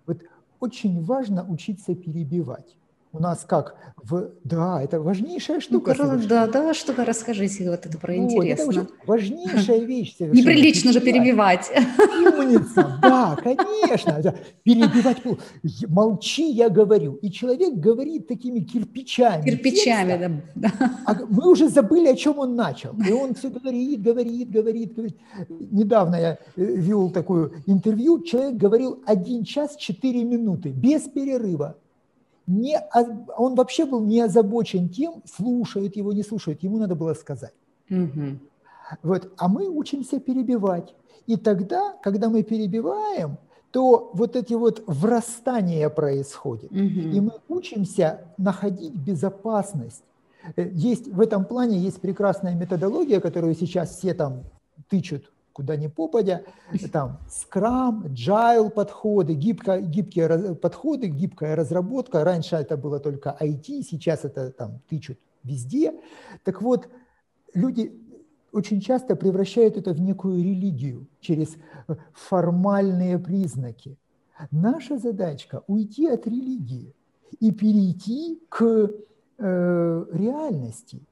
Вот 0.08 0.22
очень 0.58 1.04
важно 1.04 1.46
учиться 1.46 1.94
перебивать 1.94 2.76
у 3.12 3.20
нас 3.20 3.44
как? 3.46 3.76
В 4.02 4.30
да 4.44 4.80
это 4.82 5.00
важнейшая 5.00 5.60
штука 5.60 5.94
ну, 5.98 6.20
да 6.28 6.46
да 6.46 6.72
что-то 6.72 7.04
расскажите 7.04 7.68
вот 7.68 7.84
это 7.84 7.98
про 7.98 8.14
вот, 8.14 8.32
интересно. 8.32 8.70
это 8.70 8.86
важнейшая 9.06 9.80
вещь 9.80 10.14
неприлично 10.20 10.92
же 10.92 11.00
перебивать. 11.00 11.70
умница 11.98 12.98
да 13.02 13.36
конечно 13.42 14.20
да. 14.22 14.34
перебивать 14.62 15.18
молчи 15.88 16.48
я 16.50 16.68
говорю. 16.68 17.14
И 17.14 17.30
человек 17.30 17.74
говорит 17.74 18.28
такими 18.28 18.60
кирпичами 18.60 19.44
кирпичами 19.44 20.42
да, 20.54 20.70
А 21.04 21.14
мы 21.28 21.50
уже 21.50 21.68
забыли 21.68 22.08
о 22.08 22.14
чем 22.14 22.38
он 22.38 22.54
начал. 22.54 22.94
И 23.06 23.12
он 23.12 23.34
все 23.34 23.50
говорит 23.50 24.00
говорит 24.00 24.50
говорит 24.50 24.94
говорит. 24.94 25.16
Недавно 25.48 26.16
я 26.16 26.32
э, 26.32 26.36
вел 26.56 27.10
такое 27.10 27.50
интервью. 27.66 28.22
Человек 28.22 28.56
говорил 28.56 29.02
один 29.06 29.44
час 29.44 29.76
четыре 29.76 30.22
минуты 30.24 30.70
без 30.70 31.02
перерыва 31.02 31.76
не, 32.48 32.80
он 33.36 33.54
вообще 33.54 33.84
был 33.84 34.00
не 34.00 34.20
озабочен 34.20 34.88
тем, 34.88 35.22
слушают 35.26 35.96
его, 35.96 36.12
не 36.12 36.22
слушают, 36.22 36.62
ему 36.62 36.78
надо 36.78 36.94
было 36.94 37.14
сказать. 37.14 37.52
Угу. 37.90 38.38
Вот, 39.02 39.32
а 39.36 39.48
мы 39.48 39.68
учимся 39.68 40.18
перебивать. 40.18 40.94
И 41.26 41.36
тогда, 41.36 41.94
когда 42.02 42.30
мы 42.30 42.42
перебиваем, 42.42 43.36
то 43.70 44.10
вот 44.14 44.34
эти 44.34 44.54
вот 44.54 44.82
врастания 44.86 45.90
происходят. 45.90 46.72
Угу. 46.72 46.78
И 46.78 47.20
мы 47.20 47.32
учимся 47.48 48.20
находить 48.38 48.94
безопасность. 48.94 50.02
Э, 50.56 50.70
есть, 50.72 51.08
в 51.08 51.20
этом 51.20 51.44
плане 51.44 51.78
есть 51.78 52.00
прекрасная 52.00 52.54
методология, 52.54 53.20
которую 53.20 53.54
сейчас 53.54 53.98
все 53.98 54.14
там 54.14 54.44
тычут 54.88 55.30
куда 55.58 55.76
ни 55.76 55.88
попадя, 55.88 56.44
там 56.92 57.18
скрам, 57.28 58.06
джайл 58.06 58.70
подходы, 58.70 59.34
гибко, 59.34 59.80
гибкие 59.80 60.54
подходы, 60.54 61.08
гибкая 61.08 61.56
разработка. 61.56 62.22
Раньше 62.22 62.54
это 62.54 62.76
было 62.76 63.00
только 63.00 63.36
IT, 63.40 63.82
сейчас 63.82 64.24
это 64.24 64.52
там 64.52 64.80
тычут 64.88 65.18
везде. 65.42 65.94
Так 66.44 66.62
вот, 66.62 66.88
люди 67.54 67.92
очень 68.52 68.80
часто 68.80 69.16
превращают 69.16 69.76
это 69.76 69.92
в 69.92 70.00
некую 70.00 70.44
религию 70.44 71.08
через 71.20 71.56
формальные 72.12 73.18
признаки. 73.18 73.98
Наша 74.52 74.96
задачка– 74.96 75.64
уйти 75.66 76.06
от 76.06 76.24
религии 76.28 76.94
и 77.40 77.50
перейти 77.50 78.40
к 78.48 78.90
э, 79.38 80.04
реальности. 80.12 81.02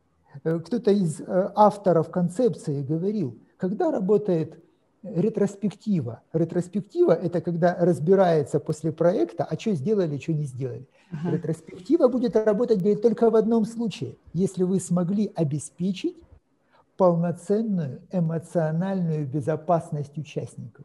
Э, 0.45 0.61
кто-то 0.61 0.93
из 0.93 1.21
э, 1.21 1.51
авторов 1.57 2.13
концепции 2.13 2.85
говорил– 2.85 3.37
когда 3.57 3.91
работает 3.91 4.63
ретроспектива? 5.03 6.23
Ретроспектива– 6.33 7.13
это 7.23 7.41
когда 7.41 7.77
разбирается 7.79 8.61
после 8.61 8.93
проекта, 8.93 9.45
а 9.45 9.59
что 9.59 9.73
сделали, 9.73 10.19
что 10.19 10.33
не 10.33 10.45
сделали. 10.45 10.87
Ага. 11.11 11.37
Ретроспектива 11.37 12.09
будет 12.09 12.37
работать 12.37 12.79
говорит, 12.79 13.03
только 13.03 13.31
в 13.31 13.37
одном 13.37 13.65
случае, 13.65 14.17
если 14.33 14.65
вы 14.65 14.81
смогли 14.81 15.31
обеспечить 15.35 16.17
полноценную 16.97 18.01
эмоциональную 18.11 19.27
безопасность 19.27 20.17
участников. 20.19 20.85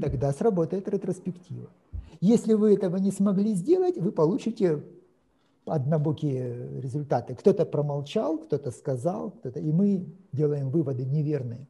Тогда 0.00 0.32
сработает 0.32 0.88
ретроспектива. 0.88 1.68
Если 2.20 2.54
вы 2.54 2.74
этого 2.74 2.96
не 2.96 3.12
смогли 3.12 3.54
сделать, 3.54 3.98
вы 3.98 4.10
получите 4.10 4.82
однобокие 5.66 6.80
результаты. 6.80 7.34
Кто-то 7.34 7.64
промолчал, 7.64 8.38
кто-то 8.38 8.70
сказал, 8.70 9.30
кто-то, 9.30 9.60
и 9.60 9.72
мы 9.72 10.06
делаем 10.32 10.70
выводы 10.70 11.04
неверные. 11.04 11.66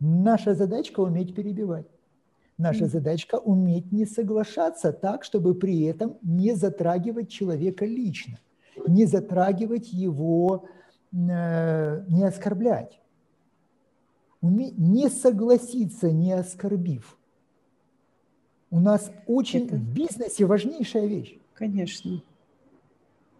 Наша 0.00 0.54
задачка 0.54 1.00
уметь 1.00 1.34
перебивать. 1.34 1.86
Наша 2.56 2.84
mm. 2.84 2.88
задачка 2.88 3.36
уметь 3.36 3.92
не 3.92 4.04
соглашаться 4.04 4.92
так, 4.92 5.24
чтобы 5.24 5.54
при 5.54 5.82
этом 5.82 6.16
не 6.22 6.54
затрагивать 6.54 7.28
человека 7.28 7.84
лично, 7.84 8.38
не 8.86 9.06
затрагивать 9.06 9.92
его, 9.92 10.64
э, 11.12 12.04
не 12.08 12.24
оскорблять. 12.24 13.00
Уметь 14.40 14.78
не 14.78 15.08
согласиться, 15.08 16.10
не 16.12 16.32
оскорбив. 16.32 17.16
У 18.70 18.80
нас 18.80 19.10
очень 19.26 19.66
Это... 19.66 19.76
в 19.76 19.94
бизнесе 19.94 20.44
важнейшая 20.44 21.06
вещь. 21.06 21.38
Конечно. 21.54 22.22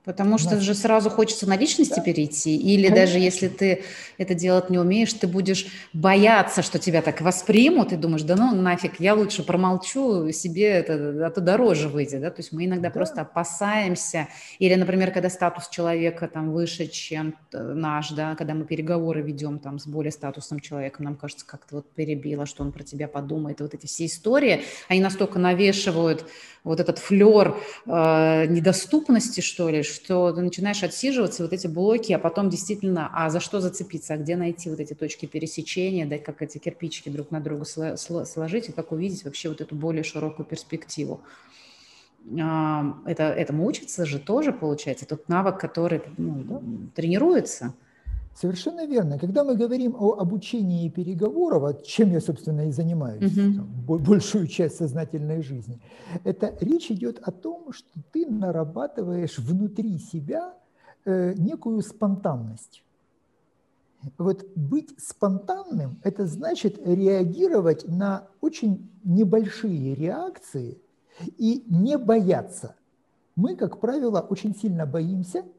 Потому 0.09 0.39
что 0.39 0.59
же 0.59 0.75
сразу 0.75 1.11
хочется 1.11 1.47
на 1.47 1.55
личности 1.55 1.97
да. 1.97 2.01
перейти, 2.01 2.57
или 2.57 2.89
Конечно. 2.89 2.97
даже 2.97 3.19
если 3.19 3.49
ты 3.49 3.85
это 4.17 4.33
делать 4.33 4.71
не 4.71 4.79
умеешь, 4.79 5.13
ты 5.13 5.27
будешь 5.27 5.67
бояться, 5.93 6.63
что 6.63 6.79
тебя 6.79 7.03
так 7.03 7.21
воспримут, 7.21 7.93
и 7.93 7.97
думаешь, 7.97 8.23
да 8.23 8.35
ну 8.35 8.55
нафиг, 8.55 9.01
я 9.01 9.13
лучше 9.13 9.43
промолчу, 9.43 10.33
себе 10.33 10.65
это, 10.65 11.27
а 11.27 11.31
то 11.31 11.43
дороже 11.43 11.91
выйдет, 11.91 12.23
да, 12.23 12.31
то 12.31 12.41
есть 12.41 12.53
мы 12.53 12.65
иногда 12.65 12.89
да. 12.89 12.95
просто 12.95 13.21
опасаемся, 13.21 14.29
или, 14.59 14.75
например, 14.77 15.11
когда 15.11 15.29
статус 15.29 15.69
человека 15.69 16.27
там 16.27 16.53
выше, 16.53 16.87
чем 16.87 17.35
наш, 17.53 18.09
да, 18.13 18.35
когда 18.35 18.55
мы 18.55 18.65
переговоры 18.65 19.21
ведем 19.21 19.59
там 19.59 19.79
с 19.79 19.87
более 19.87 20.11
статусным 20.11 20.61
человеком, 20.61 21.05
нам 21.05 21.17
кажется, 21.17 21.45
как-то 21.47 21.77
вот 21.77 21.91
перебило, 21.93 22.47
что 22.47 22.63
он 22.63 22.73
про 22.73 22.83
тебя 22.83 23.09
подумает, 23.09 23.61
вот 23.61 23.75
эти 23.75 23.85
все 23.85 24.07
истории, 24.07 24.63
они 24.89 25.03
настолько 25.03 25.39
навешивают 25.39 26.25
вот 26.65 26.81
этот 26.81 26.99
флер 26.99 27.57
э, 27.87 28.47
недоступности, 28.47 29.41
что 29.41 29.69
ли, 29.69 29.83
что 30.01 30.33
ты 30.33 30.41
начинаешь 30.41 30.83
отсиживаться, 30.83 31.43
вот 31.43 31.53
эти 31.53 31.67
блоки, 31.67 32.13
а 32.13 32.19
потом 32.19 32.51
действительно, 32.51 33.11
а 33.13 33.31
за 33.31 33.41
что 33.41 33.61
зацепиться, 33.61 34.15
а 34.15 34.17
где 34.17 34.37
найти 34.37 34.71
вот 34.71 34.81
эти 34.81 34.95
точки 34.95 35.27
пересечения, 35.27 36.07
да, 36.07 36.19
как 36.19 36.43
эти 36.43 36.59
кирпичики 36.59 37.09
друг 37.09 37.31
на 37.31 37.41
друга 37.41 37.65
сложить, 37.65 38.69
и 38.69 38.73
как 38.73 38.93
увидеть 38.93 39.25
вообще 39.25 39.49
вот 39.49 39.61
эту 39.61 39.75
более 39.75 40.03
широкую 40.03 40.47
перспективу. 40.47 41.21
А, 42.41 42.95
это, 43.07 43.25
этому 43.25 43.67
учится 43.67 44.07
же 44.07 44.19
тоже, 44.19 44.53
получается, 44.53 45.07
тот 45.07 45.29
навык, 45.29 45.59
который 45.59 46.03
ну, 46.17 46.63
тренируется– 46.95 47.75
Совершенно 48.41 48.87
верно. 48.87 49.19
Когда 49.19 49.43
мы 49.43 49.57
говорим 49.57 49.97
о 49.99 50.13
обучении 50.13 50.89
переговоров, 50.89 51.83
чем 51.83 52.13
я, 52.13 52.21
собственно, 52.21 52.69
и 52.69 52.71
занимаюсь 52.71 53.37
угу. 53.37 53.55
там, 53.57 53.99
большую 53.99 54.47
часть 54.47 54.77
сознательной 54.77 55.43
жизни, 55.43 55.81
это 56.23 56.57
речь 56.61 56.89
идет 56.93 57.19
о 57.19 57.33
том, 57.33 57.73
что 57.73 57.89
ты 58.13 58.27
нарабатываешь 58.27 59.39
внутри 59.39 59.99
себя 59.99 60.55
э, 61.05 61.35
некую 61.37 61.83
спонтанность. 61.83 62.85
Вот 64.19 64.47
быть 64.55 64.95
спонтанным– 65.01 65.99
это 66.05 66.27
значит 66.27 66.79
реагировать 66.87 67.89
на 67.89 68.29
очень 68.41 68.89
небольшие 69.03 69.97
реакции 69.97 70.81
и 71.39 71.65
не 71.67 71.99
бояться. 71.99 72.77
Мы, 73.35 73.57
как 73.57 73.81
правило, 73.81 74.21
очень 74.21 74.55
сильно 74.55 74.87
боимся– 74.87 75.43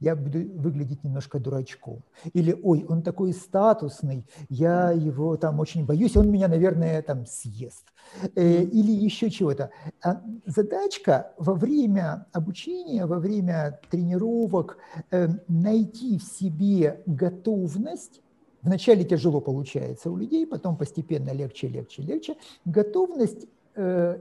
я 0.00 0.16
буду 0.16 0.38
выглядеть 0.60 1.04
немножко 1.04 1.38
дурачком. 1.38 2.02
Или, 2.32 2.58
ой, 2.62 2.84
он 2.88 3.02
такой 3.02 3.32
статусный, 3.32 4.26
я 4.48 4.90
его 4.92 5.36
там 5.36 5.60
очень 5.60 5.84
боюсь, 5.84 6.16
он 6.16 6.30
меня, 6.30 6.48
наверное, 6.48 7.02
там 7.02 7.26
съест. 7.26 7.86
Э, 8.34 8.62
или 8.62 8.92
еще 8.92 9.30
чего-то. 9.30 9.70
А 10.02 10.22
задачка 10.46 11.32
во 11.38 11.54
время 11.54 12.26
обучения, 12.32 13.06
во 13.06 13.18
время 13.18 13.80
тренировок 13.90 14.78
э, 15.10 15.28
найти 15.48 16.18
в 16.18 16.22
себе 16.22 17.02
готовность 17.06 18.20
Вначале 18.66 19.04
тяжело 19.04 19.40
получается 19.40 20.10
у 20.10 20.16
людей, 20.16 20.44
потом 20.44 20.76
постепенно 20.76 21.30
легче, 21.30 21.68
легче, 21.68 22.02
легче. 22.02 22.36
Готовность, 22.64 23.46
э, 23.76 24.18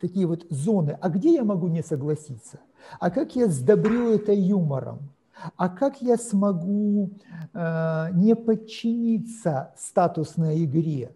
такие 0.00 0.26
вот 0.28 0.46
зоны, 0.48 0.96
а 1.00 1.08
где 1.08 1.34
я 1.34 1.42
могу 1.42 1.66
не 1.66 1.82
согласиться? 1.82 2.60
А 2.98 3.10
как 3.10 3.36
я 3.36 3.48
сдобрю 3.48 4.14
это 4.14 4.32
юмором? 4.32 5.10
А 5.56 5.68
как 5.68 6.02
я 6.02 6.16
смогу 6.16 7.10
э, 7.54 8.06
не 8.12 8.34
подчиниться 8.34 9.72
статусной 9.76 10.64
игре? 10.64 11.14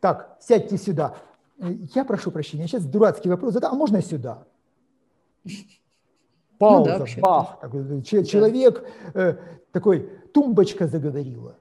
Так, 0.00 0.36
сядьте 0.40 0.76
сюда. 0.76 1.16
Я 1.58 2.04
прошу 2.04 2.30
прощения, 2.30 2.66
сейчас 2.66 2.84
дурацкий 2.84 3.28
вопрос 3.28 3.54
задам. 3.54 3.72
А 3.72 3.76
можно 3.76 4.00
сюда? 4.02 4.44
Пауза, 6.58 6.98
ну, 6.98 7.06
да, 7.06 7.20
бах. 7.20 7.60
Такой, 7.60 8.02
человек 8.02 8.84
э, 9.14 9.36
такой, 9.72 10.10
тумбочка 10.32 10.86
заговорила. 10.86 11.56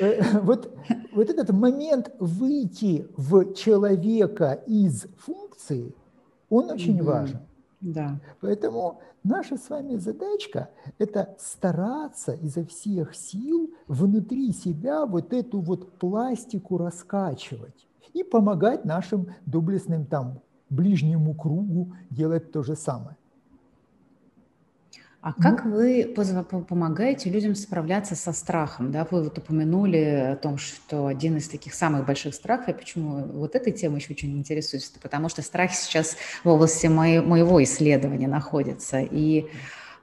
Э, 0.00 0.40
вот, 0.40 0.76
вот 1.12 1.30
этот 1.30 1.50
момент 1.50 2.10
выйти 2.18 3.06
в 3.16 3.54
человека 3.54 4.60
из 4.66 5.06
функции– 5.18 5.94
он 6.50 6.70
очень 6.70 6.98
mm-hmm. 6.98 7.04
важен. 7.04 7.40
Да. 7.80 8.18
Поэтому 8.40 9.00
наша 9.22 9.56
с 9.58 9.68
вами 9.68 9.96
задачка– 9.96 10.70
это 10.98 11.36
стараться 11.38 12.32
изо 12.32 12.64
всех 12.64 13.14
сил 13.14 13.74
внутри 13.86 14.52
себя 14.52 15.04
вот 15.04 15.34
эту 15.34 15.60
вот 15.60 15.98
пластику 15.98 16.78
раскачивать 16.78 17.86
и 18.14 18.24
помогать 18.24 18.86
нашим 18.86 19.28
доблестным 19.44 20.06
там 20.06 20.40
ближнему 20.70 21.34
кругу 21.34 21.92
делать 22.10 22.52
то 22.52 22.62
же 22.62 22.74
самое. 22.74 23.16
А 25.24 25.32
как 25.32 25.64
ну, 25.64 25.76
вы 25.76 26.14
помогаете 26.68 27.30
людям 27.30 27.54
справляться 27.54 28.14
со 28.14 28.34
страхом? 28.34 28.92
Да, 28.92 29.06
вы 29.10 29.24
вот 29.24 29.38
упомянули 29.38 30.32
о 30.32 30.36
том, 30.36 30.58
что 30.58 31.06
один 31.06 31.38
из 31.38 31.48
таких 31.48 31.72
самых 31.72 32.04
больших 32.04 32.34
страхов, 32.34 32.68
я 32.68 32.74
почему 32.74 33.24
вот 33.32 33.54
этой 33.54 33.72
темой 33.72 34.00
еще 34.00 34.12
очень 34.12 34.36
интересуюсь, 34.36 34.92
потому 35.00 35.30
что 35.30 35.40
страх 35.40 35.72
сейчас 35.72 36.18
в 36.44 36.48
области 36.50 36.88
моей, 36.88 37.20
моего 37.20 37.62
исследования 37.62 38.28
находится. 38.28 39.00
И 39.00 39.46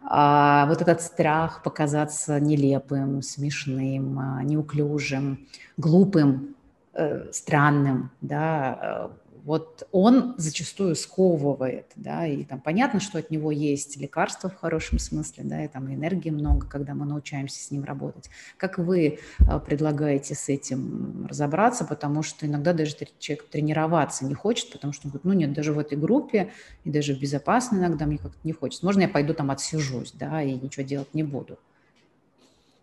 а, 0.01 0.65
вот 0.65 0.81
этот 0.81 1.03
страх 1.03 1.61
показаться 1.61 2.39
нелепым, 2.39 3.21
смешным, 3.21 4.17
а, 4.17 4.41
неуклюжим, 4.41 5.47
глупым, 5.77 6.55
э, 6.95 7.27
странным, 7.31 8.09
да, 8.21 9.11
вот 9.43 9.87
он 9.91 10.35
зачастую 10.37 10.95
сковывает, 10.95 11.91
да, 11.95 12.27
и 12.27 12.43
там 12.43 12.61
понятно, 12.61 12.99
что 12.99 13.17
от 13.17 13.31
него 13.31 13.51
есть 13.51 13.97
лекарства 13.97 14.49
в 14.49 14.55
хорошем 14.55 14.99
смысле, 14.99 15.43
да, 15.45 15.65
и 15.65 15.67
там 15.67 15.91
энергии 15.93 16.29
много, 16.29 16.67
когда 16.67 16.93
мы 16.93 17.05
научаемся 17.05 17.63
с 17.63 17.71
ним 17.71 17.83
работать. 17.83 18.29
Как 18.57 18.77
вы 18.77 19.19
а, 19.47 19.59
предлагаете 19.59 20.35
с 20.35 20.49
этим 20.49 21.25
разобраться, 21.27 21.85
потому 21.85 22.23
что 22.23 22.45
иногда 22.45 22.73
даже 22.73 22.95
человек 23.19 23.47
тренироваться 23.47 24.25
не 24.25 24.35
хочет, 24.35 24.71
потому 24.71 24.93
что 24.93 25.07
он 25.07 25.11
говорит, 25.11 25.25
ну 25.25 25.33
нет, 25.33 25.53
даже 25.53 25.73
в 25.73 25.79
этой 25.79 25.97
группе 25.97 26.51
и 26.83 26.91
даже 26.91 27.15
в 27.15 27.19
безопасной 27.19 27.79
иногда 27.79 28.05
мне 28.05 28.17
как-то 28.17 28.39
не 28.43 28.53
хочется. 28.53 28.85
Можно 28.85 29.01
я 29.01 29.09
пойду 29.09 29.33
там 29.33 29.49
отсижусь, 29.49 30.11
да, 30.13 30.41
и 30.43 30.53
ничего 30.53 30.85
делать 30.85 31.13
не 31.13 31.23
буду? 31.23 31.57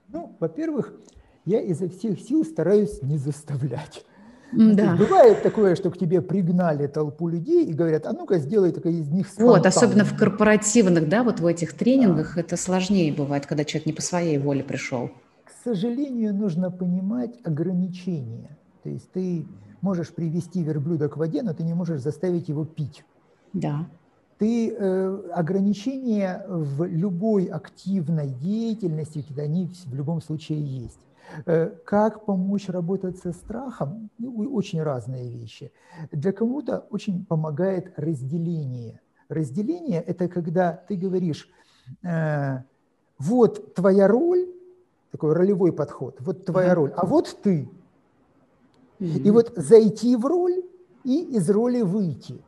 Ну, 0.08 0.34
во-первых, 0.40 0.92
я 1.44 1.60
изо 1.60 1.88
всех 1.88 2.20
сил 2.20 2.44
стараюсь 2.44 3.02
не 3.02 3.16
заставлять. 3.16 4.04
Да. 4.52 4.96
Бывает 4.96 5.42
такое, 5.42 5.76
что 5.76 5.90
к 5.90 5.98
тебе 5.98 6.22
пригнали 6.22 6.86
толпу 6.86 7.28
людей 7.28 7.66
и 7.66 7.72
говорят, 7.72 8.06
а 8.06 8.12
ну-ка 8.12 8.38
сделай 8.38 8.72
такой 8.72 8.94
из 8.94 9.08
них 9.08 9.28
спонтанно. 9.28 9.58
Вот, 9.58 9.66
особенно 9.66 10.04
в 10.04 10.16
корпоративных, 10.16 11.08
да, 11.08 11.22
вот 11.22 11.40
в 11.40 11.46
этих 11.46 11.74
тренингах 11.74 12.34
да. 12.34 12.40
это 12.40 12.56
сложнее 12.56 13.12
бывает, 13.12 13.46
когда 13.46 13.64
человек 13.64 13.86
не 13.86 13.92
по 13.92 14.02
своей 14.02 14.38
воле 14.38 14.64
пришел. 14.64 15.10
К 15.44 15.50
сожалению, 15.64 16.34
нужно 16.34 16.70
понимать 16.70 17.34
ограничения. 17.44 18.56
То 18.82 18.90
есть 18.90 19.10
ты 19.12 19.46
можешь 19.80 20.08
привести 20.08 20.62
верблюда 20.62 21.08
к 21.08 21.16
воде, 21.16 21.42
но 21.42 21.52
ты 21.52 21.62
не 21.62 21.74
можешь 21.74 22.00
заставить 22.00 22.48
его 22.48 22.64
пить. 22.64 23.04
Да. 23.52 23.86
Ты 24.38 24.70
э, 24.70 25.30
ограничения 25.34 26.44
в 26.48 26.84
любой 26.84 27.46
активной 27.46 28.28
деятельности, 28.28 29.24
они 29.36 29.68
в 29.84 29.94
любом 29.94 30.22
случае 30.22 30.60
есть. 30.60 31.00
Э, 31.46 31.70
как 31.84 32.24
помочь 32.24 32.68
работать 32.68 33.18
со 33.18 33.32
страхом? 33.32 34.10
Ну, 34.18 34.52
очень 34.52 34.82
разные 34.82 35.30
вещи. 35.30 35.72
Для 36.12 36.32
кому-то 36.32 36.86
очень 36.90 37.24
помогает 37.24 37.92
разделение. 37.96 39.00
Разделение– 39.28 40.00
это 40.06 40.28
когда 40.28 40.72
ты 40.72 40.96
говоришь, 40.96 41.48
э, 42.02 42.58
вот 43.18 43.74
твоя 43.74 44.08
роль, 44.08 44.48
такой 45.10 45.32
ролевой 45.32 45.72
подход, 45.72 46.16
вот 46.20 46.44
твоя 46.44 46.74
роль, 46.74 46.92
а 46.96 47.06
вот 47.06 47.38
ты. 47.42 47.68
И 48.98 49.30
вот 49.30 49.52
зайти 49.56 50.16
в 50.16 50.26
роль 50.26 50.62
и 51.04 51.36
из 51.36 51.48
роли 51.50 51.82
выйти. 51.82 52.42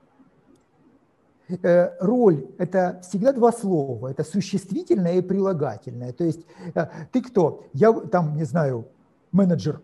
Э, 1.63 1.91
роль– 2.01 2.47
это 2.59 3.01
всегда 3.03 3.33
два 3.33 3.53
слова, 3.53 4.09
это 4.09 4.25
существительное 4.25 5.15
и 5.15 5.21
прилагательное. 5.21 6.13
То 6.13 6.25
есть 6.25 6.41
э, 6.75 6.87
ты 7.13 7.23
кто? 7.23 7.65
Я 7.73 7.93
там, 7.93 8.37
не 8.37 8.45
знаю, 8.45 8.87
менеджер. 9.33 9.81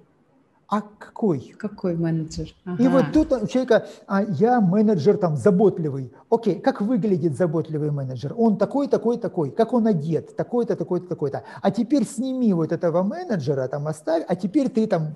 А 0.69 0.81
какой? 0.81 1.55
Какой 1.57 1.95
менеджер? 1.95 2.49
Ага. 2.65 2.83
И 2.83 2.89
вот 2.89 3.13
тут 3.13 3.33
у 3.33 3.47
человека, 3.47 3.87
а 4.07 4.23
я 4.23 4.61
менеджер 4.61 5.17
там 5.17 5.37
заботливый. 5.37 6.13
Окей, 6.29 6.59
как 6.59 6.81
выглядит 6.81 7.37
заботливый 7.37 7.93
менеджер? 7.93 8.35
Он 8.37 8.59
такой, 8.59 8.89
такой, 8.89 9.19
такой. 9.19 9.51
Как 9.51 9.73
он 9.73 9.87
одет? 9.87 10.35
Такой-то, 10.35 10.75
такой-то, 10.75 11.07
такой-то. 11.07 11.45
А 11.63 11.71
теперь 11.71 12.05
сними 12.05 12.53
вот 12.53 12.73
этого 12.73 13.03
менеджера, 13.03 13.69
там 13.69 13.87
оставь, 13.87 14.25
а 14.27 14.35
теперь 14.35 14.69
ты 14.69 14.89
там 14.89 15.15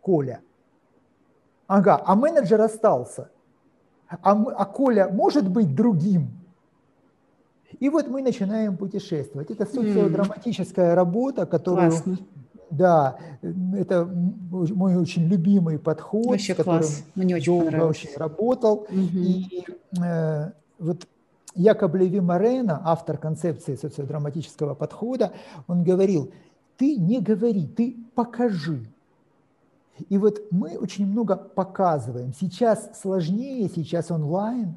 Коля. 0.00 0.40
Ага, 1.66 2.00
а 2.06 2.14
менеджер 2.14 2.60
остался 2.60 3.30
а, 4.08 4.32
а 4.32 4.64
Коля 4.64 5.08
может 5.08 5.48
быть 5.48 5.74
другим? 5.74 6.30
И 7.80 7.88
вот 7.88 8.08
мы 8.08 8.22
начинаем 8.22 8.76
путешествовать. 8.76 9.50
Это 9.50 9.66
социодраматическая 9.66 10.94
работа, 10.94 11.46
которую 11.46 11.90
Классно. 11.90 12.18
Да, 12.70 13.16
это 13.40 14.04
мой 14.04 14.96
очень 14.96 15.26
любимый 15.26 15.78
подход, 15.78 16.26
Вообще 16.26 16.54
с 16.54 16.62
класс. 16.62 17.04
Мне 17.14 17.36
очень 17.36 17.60
долго 17.60 17.84
очень 17.84 18.10
работал. 18.16 18.86
Угу. 18.90 19.18
И 19.18 19.64
э, 20.02 20.50
вот 20.78 21.06
Якоб 21.54 21.94
Леви 21.94 22.20
Морено, 22.20 22.82
автор 22.84 23.16
концепции 23.16 23.74
социодраматического 23.74 24.74
подхода, 24.74 25.32
он 25.66 25.82
говорил, 25.82 26.30
ты 26.76 26.96
не 26.96 27.20
говори, 27.20 27.66
ты 27.66 27.96
покажи. 28.14 28.86
И 30.08 30.18
вот 30.18 30.42
мы 30.50 30.78
очень 30.78 31.06
много 31.06 31.36
показываем. 31.36 32.32
Сейчас 32.32 32.90
сложнее, 33.00 33.68
сейчас 33.74 34.10
онлайн, 34.10 34.74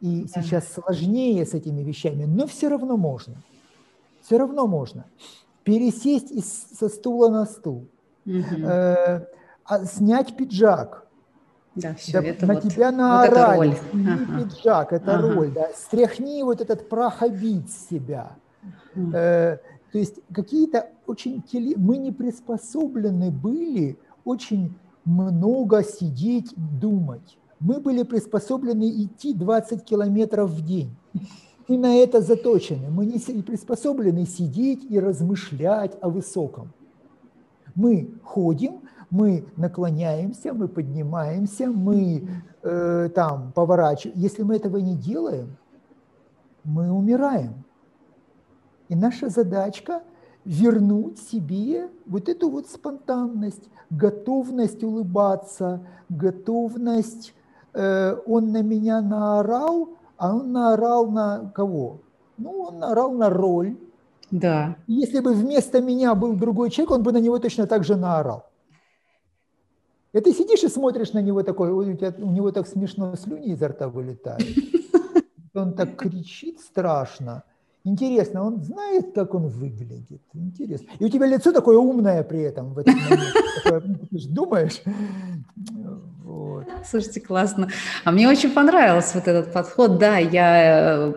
и 0.00 0.26
да. 0.34 0.42
сейчас 0.42 0.72
сложнее 0.72 1.44
с 1.44 1.54
этими 1.54 1.82
вещами, 1.82 2.24
но 2.24 2.46
все 2.46 2.68
равно 2.68 2.96
можно. 2.96 3.36
Все 4.22 4.38
равно 4.38 4.66
можно. 4.66 5.06
Пересесть 5.64 6.30
из, 6.30 6.46
со 6.78 6.88
стула 6.88 7.28
на 7.28 7.46
стул, 7.46 7.86
угу. 8.26 8.36
э, 8.36 9.26
а, 9.64 9.84
снять 9.84 10.36
пиджак. 10.36 11.06
Да, 11.74 11.94
все, 11.94 12.20
да, 12.20 12.26
это 12.26 12.46
на 12.46 12.54
вот, 12.54 12.62
тебя 12.62 12.90
наорали, 12.90 13.68
вот 13.68 13.78
сними 13.90 14.12
ага. 14.12 14.44
пиджак, 14.44 14.92
это 14.92 15.18
ага. 15.18 15.32
роль, 15.32 15.52
да, 15.52 15.68
стряхни 15.76 16.42
вот 16.42 16.60
этот 16.60 16.88
прах 16.88 17.22
обид 17.22 17.70
с 17.70 17.88
себя. 17.88 18.32
Угу. 18.96 19.12
Э, 19.14 19.58
то 19.92 19.98
есть 19.98 20.16
какие-то 20.32 20.88
очень... 21.06 21.42
Мы 21.76 21.98
не 21.98 22.12
приспособлены 22.12 23.30
были 23.30 23.98
очень 24.28 24.74
много 25.04 25.82
сидеть, 25.82 26.52
думать. 26.56 27.38
Мы 27.60 27.80
были 27.80 28.02
приспособлены 28.02 28.88
идти 29.04 29.34
20 29.34 29.84
километров 29.84 30.50
в 30.50 30.64
день. 30.64 30.94
И 31.66 31.76
на 31.76 31.96
это 31.96 32.20
заточены. 32.20 32.90
Мы 32.90 33.06
не 33.06 33.42
приспособлены 33.42 34.26
сидеть 34.26 34.84
и 34.90 35.00
размышлять 35.00 35.96
о 36.00 36.08
высоком. 36.08 36.72
Мы 37.74 38.10
ходим, 38.22 38.80
мы 39.10 39.44
наклоняемся, 39.56 40.52
мы 40.52 40.68
поднимаемся, 40.68 41.66
мы 41.68 42.28
э, 42.62 43.08
там 43.14 43.52
поворачиваем. 43.52 44.18
Если 44.18 44.42
мы 44.42 44.56
этого 44.56 44.76
не 44.76 44.96
делаем, 44.96 45.56
мы 46.64 46.90
умираем. 46.90 47.64
И 48.88 48.94
наша 48.94 49.28
задачка 49.28 50.02
вернуть 50.44 51.18
себе 51.18 51.88
вот 52.06 52.28
эту 52.28 52.48
вот 52.48 52.68
спонтанность, 52.68 53.68
готовность 53.90 54.82
улыбаться, 54.82 55.86
готовность, 56.08 57.34
э, 57.74 58.16
он 58.26 58.52
на 58.52 58.62
меня 58.62 59.00
наорал, 59.00 59.90
а 60.16 60.34
он 60.34 60.52
наорал 60.52 61.10
на 61.10 61.50
кого? 61.54 62.00
Ну, 62.36 62.50
он 62.62 62.78
наорал 62.78 63.12
на 63.12 63.30
роль. 63.30 63.76
Да. 64.30 64.76
Если 64.86 65.20
бы 65.20 65.32
вместо 65.32 65.80
меня 65.80 66.14
был 66.14 66.34
другой 66.34 66.70
человек, 66.70 66.92
он 66.92 67.02
бы 67.02 67.12
на 67.12 67.18
него 67.18 67.38
точно 67.38 67.66
так 67.66 67.84
же 67.84 67.96
наорал. 67.96 68.44
И 70.12 70.20
ты 70.20 70.32
сидишь 70.32 70.64
и 70.64 70.68
смотришь 70.68 71.12
на 71.12 71.20
него 71.20 71.42
такой, 71.42 71.70
у, 71.70 71.94
тебя, 71.94 72.14
у 72.18 72.30
него 72.30 72.50
так 72.50 72.66
смешно 72.66 73.14
слюни 73.16 73.52
изо 73.52 73.68
рта 73.68 73.88
вылетают. 73.88 74.42
Он 75.54 75.74
так 75.74 75.96
кричит 75.96 76.60
страшно. 76.60 77.44
Интересно, 77.88 78.44
он 78.44 78.62
знает, 78.62 79.12
как 79.14 79.34
он 79.34 79.48
выглядит? 79.48 80.20
Интересно. 80.34 80.88
И 80.98 81.04
у 81.06 81.08
тебя 81.08 81.26
лицо 81.26 81.52
такое 81.52 81.78
умное 81.78 82.22
при 82.22 82.40
этом 82.40 82.74
в 82.74 82.78
этот 82.78 82.94
момент. 82.94 83.86
Ну, 83.86 84.06
ты 84.10 84.18
же 84.18 84.28
думаешь. 84.28 84.82
Слушайте, 86.84 87.22
классно. 87.22 87.68
А 88.04 88.12
мне 88.12 88.28
очень 88.28 88.50
понравился 88.50 89.18
вот 89.18 89.26
этот 89.26 89.54
подход. 89.54 89.98
Да, 89.98 90.18
я 90.18 90.98
э, 90.98 91.12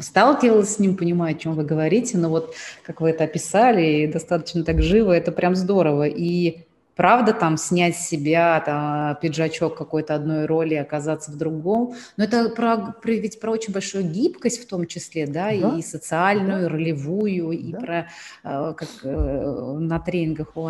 сталкивалась 0.00 0.74
с 0.74 0.78
ним, 0.80 0.96
понимаю, 0.96 1.36
о 1.36 1.38
чем 1.38 1.54
вы 1.54 1.62
говорите, 1.62 2.18
но 2.18 2.28
вот 2.28 2.54
как 2.82 3.00
вы 3.00 3.10
это 3.10 3.22
описали, 3.24 4.02
и 4.02 4.06
достаточно 4.08 4.64
так 4.64 4.82
живо, 4.82 5.12
это 5.12 5.30
прям 5.30 5.54
здорово. 5.54 6.08
И 6.08 6.65
правда 6.96 7.32
там 7.32 7.56
снять 7.58 7.96
с 7.96 8.08
себя 8.08 8.60
там, 8.64 9.16
пиджачок 9.20 9.76
какой-то 9.76 10.14
одной 10.14 10.46
роли, 10.46 10.74
оказаться 10.74 11.30
в 11.30 11.36
другом. 11.36 11.94
Но 12.16 12.24
это 12.24 12.48
про, 12.48 12.94
про, 13.00 13.12
ведь 13.12 13.38
про 13.38 13.52
очень 13.52 13.72
большую 13.72 14.04
гибкость 14.04 14.62
в 14.62 14.66
том 14.66 14.86
числе, 14.86 15.26
да, 15.26 15.50
да. 15.50 15.76
и 15.78 15.82
социальную, 15.82 16.62
да. 16.62 16.66
и 16.66 16.70
ролевую, 16.70 17.50
и 17.50 17.72
да. 17.72 17.78
про, 17.78 18.08
э, 18.44 18.74
как 18.76 18.88
э, 19.04 19.76
на 19.78 20.00
тренингах 20.00 20.56
у 20.56 20.68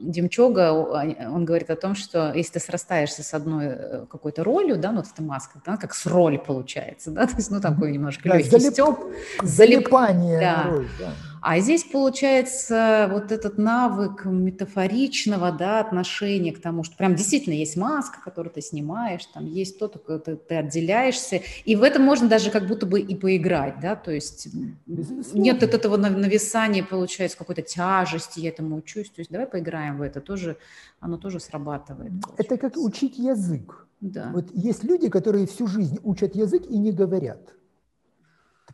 Демчога, 0.00 0.72
он 0.72 1.44
говорит 1.44 1.68
о 1.70 1.76
том, 1.76 1.94
что 1.94 2.32
если 2.34 2.54
ты 2.54 2.60
срастаешься 2.60 3.22
с 3.22 3.34
одной 3.34 3.66
э, 3.66 4.06
какой-то 4.10 4.42
ролью, 4.44 4.78
да, 4.78 4.92
ну, 4.92 4.98
вот 4.98 5.06
эта 5.12 5.22
маска, 5.22 5.60
да, 5.64 5.76
как 5.76 5.94
с 5.94 6.06
роль 6.06 6.38
получается, 6.38 7.10
да, 7.10 7.26
то 7.26 7.36
есть, 7.36 7.50
ну, 7.50 7.60
такой 7.60 7.92
немножко 7.92 8.28
да, 8.28 8.36
легкий 8.36 8.50
залип... 8.50 8.72
стёб. 8.72 9.12
Залипание 9.42 10.40
да. 10.40 10.62
роль, 10.70 10.88
да. 10.98 11.12
А 11.42 11.58
здесь 11.60 11.84
получается 11.84 13.08
вот 13.10 13.32
этот 13.32 13.58
навык 13.58 14.24
метафоричного 14.24 15.52
да, 15.52 15.80
отношения 15.80 16.52
к 16.52 16.60
тому, 16.60 16.84
что 16.84 16.96
прям 16.96 17.14
действительно 17.14 17.54
есть 17.54 17.76
маска, 17.76 18.20
которую 18.22 18.52
ты 18.52 18.60
снимаешь, 18.60 19.24
там 19.26 19.46
есть 19.46 19.78
то, 19.78 19.88
ты, 19.88 20.36
ты 20.36 20.54
отделяешься, 20.54 21.40
и 21.64 21.76
в 21.76 21.82
этом 21.82 22.02
можно 22.02 22.28
даже 22.28 22.50
как 22.50 22.66
будто 22.66 22.86
бы 22.86 23.00
и 23.00 23.14
поиграть, 23.14 23.80
да, 23.80 23.96
то 23.96 24.10
есть 24.10 24.48
нет 24.86 25.62
от 25.62 25.74
этого 25.74 25.96
нависания, 25.96 26.84
получается, 26.84 27.38
какой-то 27.38 27.62
тяжести, 27.62 28.40
я 28.40 28.50
этому 28.50 28.76
учусь, 28.76 29.10
то 29.10 29.20
есть 29.20 29.30
давай 29.30 29.46
поиграем 29.46 29.98
в 29.98 30.02
это, 30.02 30.20
тоже, 30.20 30.56
оно 31.00 31.16
тоже 31.16 31.40
срабатывает. 31.40 32.12
Получается. 32.20 32.54
Это 32.54 32.56
как 32.58 32.76
учить 32.76 33.18
язык. 33.18 33.86
Да. 34.00 34.30
Вот 34.32 34.50
есть 34.52 34.82
люди, 34.84 35.08
которые 35.08 35.46
всю 35.46 35.66
жизнь 35.66 35.98
учат 36.02 36.34
язык 36.34 36.64
и 36.66 36.78
не 36.78 36.92
говорят. 36.92 37.54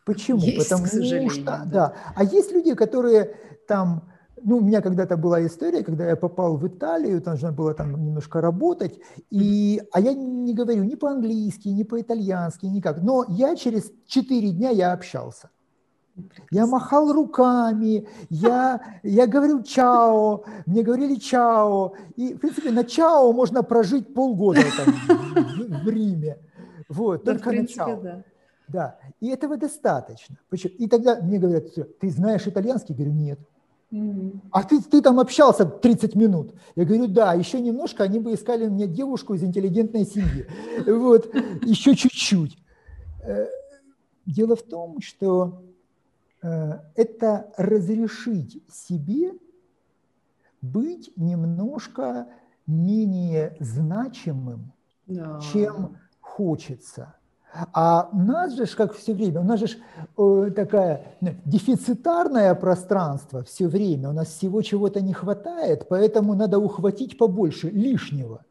Почему? 0.06 0.38
Есть, 0.38 0.68
Потому 0.68 0.84
к 0.84 0.88
сожалению, 0.88 1.30
что, 1.30 1.44
да. 1.44 1.64
да. 1.64 1.94
А 2.14 2.22
есть 2.22 2.52
люди, 2.52 2.74
которые 2.74 3.34
там, 3.66 4.04
ну, 4.40 4.58
у 4.58 4.60
меня 4.60 4.80
когда-то 4.80 5.16
была 5.16 5.44
история, 5.44 5.82
когда 5.82 6.06
я 6.08 6.14
попал 6.14 6.56
в 6.56 6.66
Италию, 6.66 7.20
там 7.20 7.34
нужно 7.34 7.50
было 7.50 7.74
там 7.74 7.90
немножко 7.90 8.40
работать, 8.40 9.00
и, 9.30 9.82
а 9.92 10.00
я 10.00 10.14
не 10.14 10.54
говорю 10.54 10.84
ни 10.84 10.94
по-английски, 10.94 11.68
ни 11.68 11.82
по-итальянски, 11.82 12.66
никак. 12.66 13.02
Но 13.02 13.24
я 13.28 13.56
через 13.56 13.90
4 14.06 14.52
дня 14.52 14.70
я 14.70 14.92
общался. 14.92 15.50
Я 16.52 16.66
махал 16.66 17.12
руками, 17.12 18.06
я, 18.30 18.80
я 19.02 19.26
говорил 19.26 19.64
чао, 19.64 20.44
мне 20.66 20.84
говорили 20.84 21.16
чао. 21.16 21.94
И, 22.14 22.34
в 22.34 22.38
принципе, 22.38 22.70
на 22.70 22.84
чао 22.84 23.32
можно 23.32 23.64
прожить 23.64 24.14
полгода 24.14 24.62
там, 24.76 24.94
в, 25.08 25.84
в 25.84 25.88
Риме. 25.88 26.38
Вот, 26.88 27.24
да, 27.24 27.32
только 27.32 27.50
принципе, 27.50 27.80
на 27.80 27.86
чао. 27.86 28.00
Да. 28.02 28.24
Да, 28.68 28.98
и 29.20 29.28
этого 29.28 29.56
достаточно. 29.56 30.36
И 30.50 30.88
тогда 30.88 31.20
мне 31.20 31.38
говорят, 31.38 31.66
ты 32.00 32.10
знаешь 32.10 32.46
итальянский? 32.46 32.94
Я 32.94 33.04
говорю, 33.04 33.12
нет. 33.12 33.38
А 34.50 34.64
ты, 34.64 34.82
ты 34.82 35.00
там 35.00 35.20
общался 35.20 35.64
30 35.64 36.16
минут? 36.16 36.54
Я 36.74 36.84
говорю, 36.84 37.06
да, 37.06 37.34
еще 37.34 37.60
немножко, 37.60 38.02
они 38.02 38.18
бы 38.18 38.34
искали 38.34 38.66
мне 38.66 38.86
девушку 38.88 39.34
из 39.34 39.44
интеллигентной 39.44 40.04
семьи. 40.04 40.46
Вот, 40.86 41.32
еще 41.62 41.94
чуть-чуть. 41.94 42.58
Э, 43.22 43.46
дело 44.26 44.56
в 44.56 44.62
том, 44.62 45.00
что 45.00 45.62
э, 46.42 46.78
это 46.96 47.52
разрешить 47.56 48.62
себе 48.70 49.32
быть 50.60 51.12
немножко 51.16 52.26
менее 52.66 53.56
значимым, 53.60 54.72
да. 55.06 55.40
чем 55.52 55.96
хочется. 56.20 57.14
А 57.72 58.08
у 58.12 58.18
нас 58.18 58.54
же, 58.54 58.66
как 58.66 58.94
все 58.94 59.14
время, 59.14 59.40
у 59.40 59.44
нас 59.44 59.60
же 59.60 59.66
э, 60.18 60.50
такая 60.54 61.14
ну, 61.20 61.30
дефицитарное 61.44 62.54
пространство 62.54 63.42
все 63.42 63.68
время, 63.68 64.10
у 64.10 64.12
нас 64.12 64.28
всего 64.28 64.62
чего-то 64.62 65.00
не 65.00 65.12
хватает, 65.12 65.86
поэтому 65.88 66.34
надо 66.34 66.58
ухватить 66.58 67.16
побольше 67.16 67.70
лишнего. 67.70 68.44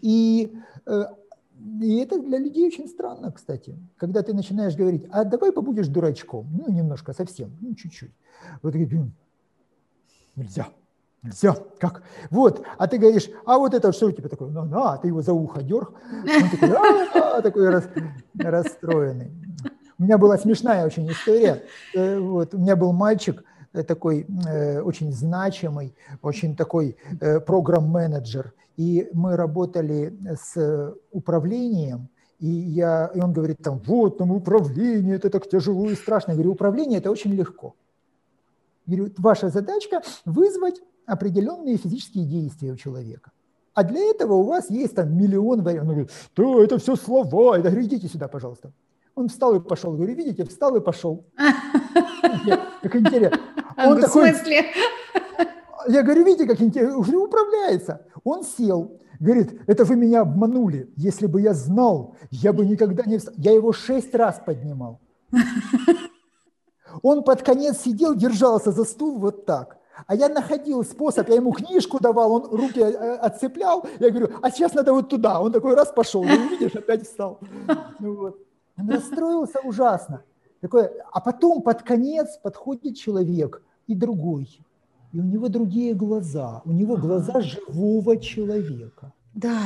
И, 0.00 0.56
э, 0.86 1.04
и 1.80 1.96
это 1.98 2.20
для 2.20 2.38
людей 2.38 2.66
очень 2.66 2.88
странно, 2.88 3.32
кстати, 3.32 3.76
когда 3.96 4.22
ты 4.22 4.32
начинаешь 4.34 4.76
говорить, 4.76 5.06
а 5.10 5.24
давай 5.24 5.52
побудешь 5.52 5.88
дурачком, 5.88 6.46
ну 6.52 6.72
немножко, 6.72 7.12
совсем, 7.12 7.56
ну 7.60 7.74
чуть-чуть. 7.74 8.12
Вот 8.62 8.74
нельзя, 10.36 10.68
все, 11.30 11.54
как? 11.78 12.02
Вот, 12.30 12.62
а 12.78 12.86
ты 12.86 12.98
говоришь, 12.98 13.28
а 13.44 13.58
вот 13.58 13.74
это 13.74 13.92
что 13.92 14.06
у 14.06 14.12
тебя 14.12 14.28
такое? 14.28 14.50
Ну, 14.50 14.64
ну, 14.64 14.84
а 14.84 14.98
ты 14.98 15.08
его 15.08 15.20
за 15.20 15.32
ухо 15.32 15.62
дерг. 15.62 15.92
Он 16.12 16.50
такой, 16.50 16.70
а, 16.70 17.42
такой 17.42 17.68
рас, 17.70 17.88
расстроенный. 18.38 19.32
У 19.98 20.04
меня 20.04 20.16
была 20.16 20.38
смешная 20.38 20.86
очень 20.86 21.10
история. 21.10 21.64
Э, 21.94 22.18
вот, 22.20 22.54
у 22.54 22.58
меня 22.58 22.76
был 22.76 22.92
мальчик 22.92 23.42
э, 23.72 23.82
такой 23.82 24.26
э, 24.46 24.80
очень 24.80 25.12
значимый, 25.12 25.92
очень 26.22 26.54
такой 26.54 26.96
э, 27.20 27.40
программ-менеджер. 27.40 28.52
И 28.76 29.08
мы 29.12 29.36
работали 29.36 30.16
с 30.40 30.94
управлением, 31.10 32.08
и, 32.38 32.46
я, 32.46 33.10
и 33.12 33.20
он 33.20 33.32
говорит 33.32 33.58
там, 33.60 33.80
вот 33.84 34.18
там 34.18 34.30
управление, 34.30 35.16
это 35.16 35.30
так 35.30 35.48
тяжело 35.48 35.90
и 35.90 35.96
страшно. 35.96 36.30
Я 36.30 36.36
говорю, 36.36 36.52
управление– 36.52 36.98
это 37.00 37.10
очень 37.10 37.32
легко. 37.32 37.74
Я 38.86 38.98
говорю, 38.98 39.14
ваша 39.18 39.48
задачка 39.48 40.00
вызвать 40.24 40.80
определенные 41.08 41.78
физические 41.78 42.26
действия 42.26 42.72
у 42.72 42.76
человека. 42.76 43.32
А 43.74 43.82
для 43.82 44.00
этого 44.10 44.34
у 44.34 44.42
вас 44.42 44.70
есть 44.70 44.94
там 44.94 45.16
миллион 45.16 45.62
вариантов. 45.62 45.88
Он 45.88 45.94
говорит, 45.94 46.10
да, 46.36 46.64
это 46.64 46.78
все 46.78 46.96
слова. 46.96 47.56
Я 47.56 47.62
говорю, 47.62 47.82
идите 47.82 48.08
сюда, 48.08 48.28
пожалуйста. 48.28 48.72
Он 49.14 49.28
встал 49.28 49.54
и 49.54 49.60
пошел. 49.60 49.92
Я 49.92 49.96
говорю, 49.96 50.14
видите, 50.14 50.44
встал 50.44 50.76
и 50.76 50.80
пошел. 50.80 51.24
Как 52.82 52.96
интересно. 52.96 53.40
Он 53.76 54.00
в 54.00 54.06
смысле? 54.08 54.66
я 55.88 56.02
говорю, 56.02 56.24
видите, 56.24 56.46
как 56.46 56.60
интересно, 56.60 56.98
уже 56.98 57.16
управляется. 57.16 58.06
Он 58.24 58.44
сел, 58.44 58.98
говорит, 59.18 59.60
это 59.66 59.84
вы 59.84 59.96
меня 59.96 60.20
обманули. 60.20 60.92
Если 60.96 61.26
бы 61.26 61.40
я 61.40 61.54
знал, 61.54 62.16
я 62.30 62.52
бы 62.52 62.66
никогда 62.66 63.04
не 63.04 63.18
встал. 63.18 63.34
Я 63.38 63.52
его 63.52 63.72
шесть 63.72 64.14
раз 64.14 64.40
поднимал. 64.44 65.00
Он 67.02 67.22
под 67.22 67.42
конец 67.42 67.78
сидел, 67.78 68.14
держался 68.14 68.72
за 68.72 68.84
стул 68.84 69.18
вот 69.18 69.46
так. 69.46 69.77
А 70.06 70.14
я 70.14 70.28
находил 70.28 70.84
способ, 70.84 71.28
я 71.28 71.36
ему 71.36 71.52
книжку 71.52 72.00
давал, 72.00 72.32
он 72.32 72.44
руки 72.44 72.80
э, 72.80 73.16
отцеплял. 73.16 73.84
Я 73.98 74.10
говорю, 74.10 74.30
а 74.42 74.50
сейчас 74.50 74.74
надо 74.74 74.92
вот 74.92 75.08
туда. 75.08 75.40
Он 75.40 75.52
такой 75.52 75.74
раз 75.74 75.92
пошел, 75.92 76.24
ну, 76.24 76.48
видишь, 76.48 76.74
опять 76.74 77.04
встал. 77.04 77.40
Ну, 77.98 78.16
вот. 78.16 78.38
Он 78.78 78.90
расстроился 78.90 79.60
ужасно. 79.64 80.22
Такое, 80.60 80.92
а 81.12 81.20
потом 81.20 81.62
под 81.62 81.82
конец 81.82 82.38
подходит 82.42 82.96
человек 82.96 83.62
и 83.86 83.94
другой. 83.94 84.60
И 85.12 85.20
у 85.20 85.24
него 85.24 85.48
другие 85.48 85.94
глаза. 85.94 86.62
У 86.64 86.72
него 86.72 86.96
глаза 86.96 87.40
живого 87.40 88.16
человека. 88.18 89.12
Да, 89.34 89.62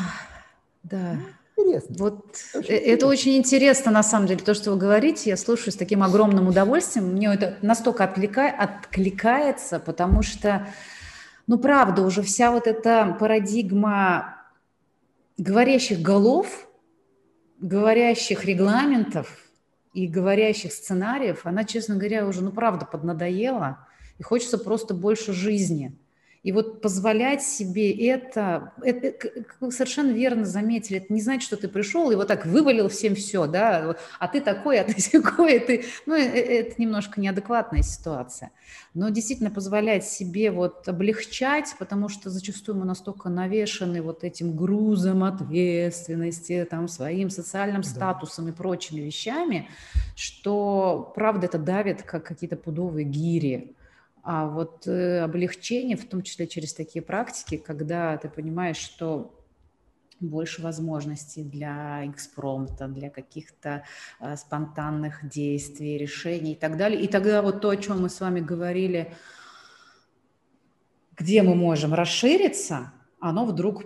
да. 0.82 1.16
Интересно. 1.56 1.96
Вот 1.98 2.36
очень 2.54 2.74
это 2.74 2.76
интересно. 2.76 3.08
очень 3.08 3.36
интересно, 3.36 3.90
на 3.92 4.02
самом 4.02 4.26
деле, 4.26 4.40
то, 4.40 4.54
что 4.54 4.70
вы 4.72 4.76
говорите. 4.76 5.30
Я 5.30 5.36
слушаю 5.36 5.72
с 5.72 5.76
таким 5.76 6.02
огромным 6.02 6.48
удовольствием. 6.48 7.12
Мне 7.12 7.32
это 7.32 7.56
настолько 7.62 8.04
отклика... 8.04 8.48
откликается, 8.48 9.78
потому 9.78 10.22
что, 10.22 10.68
ну, 11.46 11.58
правда, 11.58 12.02
уже 12.02 12.22
вся 12.22 12.50
вот 12.50 12.66
эта 12.66 13.16
парадигма 13.18 14.36
говорящих 15.36 16.00
голов, 16.00 16.68
говорящих 17.58 18.44
регламентов 18.44 19.38
и 19.92 20.06
говорящих 20.06 20.72
сценариев, 20.72 21.44
она, 21.44 21.64
честно 21.64 21.96
говоря, 21.96 22.26
уже, 22.26 22.42
ну, 22.42 22.50
правда, 22.50 22.86
поднадоела. 22.86 23.86
И 24.18 24.22
хочется 24.22 24.58
просто 24.58 24.94
больше 24.94 25.32
жизни– 25.32 25.96
и 26.42 26.50
вот 26.50 26.80
позволять 26.80 27.42
себе 27.42 27.92
это, 28.08 28.72
это, 28.82 29.12
как 29.12 29.56
вы 29.60 29.70
совершенно 29.70 30.10
верно 30.10 30.44
заметили, 30.44 30.98
это 30.98 31.12
не 31.12 31.20
значит, 31.20 31.46
что 31.46 31.56
ты 31.56 31.68
пришел 31.68 32.10
и 32.10 32.16
вот 32.16 32.26
так 32.26 32.46
вывалил 32.46 32.88
всем 32.88 33.14
все, 33.14 33.46
да, 33.46 33.96
а 34.18 34.28
ты 34.28 34.40
такой, 34.40 34.80
а 34.80 34.84
ты 34.84 34.94
такой, 35.22 35.60
ты, 35.60 35.84
ну, 36.04 36.16
э, 36.16 36.22
э, 36.22 36.60
это 36.60 36.82
немножко 36.82 37.20
неадекватная 37.20 37.82
ситуация. 37.82 38.50
Но 38.92 39.08
действительно 39.10 39.50
позволять 39.50 40.04
себе 40.04 40.50
вот 40.50 40.88
облегчать, 40.88 41.76
потому 41.78 42.08
что 42.08 42.28
зачастую 42.28 42.76
мы 42.76 42.86
настолько 42.86 43.28
навешаны 43.28 44.02
вот 44.02 44.24
этим 44.24 44.56
грузом 44.56 45.22
ответственности, 45.22 46.66
там, 46.68 46.88
своим 46.88 47.30
социальным 47.30 47.84
статусом 47.84 48.46
да. 48.46 48.50
и 48.50 48.54
прочими 48.54 49.00
вещами, 49.00 49.68
что, 50.16 51.12
правда, 51.14 51.46
это 51.46 51.58
давит, 51.58 52.02
как 52.02 52.26
какие-то 52.26 52.56
пудовые 52.56 53.04
гири. 53.04 53.76
А 54.22 54.46
вот 54.46 54.86
э, 54.86 55.20
облегчение, 55.20 55.96
в 55.96 56.08
том 56.08 56.22
числе 56.22 56.46
через 56.46 56.74
такие 56.74 57.02
практики, 57.02 57.56
когда 57.56 58.16
ты 58.16 58.28
понимаешь, 58.28 58.76
что 58.76 59.36
больше 60.20 60.62
возможностей 60.62 61.42
для 61.42 62.06
экспромта, 62.06 62.86
для 62.86 63.10
каких-то 63.10 63.84
э, 64.20 64.36
спонтанных 64.36 65.28
действий, 65.28 65.98
решений 65.98 66.52
и 66.52 66.56
так 66.56 66.76
далее. 66.76 67.00
И 67.00 67.08
тогда 67.08 67.42
вот 67.42 67.60
то, 67.60 67.70
о 67.70 67.76
чем 67.76 68.02
мы 68.02 68.08
с 68.08 68.20
вами 68.20 68.40
говорили, 68.40 69.12
где 71.16 71.42
мы 71.42 71.54
можем 71.54 71.92
расшириться, 71.92 72.92
оно 73.22 73.46
вдруг 73.46 73.84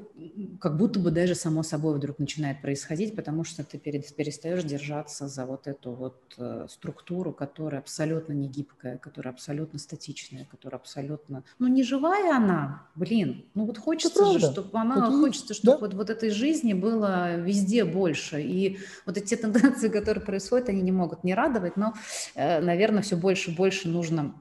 как 0.61 0.79
будто 0.79 0.99
бы 0.99 1.11
даже 1.11 1.35
само 1.35 1.63
собой 1.63 1.95
вдруг 1.95 2.19
начинает 2.19 2.63
происходить, 2.63 3.15
потому 3.15 3.45
что 3.45 3.63
ты 3.65 3.79
перестаешь 3.79 4.65
держаться 4.65 5.29
за 5.29 5.45
вот 5.45 5.67
эту 5.67 5.93
вот 5.93 6.35
э, 6.39 6.67
структуру, 6.71 7.35
которая 7.35 7.83
абсолютно 7.83 8.33
не 8.33 8.49
гибкая, 8.49 8.97
которая 8.97 9.35
абсолютно 9.35 9.79
статичная, 9.79 10.47
которая 10.51 10.81
абсолютно, 10.81 11.45
ну 11.59 11.69
не 11.69 11.83
живая 11.83 12.35
она, 12.35 12.89
блин, 12.95 13.45
ну 13.53 13.67
вот 13.67 13.77
хочется 13.77 14.25
же, 14.33 14.41
чтобы 14.41 14.79
она, 14.79 15.03
Такие, 15.03 15.21
хочется, 15.21 15.53
чтобы 15.55 15.73
да? 15.73 15.79
вот, 15.81 15.95
вот 15.95 16.11
этой 16.11 16.31
жизни 16.31 16.73
было 16.73 17.37
везде 17.37 17.85
больше, 17.85 18.41
и 18.41 18.79
вот 19.05 19.19
эти 19.19 19.37
тенденции, 19.37 19.89
которые 19.89 20.25
происходят, 20.25 20.71
они 20.71 20.81
не 20.81 20.93
могут 20.93 21.25
не 21.25 21.35
радовать, 21.35 21.77
но, 21.77 21.93
э, 22.37 22.63
наверное, 22.63 23.03
все 23.03 23.17
больше 23.17 23.51
и 23.51 23.55
больше 23.55 23.89
нужно 23.89 24.35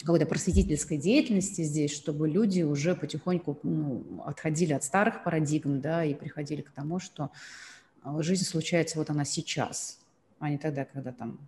какой-то 0.00 0.26
просветительской 0.26 0.98
деятельности 0.98 1.62
здесь, 1.62 1.92
чтобы 1.92 2.28
люди 2.28 2.62
уже 2.62 2.94
потихоньку 2.94 3.58
ну, 3.62 4.22
отходили 4.24 4.72
от 4.72 4.84
старых 4.84 5.24
парадигм, 5.24 5.80
да, 5.80 6.04
и 6.04 6.14
приходили 6.14 6.62
к 6.62 6.70
тому, 6.70 6.98
что 6.98 7.30
а, 8.02 8.22
жизнь 8.22 8.44
случается 8.44 8.98
вот 8.98 9.10
она 9.10 9.24
сейчас, 9.24 9.98
а 10.38 10.50
не 10.50 10.58
тогда, 10.58 10.84
когда 10.84 11.12
там... 11.12 11.38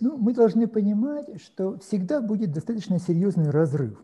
Ну, 0.00 0.18
мы 0.18 0.34
должны 0.34 0.66
понимать, 0.66 1.40
что 1.42 1.78
всегда 1.78 2.20
будет 2.20 2.52
достаточно 2.52 2.98
серьезный 2.98 3.50
разрыв. 3.50 3.98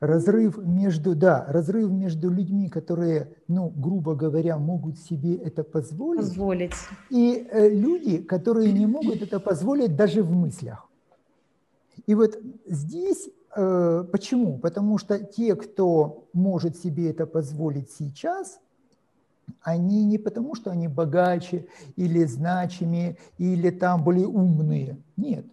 Разрыв 0.00 0.56
между, 0.56 1.14
да, 1.14 1.44
разрыв 1.48 1.90
между 1.90 2.30
людьми, 2.30 2.68
которые, 2.68 3.34
ну, 3.48 3.68
грубо 3.68 4.14
говоря, 4.14 4.56
могут 4.56 4.98
себе 4.98 5.34
это 5.34 5.62
позволить, 5.62 6.20
позволить. 6.20 6.74
и 7.10 7.46
э, 7.50 7.68
люди, 7.68 8.18
которые 8.18 8.72
не 8.72 8.86
могут 8.86 9.20
это 9.20 9.40
позволить 9.40 9.96
даже 9.96 10.22
в 10.22 10.30
мыслях. 10.30 10.88
И 12.06 12.14
вот 12.14 12.38
здесь 12.66 13.30
э, 13.56 14.04
почему? 14.10 14.58
Потому 14.58 14.98
что 14.98 15.18
те, 15.18 15.54
кто 15.56 16.28
может 16.32 16.76
себе 16.76 17.10
это 17.10 17.26
позволить 17.26 17.90
сейчас, 17.90 18.60
они 19.62 20.04
не 20.04 20.18
потому, 20.18 20.54
что 20.54 20.70
они 20.70 20.88
богаче 20.88 21.66
или 21.96 22.24
значимее, 22.24 23.16
или 23.38 23.70
там 23.70 24.04
более 24.04 24.26
умные. 24.26 24.98
Нет. 25.16 25.46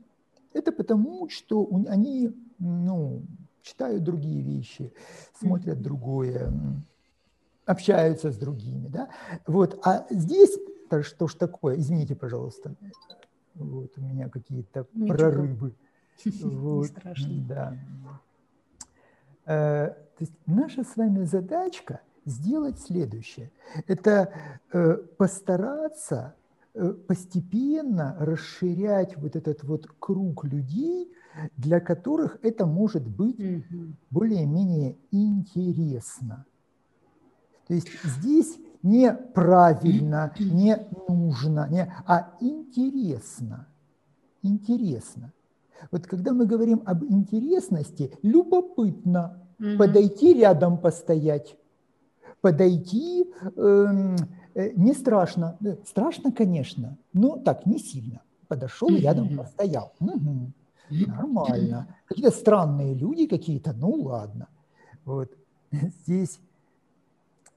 Это 0.54 0.72
потому, 0.72 1.30
что 1.30 1.70
они 1.88 2.32
ну, 2.60 3.22
читают 3.62 4.04
другие 4.04 4.41
вещи, 4.41 4.91
смотрят 5.39 5.82
другое, 5.82 6.52
общаются 7.66 8.32
с 8.32 8.38
другими. 8.38 8.88
Да? 8.88 9.10
Вот. 9.47 9.80
А 9.84 10.06
здесь, 10.10 10.58
что 11.02 11.28
ж 11.28 11.36
такое, 11.36 11.78
извините, 11.78 12.16
пожалуйста, 12.16 12.76
вот 13.56 13.91
у 13.97 14.02
меня 14.02 14.30
какие-то 14.30 14.86
прорывы. 15.08 15.74
Вот, 16.43 16.88
страшно. 16.88 17.45
Да. 17.47 17.78
Э, 19.45 19.88
то 19.89 20.24
есть 20.24 20.34
наша 20.45 20.84
с 20.84 20.95
вами 20.95 21.24
задачка 21.24 22.01
сделать 22.26 22.80
следующее. 22.80 23.51
Это 23.88 24.32
э, 24.72 24.93
постараться 25.17 26.36
э, 26.74 26.93
постепенно 27.07 28.15
расширять 28.19 29.17
вот 29.17 29.36
этот 29.36 29.63
вот 29.63 29.88
круг 29.99 30.45
людей, 30.45 31.11
для 31.57 31.80
которых 31.80 32.38
это 32.43 32.65
может 32.65 33.07
быть 33.07 33.39
угу. 33.39 33.93
более-менее 34.09 34.97
интересно. 35.11 36.45
То 37.67 37.74
есть 37.74 37.88
здесь 38.03 38.59
не 38.84 39.13
правильно, 39.13 40.34
не 40.39 40.78
нужно, 41.07 41.67
не, 41.69 41.93
а 42.05 42.36
интересно. 42.41 43.67
Интересно. 44.41 45.32
Вот 45.89 46.07
когда 46.07 46.34
мы 46.34 46.45
говорим 46.45 46.84
об 46.86 47.03
интересности, 47.03 48.13
любопытно 48.21 49.41
угу. 49.59 49.77
подойти 49.77 50.34
рядом, 50.34 50.77
постоять, 50.77 51.57
подойти 52.41 53.32
эм, 53.55 54.15
э, 54.53 54.71
не 54.75 54.93
страшно, 54.93 55.57
э, 55.63 55.77
страшно, 55.86 56.32
конечно, 56.32 56.97
но 57.13 57.38
так 57.38 57.65
не 57.65 57.79
сильно. 57.79 58.21
Подошел 58.47 58.89
рядом, 58.89 59.38
постоял. 59.38 59.93
Угу. 59.99 60.51
Нормально. 61.07 61.95
Какие-то 62.05 62.32
странные 62.32 62.93
люди 62.93 63.25
какие-то, 63.25 63.73
ну 63.73 63.91
ладно. 63.91 64.47
Вот 65.05 65.32
здесь 65.71 66.39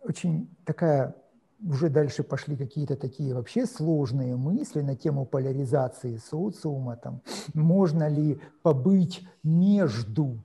очень 0.03 0.49
такая 0.65 1.15
уже 1.67 1.89
дальше 1.89 2.23
пошли 2.23 2.57
какие-то 2.57 2.97
такие 2.97 3.35
вообще 3.35 3.67
сложные 3.67 4.37
мысли 4.37 4.81
на 4.81 4.97
тему 4.97 5.25
поляризации 5.25 6.17
социума, 6.19 6.97
там, 6.97 7.23
можно 7.55 8.09
ли 8.09 8.41
побыть 8.63 9.27
между, 9.43 10.39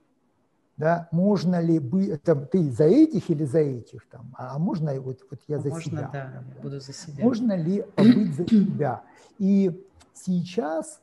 да, 0.78 1.08
можно 1.12 1.60
ли 1.60 1.80
быть, 1.80 2.22
там, 2.24 2.46
ты 2.48 2.72
за 2.72 2.86
этих 2.86 3.30
или 3.30 3.44
за 3.44 3.60
этих, 3.60 4.08
там, 4.10 4.34
а 4.38 4.58
можно 4.60 5.00
вот, 5.02 5.20
вот 5.30 5.40
я 5.48 5.60
за 5.60 5.70
можно, 5.70 5.84
себя. 5.84 6.10
да, 6.12 6.44
буду 6.62 6.80
за 6.80 6.94
себя. 6.94 7.24
Можно 7.24 7.56
ли 7.56 7.84
побыть 7.96 8.36
за 8.36 8.48
себя? 8.48 9.04
И 9.38 9.86
сейчас 10.14 11.02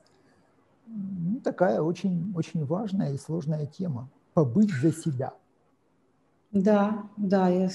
ну, 0.87 1.41
такая 1.41 1.81
очень, 1.81 2.33
очень 2.37 2.65
важная 2.65 3.13
и 3.13 3.19
сложная 3.19 3.67
тема– 3.67 4.09
побыть 4.35 4.73
за 4.81 4.93
себя. 4.93 5.33
Да, 6.53 7.09
да, 7.17 7.49
я 7.49 7.69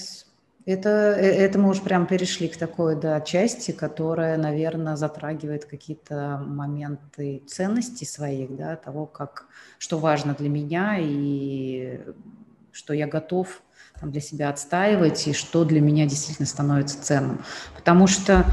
это, 0.64 0.88
э, 1.18 1.44
это 1.44 1.58
мы 1.58 1.70
уж 1.70 1.80
прям 1.80 2.06
перешли 2.06 2.48
к 2.48 2.56
такой 2.56 2.94
да, 2.96 3.20
части, 3.20 3.72
которая, 3.72 4.36
наверное, 4.36 4.96
затрагивает 4.96 5.64
какие-то 5.64 6.42
моменты 6.46 7.42
ценностей 7.46 8.04
своих, 8.04 8.54
да, 8.56 8.76
того, 8.76 9.06
как, 9.06 9.46
что 9.78 9.98
важно 9.98 10.34
для 10.34 10.48
меня 10.48 10.96
и 10.98 12.00
что 12.70 12.94
я 12.94 13.06
готов 13.06 13.62
там, 14.00 14.12
для 14.12 14.20
себя 14.20 14.50
отстаивать 14.50 15.26
и 15.26 15.32
что 15.32 15.64
для 15.64 15.80
меня 15.80 16.06
действительно 16.06 16.46
становится 16.46 17.02
ценным. 17.02 17.40
Потому 17.76 18.06
что, 18.06 18.46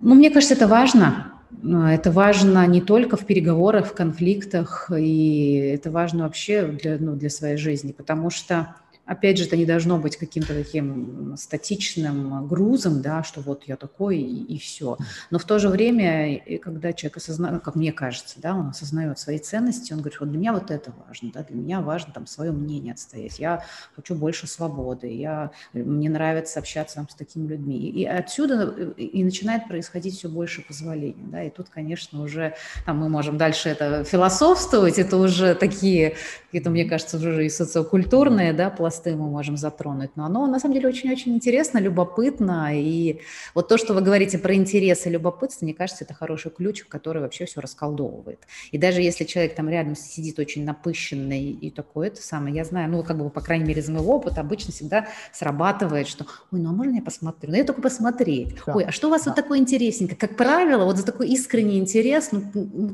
ну, 0.00 0.14
мне 0.14 0.30
кажется, 0.30 0.54
это 0.54 0.66
важно. 0.66 1.32
это 1.62 2.10
важно 2.10 2.66
не 2.66 2.80
только 2.80 3.16
в 3.16 3.26
переговорах, 3.26 3.88
в 3.88 3.94
конфликтах, 3.94 4.90
и 4.96 5.56
это 5.74 5.90
важно 5.90 6.24
вообще 6.24 6.66
для, 6.66 6.96
ну, 6.98 7.14
для 7.14 7.30
своей 7.30 7.56
жизни, 7.56 7.92
потому 7.92 8.30
что 8.30 8.74
Опять 9.06 9.36
же, 9.36 9.44
это 9.44 9.56
не 9.56 9.66
должно 9.66 9.98
быть 9.98 10.16
каким-то 10.16 10.54
таким 10.54 11.36
статичным 11.36 12.46
грузом, 12.46 13.02
да, 13.02 13.22
что 13.22 13.42
вот 13.42 13.64
я 13.66 13.76
такой 13.76 14.18
и, 14.18 14.54
и 14.54 14.58
все. 14.58 14.96
Но 15.30 15.38
в 15.38 15.44
то 15.44 15.58
же 15.58 15.68
время, 15.68 16.40
когда 16.62 16.92
человек 16.94 17.18
осознает, 17.18 17.62
как 17.62 17.74
мне 17.74 17.92
кажется, 17.92 18.40
да, 18.40 18.54
он 18.54 18.68
осознает 18.68 19.18
свои 19.18 19.38
ценности, 19.38 19.92
он 19.92 19.98
говорит, 20.00 20.20
вот 20.20 20.30
для 20.30 20.38
меня 20.38 20.52
вот 20.54 20.70
это 20.70 20.94
важно, 21.06 21.30
да, 21.34 21.42
для 21.42 21.56
меня 21.56 21.80
важно 21.82 22.14
там 22.14 22.26
свое 22.26 22.50
мнение 22.50 22.94
отстоять, 22.94 23.38
я 23.38 23.64
хочу 23.94 24.14
больше 24.14 24.46
свободы, 24.46 25.14
я, 25.14 25.50
мне 25.74 26.08
нравится 26.08 26.58
общаться 26.58 26.96
там, 26.96 27.08
с 27.08 27.14
такими 27.14 27.46
людьми. 27.46 27.78
И 27.78 28.06
отсюда 28.06 28.70
и 28.96 29.22
начинает 29.22 29.68
происходить 29.68 30.16
все 30.16 30.28
больше 30.28 30.62
позволения, 30.62 31.26
да, 31.26 31.42
и 31.42 31.50
тут, 31.50 31.68
конечно, 31.68 32.22
уже 32.22 32.54
там 32.86 32.98
мы 32.98 33.10
можем 33.10 33.36
дальше 33.36 33.68
это 33.68 34.02
философствовать, 34.04 34.98
это 34.98 35.18
уже 35.18 35.54
такие, 35.54 36.16
это, 36.52 36.70
мне 36.70 36.86
кажется, 36.86 37.18
уже 37.18 37.44
и 37.44 37.50
социокультурные, 37.50 38.54
да, 38.54 38.70
пласты 38.70 38.93
пласты 38.94 39.16
мы 39.16 39.28
можем 39.28 39.56
затронуть, 39.56 40.10
но 40.16 40.24
оно 40.24 40.46
на 40.46 40.58
самом 40.58 40.74
деле 40.74 40.88
очень-очень 40.88 41.34
интересно, 41.34 41.78
любопытно, 41.78 42.70
и 42.72 43.20
вот 43.54 43.68
то, 43.68 43.78
что 43.78 43.94
вы 43.94 44.00
говорите 44.00 44.38
про 44.38 44.54
интерес 44.54 45.06
и 45.06 45.10
любопытство, 45.10 45.64
мне 45.64 45.74
кажется, 45.74 46.04
это 46.04 46.14
хороший 46.14 46.50
ключ, 46.50 46.84
который 46.84 47.22
вообще 47.22 47.44
все 47.46 47.60
расколдовывает. 47.60 48.40
И 48.72 48.78
даже 48.78 49.00
если 49.00 49.24
человек 49.24 49.54
там 49.54 49.68
рядом 49.68 49.96
сидит 49.96 50.38
очень 50.38 50.64
напыщенный 50.64 51.50
и 51.50 51.70
такой, 51.70 52.08
это 52.08 52.22
самое, 52.22 52.54
я 52.54 52.64
знаю, 52.64 52.90
ну, 52.90 53.02
как 53.02 53.18
бы, 53.18 53.30
по 53.30 53.40
крайней 53.40 53.64
мере, 53.64 53.80
из 53.80 53.88
моего 53.88 54.14
опыта 54.14 54.40
обычно 54.40 54.72
всегда 54.72 55.08
срабатывает, 55.32 56.08
что, 56.08 56.26
ой, 56.52 56.60
ну, 56.60 56.70
а 56.70 56.72
можно 56.72 56.96
я 56.96 57.02
посмотрю? 57.02 57.50
Ну, 57.50 57.56
я 57.56 57.64
только 57.64 57.82
посмотреть. 57.82 58.54
Да. 58.66 58.74
Ой, 58.74 58.84
а 58.84 58.92
что 58.92 59.08
у 59.08 59.10
вас 59.10 59.24
да. 59.24 59.30
вот 59.30 59.36
такое 59.36 59.58
интересненькое? 59.58 60.16
Как 60.16 60.36
правило, 60.36 60.84
вот 60.84 60.96
за 60.96 61.04
такой 61.04 61.28
искренний 61.28 61.78
интерес, 61.78 62.30
ну, 62.32 62.42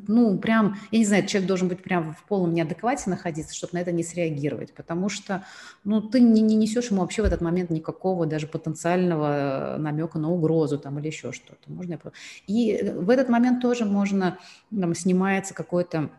ну, 0.07 0.38
прям, 0.38 0.78
я 0.90 0.98
не 0.98 1.05
знаю, 1.05 1.26
человек 1.26 1.48
должен 1.48 1.68
быть 1.68 1.82
прям 1.82 2.14
в 2.14 2.24
полном 2.28 2.55
неадеквате 2.55 3.11
находиться, 3.11 3.55
чтобы 3.55 3.74
на 3.74 3.78
это 3.78 3.92
не 3.92 4.03
среагировать, 4.03 4.72
потому 4.72 5.09
что, 5.09 5.44
ну, 5.91 6.01
ты 6.01 6.20
не, 6.20 6.41
не 6.41 6.55
несешь 6.55 6.93
ему 6.93 7.01
вообще 7.01 7.22
в 7.22 7.24
этот 7.24 7.41
момент 7.41 7.70
никакого 7.70 8.24
даже 8.24 8.47
потенциального 8.47 9.74
намека 9.76 10.20
на 10.20 10.30
угрозу 10.30 10.78
там 10.78 11.01
или 11.01 11.09
еще 11.09 11.32
что-то. 11.32 11.72
Можно 11.72 11.99
и 12.47 12.93
в 12.95 13.11
этот 13.11 13.28
момент 13.28 13.61
тоже 13.61 13.84
можно, 13.84 14.38
там, 14.70 14.95
снимается 14.95 15.53
какой-то 15.53 16.11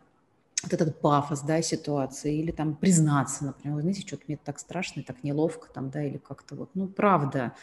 вот 0.61 0.73
этот 0.73 0.99
пафос, 0.99 1.41
да, 1.41 1.61
ситуации, 1.61 2.37
или 2.37 2.51
там 2.51 2.75
признаться, 2.75 3.45
например, 3.45 3.79
знаете, 3.79 4.01
что-то 4.01 4.23
мне 4.27 4.37
так 4.43 4.59
страшно, 4.59 5.03
так 5.03 5.23
неловко, 5.23 5.69
там, 5.73 5.89
да, 5.89 6.03
или 6.03 6.17
как-то 6.17 6.55
вот, 6.55 6.69
ну, 6.73 6.87
правда, 6.87 7.53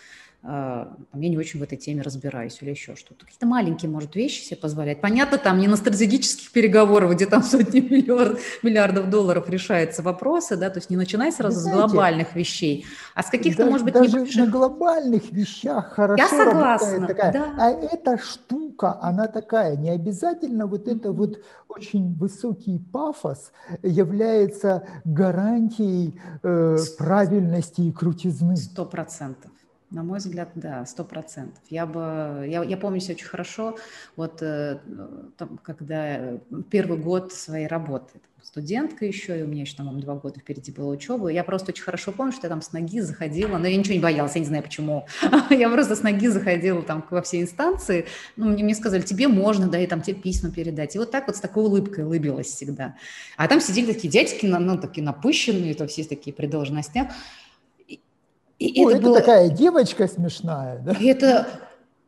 я 0.45 0.89
не 1.13 1.37
очень 1.37 1.59
в 1.59 1.63
этой 1.65 1.77
теме 1.77 2.03
разбираюсь 2.03 2.59
или 2.63 2.71
еще 2.71 2.95
что-то. 2.95 3.25
Какие-то 3.25 3.47
маленькие, 3.47 3.91
может, 3.91 4.15
вещи 4.15 4.43
себе 4.43 4.57
позволять. 4.57 5.01
Понятно, 5.01 5.37
там 5.37 5.59
не 5.59 5.67
на 5.67 5.77
стратегических 5.77 6.53
переговорах, 6.53 7.15
где 7.15 7.27
там 7.27 7.43
сотни 7.43 7.81
миллиард, 7.81 8.39
миллиардов 8.63 9.11
долларов 9.11 9.51
решаются 9.51 10.01
вопросы, 10.03 10.57
да, 10.57 10.71
то 10.71 10.79
есть 10.79 10.91
не 10.91 10.97
начинай 10.97 11.33
сразу 11.33 11.59
Знаете, 11.59 11.89
с 11.89 11.91
глобальных 11.91 12.37
вещей, 12.37 12.87
а 13.15 13.25
с 13.25 13.31
каких-то, 13.31 13.65
даже, 13.65 13.71
может 13.71 13.85
быть, 13.85 13.95
даже 13.95 14.17
небольших... 14.17 14.45
на 14.45 14.51
глобальных 14.51 15.33
вещах 15.33 15.93
хорошо 15.95 16.23
Я 16.23 16.29
согласна, 16.29 17.07
такая. 17.09 17.33
Да. 17.33 17.55
А 17.59 17.71
эта 17.71 18.17
штука, 18.19 18.99
она 19.03 19.27
такая, 19.27 19.77
не 19.77 19.91
обязательно 19.91 20.67
вот 20.67 20.87
это 20.87 21.11
вот 21.11 21.43
очень 21.69 22.15
высокий 22.15 22.79
пафос 22.79 23.51
является 23.83 24.87
гарантией 25.05 26.21
э, 26.43 26.77
правильности 26.97 27.81
и 27.83 27.93
крутизны. 27.93 28.57
Сто 28.57 28.85
процентов. 28.85 29.51
На 29.91 30.03
мой 30.03 30.19
взгляд, 30.19 30.51
да, 30.55 30.85
сто 30.85 31.03
процентов. 31.03 31.63
Я 31.71 31.87
бы, 31.87 32.47
я, 32.47 32.63
я 32.63 32.77
помню 32.77 33.01
себя 33.01 33.15
очень 33.15 33.27
хорошо, 33.27 33.77
вот 34.17 34.43
э, 34.43 34.79
там, 35.39 35.59
когда 35.63 36.39
первый 36.71 36.99
год 36.99 37.33
своей 37.33 37.67
работы, 37.67 38.21
студентка 38.43 39.05
еще, 39.05 39.41
и 39.41 39.43
у 39.43 39.47
меня 39.47 39.63
еще 39.63 39.77
там 39.77 40.01
два 40.01 40.15
года 40.15 40.41
впереди 40.41 40.73
была 40.73 40.89
учеба, 40.89 41.29
я 41.29 41.45
просто 41.45 41.73
очень 41.73 41.83
хорошо 41.83 42.13
помню, 42.13 42.33
что 42.33 42.47
я 42.47 42.49
там 42.49 42.63
с 42.63 42.73
ноги 42.73 43.01
заходила, 43.01 43.59
но 43.59 43.67
я 43.67 43.77
ничего 43.77 43.95
не 43.95 44.01
боялась, 44.01 44.35
я 44.35 44.41
не 44.41 44.47
знаю 44.47 44.63
почему, 44.63 45.07
я 45.51 45.69
просто 45.69 45.97
с 45.97 46.03
ноги 46.03 46.29
заходила 46.29 46.83
там 46.83 47.05
во 47.11 47.23
все 47.23 47.41
инстанции, 47.41 48.07
ну, 48.37 48.49
мне, 48.49 48.65
мне 48.65 48.75
сказали, 48.75 49.03
тебе 49.03 49.29
можно, 49.29 49.69
да, 49.69 49.79
и 49.79 49.87
там 49.87 50.03
тебе 50.03 50.17
письма 50.17 50.51
передать, 50.51 50.97
и 50.97 50.99
вот 50.99 51.11
так 51.11 51.27
вот 51.27 51.37
с 51.37 51.41
такой 51.41 51.65
улыбкой 51.65 52.05
улыбилась 52.05 52.49
всегда. 52.49 52.97
А 53.37 53.49
там 53.49 53.61
сидели 53.61 53.93
такие 53.93 54.11
дядьки, 54.11 54.47
ну, 54.47 54.79
такие 54.79 55.05
напыщенные, 55.05 55.75
то 55.75 55.87
все 55.87 56.05
такие 56.05 56.35
при 56.35 56.47
должностях, 56.47 57.09
и 58.59 58.85
Ой, 58.85 58.93
это, 58.93 59.01
это 59.01 59.07
было... 59.09 59.21
такая 59.21 59.49
девочка 59.51 60.09
смешная, 60.09 60.79
да? 60.79 60.95
Это 61.01 61.47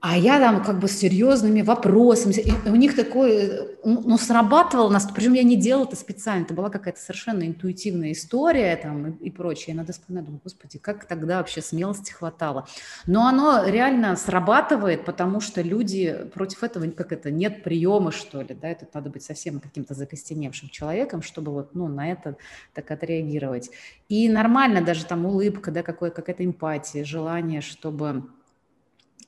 а 0.01 0.17
я 0.17 0.39
там 0.41 0.65
как 0.65 0.79
бы 0.79 0.89
с 0.89 0.99
серьезными 0.99 1.61
вопросами. 1.61 2.33
И 2.33 2.69
у 2.69 2.77
них 2.77 2.97
такое, 2.97 3.69
ну, 3.85 4.03
ну, 4.03 4.17
срабатывало 4.17 4.89
нас, 4.89 5.07
причем 5.15 5.35
я 5.35 5.43
не 5.43 5.57
делала 5.57 5.85
это 5.85 5.97
специально, 5.97 6.45
это 6.45 6.55
была 6.55 6.71
какая-то 6.71 6.99
совершенно 6.99 7.47
интуитивная 7.47 8.13
история 8.13 8.77
там 8.77 9.09
и, 9.09 9.27
и 9.27 9.31
прочее. 9.31 9.67
Я 9.69 9.75
надо 9.75 9.93
вспоминать, 9.93 10.25
думаю, 10.25 10.41
господи, 10.43 10.79
как 10.79 11.05
тогда 11.05 11.39
вообще 11.39 11.61
смелости 11.61 12.13
хватало. 12.13 12.67
Но 13.07 13.27
оно 13.27 13.67
реально 13.67 14.17
срабатывает, 14.17 15.05
потому 15.05 15.41
что 15.41 15.61
люди 15.61 16.17
против 16.33 16.63
этого, 16.65 16.91
как 16.91 17.13
это, 17.13 17.31
нет 17.31 17.63
приема, 17.63 18.11
что 18.11 18.41
ли, 18.41 18.55
да, 18.55 18.69
это 18.69 18.87
надо 18.95 19.11
быть 19.11 19.23
совсем 19.23 19.61
каким-то 19.61 19.93
закостеневшим 19.93 20.71
человеком, 20.71 21.21
чтобы 21.21 21.53
вот, 21.53 21.75
ну, 21.75 21.89
на 21.89 22.11
это 22.11 22.37
так 22.73 22.91
отреагировать. 22.91 23.71
И 24.09 24.31
нормально 24.31 24.81
даже 24.81 25.05
там 25.05 25.27
улыбка, 25.27 25.71
да, 25.71 25.83
какой, 25.83 26.11
какая-то 26.11 26.43
эмпатия, 26.43 27.05
желание, 27.05 27.61
чтобы 27.61 28.25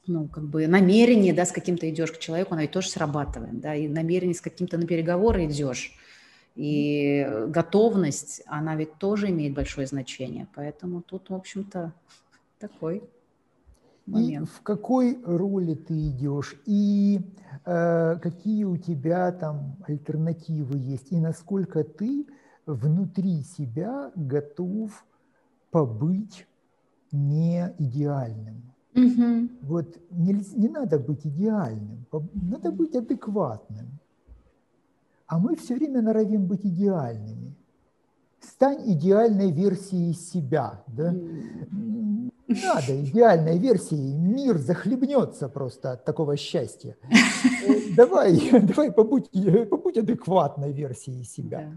ну, 0.06 0.28
как 0.28 0.44
бы 0.44 0.66
намерение, 0.66 1.32
да, 1.32 1.44
с 1.44 1.52
каким-то 1.52 1.88
идешь 1.88 2.12
к 2.12 2.18
человеку, 2.18 2.54
оно 2.54 2.62
ведь 2.62 2.72
тоже 2.72 2.88
срабатывает, 2.88 3.60
да, 3.60 3.74
и 3.74 3.88
намерение 3.88 4.34
с 4.34 4.40
каким-то 4.40 4.78
на 4.78 4.86
переговоры 4.86 5.46
идешь, 5.46 5.92
и 6.54 7.26
готовность, 7.48 8.42
она 8.46 8.76
ведь 8.76 8.94
тоже 8.98 9.30
имеет 9.30 9.54
большое 9.54 9.86
значение, 9.86 10.48
поэтому 10.54 11.02
тут, 11.02 11.30
в 11.30 11.34
общем-то, 11.34 11.92
такой 12.58 13.02
момент. 14.06 14.48
И 14.48 14.50
в 14.50 14.62
какой 14.62 15.22
роли 15.24 15.74
ты 15.74 16.08
идешь, 16.08 16.56
и 16.66 17.20
э, 17.64 18.16
какие 18.20 18.64
у 18.64 18.76
тебя 18.76 19.32
там 19.32 19.76
альтернативы 19.86 20.78
есть, 20.78 21.12
и 21.12 21.20
насколько 21.20 21.84
ты 21.84 22.26
внутри 22.66 23.42
себя 23.42 24.12
готов 24.14 25.04
побыть 25.70 26.46
не 27.10 27.74
идеальным. 27.78 28.71
Угу. 28.94 29.48
Вот 29.62 29.96
не, 30.10 30.34
не 30.54 30.68
надо 30.68 30.98
быть 30.98 31.26
идеальным, 31.26 32.06
надо 32.34 32.70
быть 32.70 32.94
адекватным. 32.94 33.98
А 35.26 35.38
мы 35.38 35.56
все 35.56 35.74
время 35.74 36.02
норовим 36.02 36.46
быть 36.46 36.64
идеальными. 36.66 37.54
Стань 38.40 38.82
идеальной 38.92 39.50
версией 39.50 40.12
себя. 40.12 40.82
Да? 40.88 41.14
Надо 42.48 43.02
идеальной 43.02 43.56
версии, 43.56 44.14
мир 44.14 44.58
захлебнется 44.58 45.48
просто 45.48 45.92
от 45.92 46.04
такого 46.04 46.36
счастья. 46.36 46.96
Э, 47.66 47.94
давай, 47.96 48.50
давай 48.62 48.92
побудь, 48.92 49.28
побудь 49.68 49.98
адекватной 49.98 50.72
версией 50.72 51.24
себя. 51.24 51.58
Да, 51.58 51.72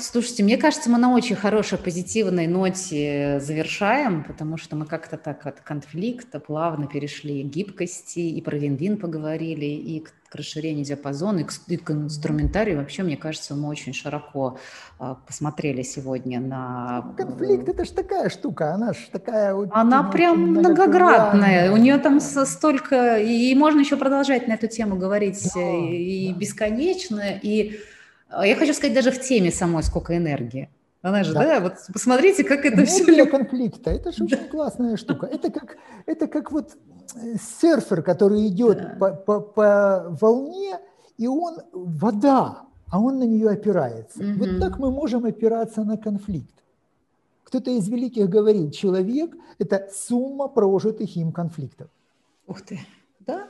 слушайте, 0.00 0.42
мне 0.42 0.56
кажется, 0.56 0.90
мы 0.90 0.98
на 0.98 1.12
очень 1.12 1.36
хорошей 1.36 1.78
позитивной 1.78 2.46
ноте 2.46 3.40
завершаем, 3.40 4.24
потому 4.24 4.56
что 4.56 4.74
мы 4.74 4.86
как-то 4.86 5.16
так 5.16 5.46
от 5.46 5.60
конфликта 5.60 6.40
плавно 6.40 6.86
перешли 6.86 7.42
к 7.42 7.46
гибкости, 7.46 8.18
и 8.18 8.40
про 8.40 8.56
вин-вин 8.56 8.96
поговорили, 8.96 9.66
и 9.66 10.00
к, 10.00 10.12
к 10.28 10.34
расширению 10.34 10.84
диапазона, 10.84 11.40
и 11.40 11.44
к, 11.44 11.52
и 11.68 11.76
к 11.76 11.90
инструментарию. 11.90 12.78
Вообще, 12.78 13.02
мне 13.02 13.16
кажется, 13.16 13.54
мы 13.54 13.68
очень 13.68 13.92
широко 13.92 14.58
э, 14.98 15.14
посмотрели 15.26 15.82
сегодня 15.82 16.40
на... 16.40 17.14
Конфликт– 17.16 17.68
это 17.70 17.84
же 17.84 17.92
такая 17.92 18.30
штука, 18.30 18.74
она 18.74 18.92
же 18.92 19.00
такая... 19.12 19.54
Она 19.72 20.04
прям 20.04 20.40
многоградная, 20.40 21.70
у 21.70 21.76
нее 21.76 21.98
там 21.98 22.18
столько... 22.18 23.18
И 23.18 23.54
можно 23.54 23.80
еще 23.80 23.96
продолжать 23.96 24.48
на 24.48 24.54
эту 24.54 24.68
тему 24.68 24.96
говорить 24.96 25.50
да, 25.54 25.60
и 25.60 26.32
да. 26.32 26.38
бесконечно, 26.38 27.22
и 27.42 27.78
а 27.78 27.93
я 28.42 28.56
хочу 28.56 28.74
сказать, 28.74 28.94
даже 28.94 29.10
в 29.10 29.20
теме 29.20 29.50
самой 29.50 29.82
сколько 29.82 30.16
энергии. 30.16 30.68
Она 31.02 31.22
же, 31.22 31.34
да, 31.34 31.44
да 31.44 31.60
вот 31.60 31.74
посмотрите, 31.92 32.44
как 32.44 32.64
это 32.64 32.86
все... 32.86 33.04
Энергия 33.04 33.26
конфликта, 33.26 33.90
это 33.90 34.10
же 34.10 34.24
очень 34.24 34.48
классная 34.48 34.96
штука. 34.96 35.26
Это 35.26 35.50
как, 35.50 35.76
это 36.06 36.26
как 36.26 36.50
вот 36.50 36.76
э, 37.14 37.36
серфер, 37.60 38.02
который 38.02 38.46
идет 38.46 38.78
да. 38.78 38.96
по, 38.98 39.10
по, 39.10 39.40
по 39.40 40.16
волне, 40.18 40.78
и 41.18 41.26
он 41.26 41.58
вода, 41.72 42.62
а 42.90 43.00
он 43.00 43.18
на 43.18 43.24
нее 43.24 43.50
опирается. 43.50 44.22
Угу. 44.22 44.38
Вот 44.38 44.60
так 44.60 44.78
мы 44.78 44.90
можем 44.90 45.26
опираться 45.26 45.84
на 45.84 45.98
конфликт. 45.98 46.54
Кто-то 47.44 47.70
из 47.70 47.86
великих 47.88 48.28
говорил, 48.30 48.70
человек– 48.70 49.36
это 49.58 49.88
сумма 49.92 50.48
прожитых 50.48 51.14
им 51.16 51.32
конфликтов. 51.32 51.88
Ух 52.46 52.62
ты, 52.62 52.80
да? 53.20 53.48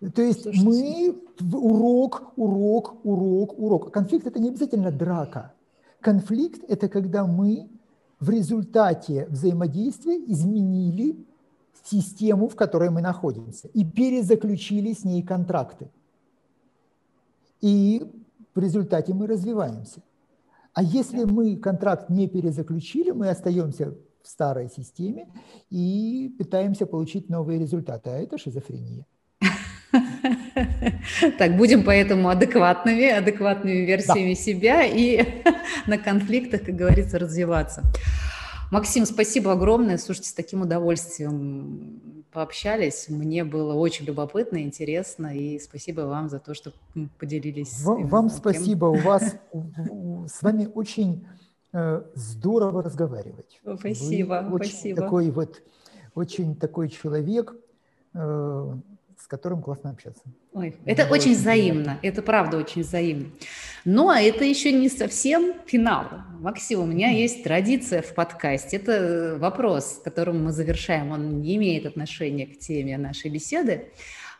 То 0.00 0.22
есть 0.22 0.42
Слушайте. 0.42 0.64
мы 0.64 1.22
урок, 1.52 2.32
урок, 2.36 3.04
урок, 3.04 3.58
урок. 3.58 3.92
Конфликт– 3.92 4.26
это 4.28 4.38
не 4.38 4.48
обязательно 4.48 4.92
драка. 4.92 5.54
Конфликт– 6.00 6.62
это 6.68 6.88
когда 6.88 7.26
мы 7.26 7.68
в 8.20 8.30
результате 8.30 9.26
взаимодействия 9.26 10.16
изменили 10.26 11.26
систему, 11.84 12.48
в 12.48 12.54
которой 12.54 12.90
мы 12.90 13.00
находимся, 13.00 13.68
и 13.68 13.84
перезаключили 13.84 14.92
с 14.92 15.04
ней 15.04 15.22
контракты. 15.22 15.90
И 17.60 18.08
в 18.54 18.60
результате 18.60 19.14
мы 19.14 19.26
развиваемся. 19.26 20.02
А 20.74 20.82
если 20.82 21.24
мы 21.24 21.56
контракт 21.56 22.08
не 22.08 22.28
перезаключили, 22.28 23.10
мы 23.10 23.30
остаемся 23.30 23.96
в 24.22 24.28
старой 24.28 24.68
системе 24.68 25.28
и 25.70 26.34
пытаемся 26.38 26.86
получить 26.86 27.28
новые 27.28 27.58
результаты, 27.58 28.10
а 28.10 28.18
это 28.18 28.38
шизофрения. 28.38 29.06
Так, 31.38 31.56
будем 31.56 31.84
поэтому 31.84 32.28
адекватными, 32.28 33.08
адекватными 33.08 33.84
версиями 33.86 34.34
да. 34.34 34.40
себя 34.40 34.84
и 34.84 35.42
на 35.86 35.98
конфликтах, 35.98 36.64
как 36.64 36.76
говорится, 36.76 37.18
развиваться. 37.18 37.82
Максим, 38.70 39.06
спасибо 39.06 39.52
огромное. 39.52 39.96
Слушайте, 39.96 40.28
с 40.30 40.34
таким 40.34 40.62
удовольствием 40.62 42.22
пообщались. 42.32 43.08
Мне 43.08 43.44
было 43.44 43.74
очень 43.74 44.04
любопытно, 44.04 44.62
интересно, 44.62 45.34
и 45.34 45.58
спасибо 45.58 46.02
вам 46.02 46.28
за 46.28 46.38
то, 46.38 46.54
что 46.54 46.72
поделились. 47.18 47.82
Вам, 47.82 48.06
вам 48.08 48.28
спасибо. 48.28 48.86
У 48.86 48.96
вас 48.96 49.36
с 50.26 50.42
вами 50.42 50.68
очень 50.74 51.26
э, 51.72 52.02
здорово 52.14 52.82
разговаривать. 52.82 53.60
Спасибо, 53.62 54.46
Вы 54.46 54.56
очень 54.56 54.70
спасибо. 54.70 55.02
Такой 55.02 55.30
вот 55.30 55.62
очень 56.14 56.54
такой 56.54 56.90
человек. 56.90 57.54
Э, 59.18 59.22
с 59.22 59.26
которым 59.26 59.62
классно 59.62 59.90
общаться. 59.90 60.22
Ой, 60.52 60.76
это 60.84 61.04
Было 61.04 61.14
очень 61.14 61.32
взаимно, 61.32 61.82
приятно. 61.82 62.06
это 62.06 62.22
правда 62.22 62.56
очень 62.58 62.82
взаимно. 62.82 63.30
Но 63.84 64.12
это 64.12 64.44
еще 64.44 64.72
не 64.72 64.88
совсем 64.88 65.54
финал. 65.66 66.06
Максим, 66.40 66.80
у 66.80 66.86
меня 66.86 67.10
есть 67.10 67.42
традиция 67.42 68.02
в 68.02 68.14
подкасте. 68.14 68.76
Это 68.76 69.36
вопрос, 69.38 70.00
которым 70.04 70.44
мы 70.44 70.52
завершаем. 70.52 71.10
Он 71.10 71.40
не 71.40 71.56
имеет 71.56 71.86
отношения 71.86 72.46
к 72.46 72.58
теме 72.58 72.96
нашей 72.96 73.30
беседы, 73.30 73.90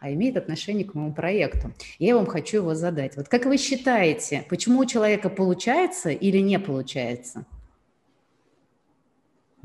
а 0.00 0.12
имеет 0.12 0.36
отношение 0.36 0.84
к 0.84 0.94
моему 0.94 1.12
проекту. 1.12 1.72
Я 1.98 2.14
вам 2.14 2.26
хочу 2.26 2.58
его 2.58 2.74
задать. 2.74 3.16
Вот 3.16 3.28
как 3.28 3.46
вы 3.46 3.56
считаете, 3.58 4.44
почему 4.48 4.80
у 4.80 4.86
человека 4.86 5.28
получается 5.28 6.10
или 6.10 6.38
не 6.38 6.58
получается? 6.58 7.44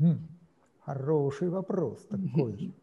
Хм, 0.00 0.26
хороший 0.84 1.48
вопрос 1.50 2.04
такой. 2.10 2.74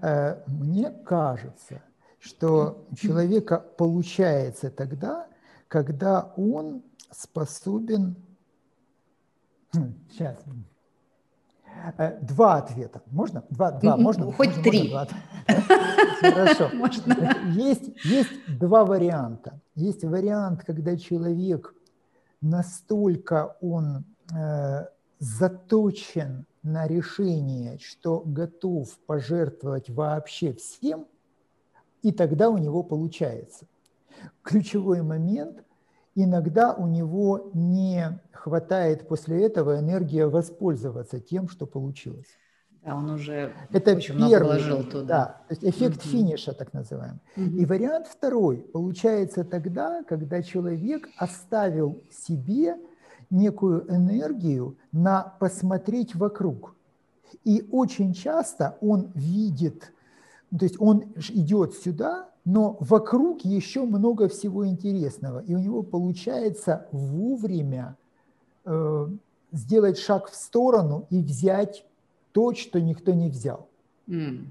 Э, 0.00 0.42
мне 0.46 0.90
кажется, 0.90 1.82
что 2.18 2.86
человека 2.96 3.58
получается 3.58 4.70
тогда, 4.70 5.26
когда 5.68 6.32
он 6.36 6.82
способен... 7.10 8.16
Сейчас. 10.10 10.36
Хм, 10.44 10.64
э, 11.98 12.18
два 12.20 12.56
ответа. 12.56 13.02
Можно? 13.06 13.44
Два, 13.50 13.72
два. 13.72 13.96
Можно? 13.96 14.32
Хоть 14.32 14.48
можно, 14.48 14.62
три. 14.62 14.92
Можно 14.92 15.16
Хорошо. 16.20 16.70
Можно. 16.74 17.36
Есть, 17.52 18.04
есть 18.04 18.30
два 18.46 18.84
варианта. 18.84 19.60
Есть 19.74 20.04
вариант, 20.04 20.64
когда 20.64 20.96
человек 20.96 21.74
настолько 22.40 23.56
он 23.60 24.04
э, 24.34 24.86
заточен 25.18 26.46
на 26.62 26.86
решение, 26.86 27.78
что 27.78 28.22
готов 28.24 28.96
пожертвовать 29.06 29.90
вообще 29.90 30.52
всем, 30.52 31.06
и 32.02 32.12
тогда 32.12 32.50
у 32.50 32.58
него 32.58 32.82
получается. 32.82 33.66
Ключевой 34.42 35.02
момент– 35.02 35.64
иногда 36.14 36.74
у 36.74 36.86
него 36.86 37.50
не 37.54 38.20
хватает 38.32 39.08
после 39.08 39.44
этого 39.44 39.78
энергии 39.78 40.22
воспользоваться 40.22 41.20
тем, 41.20 41.48
что 41.48 41.66
получилось. 41.66 42.38
Да, 42.84 42.96
он 42.96 43.10
уже 43.10 43.52
Это 43.70 43.92
очень 43.94 44.16
первый, 44.16 44.28
много 44.28 44.44
вложил 44.44 44.84
туда. 44.84 45.06
Да, 45.06 45.24
то 45.48 45.54
есть 45.54 45.64
эффект 45.64 46.04
mm-hmm. 46.04 46.08
финиша, 46.08 46.52
так 46.52 46.72
называемый. 46.72 47.20
Mm-hmm. 47.36 47.56
И 47.58 47.64
вариант 47.66 48.08
второй 48.08 48.56
получается 48.56 49.44
тогда, 49.44 50.02
когда 50.02 50.42
человек 50.42 51.08
оставил 51.16 52.02
себе 52.10 52.76
некую 53.32 53.90
энергию 53.90 54.76
на 54.92 55.34
посмотреть 55.40 56.14
вокруг. 56.14 56.76
И 57.44 57.66
очень 57.72 58.12
часто 58.12 58.76
он 58.80 59.10
видит, 59.14 59.92
то 60.56 60.64
есть 60.64 60.76
он 60.78 61.04
идет 61.30 61.74
сюда, 61.74 62.28
но 62.44 62.76
вокруг 62.80 63.44
еще 63.44 63.84
много 63.84 64.28
всего 64.28 64.66
интересного. 64.66 65.40
И 65.40 65.54
у 65.54 65.58
него 65.58 65.82
получается 65.82 66.86
вовремя 66.92 67.96
э, 68.64 69.08
сделать 69.52 69.98
шаг 69.98 70.30
в 70.30 70.34
сторону 70.34 71.06
и 71.08 71.22
взять 71.22 71.86
то, 72.32 72.54
что 72.54 72.80
никто 72.80 73.12
не 73.12 73.28
взял. 73.30 73.68
Mm. 74.08 74.46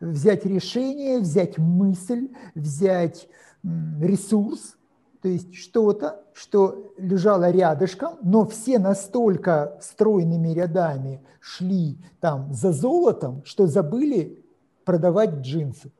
Взять 0.00 0.44
решение, 0.44 1.20
взять 1.20 1.56
мысль, 1.56 2.28
взять 2.54 3.28
ресурс– 3.62 4.76
то 5.22 5.28
есть 5.28 5.54
что-то, 5.54 6.22
что 6.32 6.92
лежало 6.96 7.50
рядышком, 7.50 8.18
но 8.22 8.46
все 8.46 8.78
настолько 8.78 9.76
стройными 9.80 10.48
рядами 10.48 11.20
шли 11.40 11.98
там 12.20 12.52
за 12.52 12.72
золотом, 12.72 13.42
что 13.44 13.66
забыли 13.66 14.42
продавать 14.84 15.40
джинсы. 15.40 15.90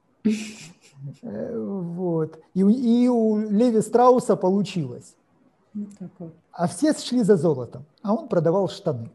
Э, 1.22 1.58
вот. 1.58 2.38
И, 2.54 2.60
и 2.60 3.08
у 3.08 3.38
Леви 3.38 3.80
Страуса 3.80 4.36
получилось. 4.36 5.14
А 6.52 6.66
все 6.66 6.92
шли 6.92 7.22
за 7.22 7.36
золотом, 7.36 7.84
а 8.02 8.14
он 8.14 8.28
продавал 8.28 8.68
штаны. 8.68 9.10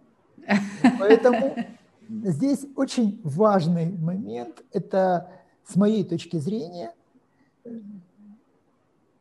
Поэтому 0.99 1.55
здесь 2.09 2.65
очень 2.75 3.19
важный 3.23 3.91
момент, 3.97 4.63
это 4.71 5.29
с 5.65 5.75
моей 5.75 6.03
точки 6.03 6.37
зрения, 6.37 6.93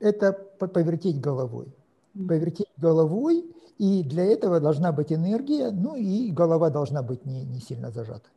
это 0.03 0.32
повертеть 0.32 1.20
головой. 1.20 1.66
Повертеть 2.14 2.66
головой, 2.76 3.44
и 3.78 4.03
для 4.03 4.24
этого 4.24 4.61
должна 4.61 4.92
быть 4.92 5.12
энергия, 5.12 5.70
ну 5.70 5.96
и 5.96 6.30
голова 6.30 6.70
должна 6.70 7.03
быть 7.03 7.24
не, 7.24 7.44
не 7.44 7.61
сильно 7.61 7.90
зажата. 7.90 8.28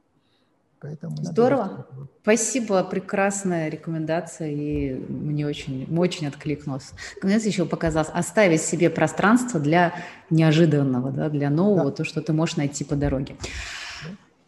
Поэтому 0.79 1.15
Здорово. 1.17 1.87
Спасибо, 2.21 2.83
прекрасная 2.83 3.69
рекомендация, 3.69 4.49
и 4.49 4.93
мне 4.93 5.47
очень, 5.47 5.87
очень 5.97 6.27
откликнулось. 6.27 6.91
Конец 7.19 7.43
еще 7.45 7.65
показалось 7.65 8.09
оставить 8.13 8.61
себе 8.61 8.89
пространство 8.89 9.59
для 9.59 9.93
неожиданного, 10.29 11.11
да, 11.11 11.29
для 11.29 11.49
нового, 11.49 11.85
да. 11.85 11.91
то, 11.91 12.03
что 12.03 12.21
ты 12.21 12.33
можешь 12.33 12.57
найти 12.57 12.83
по 12.83 12.95
дороге. 12.95 13.35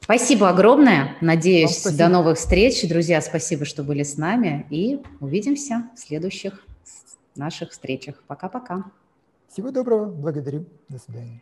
Спасибо 0.02 0.50
огромное. 0.50 1.16
Надеюсь, 1.22 1.84
до 1.84 2.08
новых 2.08 2.38
встреч. 2.38 2.88
Друзья, 2.88 3.20
спасибо, 3.20 3.66
что 3.66 3.84
были 3.84 4.04
с 4.04 4.18
нами. 4.18 4.66
И 4.70 5.02
увидимся 5.20 5.90
в 5.96 6.00
следующих 6.00 6.64
наших 7.38 7.72
встречах. 7.72 8.24
Пока-пока. 8.28 8.92
Всего 9.48 9.72
доброго. 9.72 10.06
Благодарю. 10.06 10.66
До 10.90 11.00
свидания. 11.00 11.42